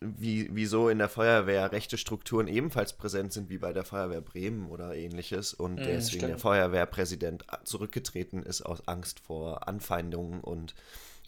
wie, 0.00 0.48
wieso 0.52 0.88
in 0.88 0.98
der 0.98 1.08
Feuerwehr 1.08 1.72
rechte 1.72 1.98
Strukturen 1.98 2.48
ebenfalls 2.48 2.92
präsent 2.92 3.32
sind 3.32 3.48
wie 3.48 3.58
bei 3.58 3.72
der 3.72 3.84
Feuerwehr 3.84 4.20
Bremen 4.20 4.66
oder 4.66 4.94
ähnliches 4.94 5.54
und 5.54 5.74
mm, 5.74 5.84
deswegen 5.84 6.18
stimmt. 6.18 6.30
der 6.30 6.38
Feuerwehrpräsident 6.38 7.46
zurückgetreten 7.64 8.42
ist 8.42 8.62
aus 8.62 8.86
Angst 8.86 9.20
vor 9.20 9.68
Anfeindungen 9.68 10.40
und 10.40 10.74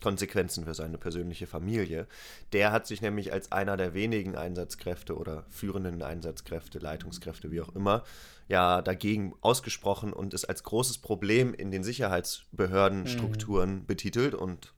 Konsequenzen 0.01 0.65
für 0.65 0.75
seine 0.75 0.99
persönliche 0.99 1.47
Familie. 1.47 2.07
Der 2.53 2.71
hat 2.71 2.87
sich 2.87 3.03
nämlich 3.03 3.33
als 3.33 3.51
einer 3.53 3.77
der 3.77 3.95
wenigen 3.95 4.37
Einsatzkräfte 4.37 5.17
oder 5.17 5.45
führenden 5.49 6.03
Einsatzkräfte, 6.03 6.79
Leitungskräfte, 6.79 7.51
wie 7.51 7.61
auch 7.61 7.75
immer, 7.75 8.05
ja 8.49 8.81
dagegen 8.83 9.35
ausgesprochen 9.41 10.13
und 10.13 10.35
ist 10.35 10.45
als 10.45 10.63
großes 10.63 10.99
Problem 10.99 11.53
in 11.55 11.71
den 11.71 11.83
Sicherheitsbehördenstrukturen 11.83 13.75
mhm. 13.77 13.87
betitelt 13.87 14.35
und 14.35 14.73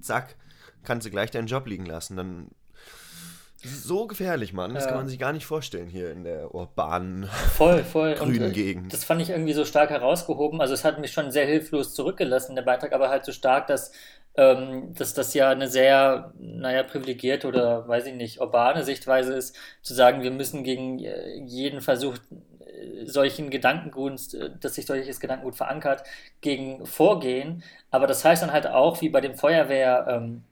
zack, 0.00 0.36
kannst 0.82 1.06
du 1.06 1.10
gleich 1.10 1.30
deinen 1.30 1.46
Job 1.46 1.66
liegen 1.66 1.86
lassen. 1.86 2.16
Dann 2.16 2.48
so 3.64 4.06
gefährlich, 4.06 4.52
Mann. 4.52 4.74
Das 4.74 4.84
ja. 4.84 4.90
kann 4.90 4.98
man 4.98 5.08
sich 5.08 5.18
gar 5.18 5.32
nicht 5.32 5.46
vorstellen 5.46 5.88
hier 5.88 6.10
in 6.10 6.24
der 6.24 6.54
urbanen, 6.54 7.24
voll, 7.56 7.84
voll. 7.84 8.14
grünen 8.14 8.44
Und, 8.44 8.50
äh, 8.50 8.52
Gegend. 8.52 8.92
Das 8.92 9.04
fand 9.04 9.22
ich 9.22 9.30
irgendwie 9.30 9.52
so 9.52 9.64
stark 9.64 9.90
herausgehoben. 9.90 10.60
Also 10.60 10.74
es 10.74 10.84
hat 10.84 10.98
mich 11.00 11.12
schon 11.12 11.30
sehr 11.30 11.46
hilflos 11.46 11.94
zurückgelassen, 11.94 12.56
der 12.56 12.62
Beitrag, 12.62 12.92
aber 12.92 13.08
halt 13.08 13.24
so 13.24 13.32
stark, 13.32 13.66
dass, 13.68 13.92
ähm, 14.36 14.94
dass 14.94 15.14
das 15.14 15.34
ja 15.34 15.50
eine 15.50 15.68
sehr, 15.68 16.32
naja, 16.38 16.82
privilegierte 16.82 17.46
oder, 17.46 17.86
weiß 17.86 18.06
ich 18.06 18.14
nicht, 18.14 18.40
urbane 18.40 18.84
Sichtweise 18.84 19.34
ist, 19.34 19.56
zu 19.82 19.94
sagen, 19.94 20.22
wir 20.22 20.30
müssen 20.30 20.64
gegen 20.64 20.98
äh, 20.98 21.36
jeden 21.44 21.80
Versuch, 21.80 22.16
äh, 22.60 23.06
solchen 23.06 23.50
Gedankengut, 23.50 24.20
dass 24.60 24.74
sich 24.74 24.86
solches 24.86 25.20
Gedankengut 25.20 25.54
verankert, 25.54 26.02
gegen 26.40 26.84
vorgehen. 26.86 27.62
Aber 27.90 28.06
das 28.06 28.24
heißt 28.24 28.42
dann 28.42 28.52
halt 28.52 28.66
auch, 28.66 29.00
wie 29.00 29.08
bei 29.08 29.20
dem 29.20 29.36
Feuerwehr... 29.36 30.06
Ähm, 30.08 30.44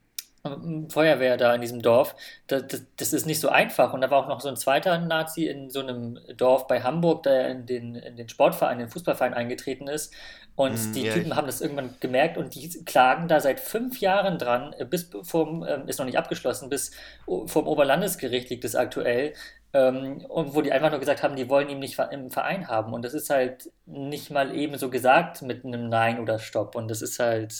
Feuerwehr 0.88 1.36
da 1.36 1.54
in 1.54 1.60
diesem 1.60 1.82
Dorf, 1.82 2.14
das, 2.46 2.66
das, 2.66 2.82
das, 2.96 3.12
ist 3.12 3.26
nicht 3.26 3.40
so 3.40 3.48
einfach. 3.48 3.92
Und 3.92 4.00
da 4.00 4.10
war 4.10 4.24
auch 4.24 4.28
noch 4.28 4.40
so 4.40 4.48
ein 4.48 4.56
zweiter 4.56 4.98
Nazi 4.98 5.46
in 5.46 5.70
so 5.70 5.80
einem 5.80 6.18
Dorf 6.36 6.66
bei 6.66 6.82
Hamburg, 6.82 7.24
der 7.24 7.48
in 7.48 7.66
den, 7.66 7.94
in 7.94 8.16
den 8.16 8.28
Sportverein, 8.28 8.80
in 8.80 8.86
den 8.86 8.90
Fußballverein 8.90 9.34
eingetreten 9.34 9.86
ist. 9.86 10.14
Und 10.56 10.74
mm, 10.74 10.92
die 10.92 11.02
ja, 11.02 11.12
Typen 11.12 11.36
haben 11.36 11.46
das 11.46 11.60
irgendwann 11.60 11.94
gemerkt 12.00 12.38
und 12.38 12.54
die 12.54 12.68
klagen 12.84 13.28
da 13.28 13.40
seit 13.40 13.60
fünf 13.60 14.00
Jahren 14.00 14.38
dran, 14.38 14.74
äh, 14.78 14.84
bis 14.84 15.10
vom, 15.22 15.64
ähm, 15.66 15.88
ist 15.88 15.98
noch 15.98 16.06
nicht 16.06 16.18
abgeschlossen, 16.18 16.68
bis 16.68 16.90
vom 17.26 17.66
Oberlandesgericht 17.66 18.50
liegt 18.50 18.64
es 18.64 18.76
aktuell, 18.76 19.34
ähm, 19.72 20.24
und 20.28 20.54
wo 20.54 20.62
die 20.62 20.72
einfach 20.72 20.90
nur 20.90 20.98
gesagt 20.98 21.22
haben, 21.22 21.36
die 21.36 21.48
wollen 21.48 21.68
ihn 21.68 21.78
nicht 21.78 21.98
im 22.10 22.30
Verein 22.30 22.68
haben. 22.68 22.92
Und 22.92 23.04
das 23.04 23.14
ist 23.14 23.30
halt 23.30 23.70
nicht 23.86 24.30
mal 24.30 24.54
eben 24.54 24.76
so 24.78 24.90
gesagt 24.90 25.42
mit 25.42 25.64
einem 25.64 25.88
Nein 25.88 26.18
oder 26.18 26.38
Stopp. 26.38 26.74
Und 26.74 26.88
das 26.88 27.02
ist 27.02 27.18
halt 27.18 27.54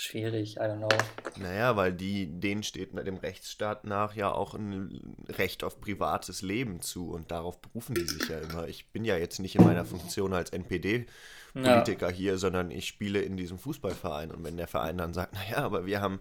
schwierig, 0.00 0.56
I 0.56 0.60
don't 0.60 0.78
know. 0.78 0.88
Naja, 1.36 1.76
weil 1.76 1.92
die, 1.92 2.26
denen 2.26 2.62
steht 2.62 2.94
dem 2.94 3.16
Rechtsstaat 3.16 3.84
nach 3.84 4.14
ja 4.14 4.30
auch 4.32 4.54
ein 4.54 5.16
Recht 5.28 5.64
auf 5.64 5.80
privates 5.80 6.42
Leben 6.42 6.80
zu 6.80 7.10
und 7.10 7.30
darauf 7.30 7.60
berufen 7.60 7.94
die 7.94 8.06
sich 8.06 8.28
ja 8.28 8.38
immer. 8.38 8.68
Ich 8.68 8.90
bin 8.90 9.04
ja 9.04 9.16
jetzt 9.16 9.38
nicht 9.38 9.56
in 9.56 9.64
meiner 9.64 9.84
Funktion 9.84 10.32
als 10.32 10.50
NPD 10.50 11.06
Politiker 11.52 12.10
ja. 12.10 12.14
hier, 12.14 12.38
sondern 12.38 12.70
ich 12.70 12.86
spiele 12.86 13.20
in 13.20 13.36
diesem 13.36 13.58
Fußballverein. 13.58 14.30
Und 14.30 14.44
wenn 14.44 14.56
der 14.56 14.68
Verein 14.68 14.98
dann 14.98 15.12
sagt, 15.12 15.34
naja, 15.34 15.58
aber 15.58 15.86
wir 15.86 16.00
haben 16.00 16.20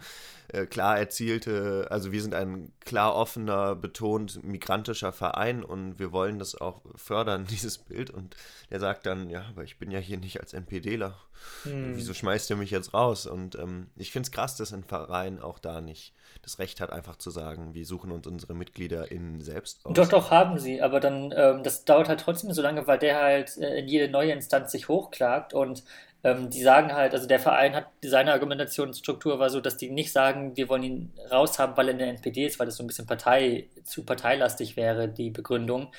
äh, 0.49 0.65
klar 0.65 0.97
erzielte, 0.97 1.87
also 1.89 2.11
wir 2.11 2.21
sind 2.21 2.33
ein 2.33 2.71
klar 2.79 3.15
offener, 3.15 3.75
betont 3.75 4.43
migrantischer 4.43 5.11
Verein 5.11 5.63
und 5.63 5.99
wir 5.99 6.11
wollen 6.11 6.39
das 6.39 6.55
auch 6.55 6.81
fördern, 6.95 7.45
dieses 7.49 7.77
Bild. 7.77 8.09
Und 8.09 8.35
der 8.69 8.79
sagt 8.79 9.05
dann, 9.05 9.29
ja, 9.29 9.45
aber 9.49 9.63
ich 9.63 9.77
bin 9.77 9.91
ja 9.91 9.99
hier 9.99 10.17
nicht 10.17 10.39
als 10.39 10.53
NPDler. 10.53 11.15
Hm. 11.63 11.95
Wieso 11.95 12.13
schmeißt 12.13 12.49
ihr 12.49 12.55
mich 12.55 12.71
jetzt 12.71 12.93
raus? 12.93 13.25
Und 13.25 13.55
ähm, 13.55 13.68
ich 13.95 14.11
finde 14.11 14.27
es 14.27 14.31
krass, 14.31 14.55
dass 14.55 14.73
ein 14.73 14.83
Verein 14.83 15.39
auch 15.39 15.59
da 15.59 15.81
nicht 15.81 16.13
das 16.41 16.59
Recht 16.59 16.81
hat, 16.81 16.91
einfach 16.91 17.15
zu 17.15 17.31
sagen, 17.31 17.73
wir 17.73 17.85
suchen 17.85 18.11
uns 18.11 18.27
unsere 18.27 18.53
Mitglieder 18.53 19.11
in 19.11 19.41
selbst 19.41 19.85
aus. 19.85 19.93
Doch, 19.93 20.07
doch, 20.07 20.31
haben 20.31 20.59
sie, 20.59 20.81
aber 20.81 20.99
dann, 20.99 21.33
ähm, 21.35 21.63
das 21.63 21.85
dauert 21.85 22.09
halt 22.09 22.19
trotzdem 22.19 22.51
so 22.53 22.61
lange, 22.61 22.87
weil 22.87 22.99
der 22.99 23.19
halt 23.19 23.57
äh, 23.57 23.79
in 23.79 23.87
jede 23.87 24.09
neue 24.09 24.31
Instanz 24.31 24.71
sich 24.71 24.87
hochklagt 24.87 25.53
und 25.53 25.83
ähm, 26.23 26.49
die 26.49 26.61
sagen 26.61 26.93
halt, 26.93 27.13
also 27.13 27.27
der 27.27 27.39
Verein 27.39 27.75
hat, 27.75 27.87
seine 28.03 28.33
Argumentationsstruktur 28.33 29.39
war 29.39 29.49
so, 29.49 29.61
dass 29.61 29.77
die 29.77 29.89
nicht 29.89 30.11
sagen, 30.11 30.55
wir 30.57 30.67
wollen 30.67 30.83
ihn 30.83 31.13
raushaben, 31.31 31.77
weil 31.77 31.87
er 31.87 31.91
in 31.93 31.99
der 31.99 32.09
NPD 32.09 32.45
ist, 32.45 32.59
weil 32.59 32.65
das 32.65 32.75
so 32.75 32.83
ein 32.83 32.87
bisschen 32.87 33.07
Partei, 33.07 33.69
zu 33.83 34.03
parteilastig 34.03 34.75
wäre, 34.75 35.07
die 35.07 35.29
Begründung, 35.29 35.93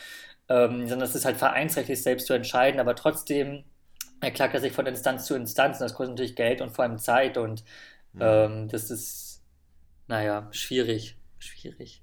ähm, 0.48 0.86
sondern 0.88 1.08
es 1.08 1.14
ist 1.14 1.24
halt 1.24 1.38
vereinsrechtlich 1.38 2.02
selbst 2.02 2.26
zu 2.26 2.34
entscheiden, 2.34 2.80
aber 2.80 2.94
trotzdem 2.94 3.64
er 4.20 4.30
klagt 4.30 4.54
er 4.54 4.60
sich 4.60 4.72
von 4.72 4.86
Instanz 4.86 5.26
zu 5.26 5.34
Instanz 5.34 5.76
und 5.76 5.84
das 5.84 5.94
kostet 5.94 6.12
natürlich 6.12 6.36
Geld 6.36 6.60
und 6.60 6.70
vor 6.70 6.84
allem 6.84 6.98
Zeit 6.98 7.36
und 7.38 7.64
mhm. 8.12 8.20
ähm, 8.22 8.68
das 8.68 8.90
ist, 8.90 9.42
naja, 10.08 10.48
schwierig, 10.52 11.16
schwierig. 11.38 12.02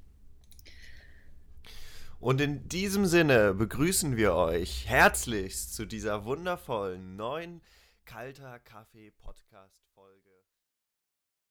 Und 2.20 2.41
in 2.41 2.68
diesem 2.68 3.05
Sinne 3.05 3.53
begrüßen 3.53 4.18
wir 4.18 4.34
euch 4.34 4.88
herzlichst 4.88 5.76
zu 5.76 5.86
dieser 5.86 6.26
wundervollen 6.26 7.15
neuen 7.15 7.61
Kalter 8.05 8.59
Kaffee 8.59 9.11
Podcast. 9.11 9.86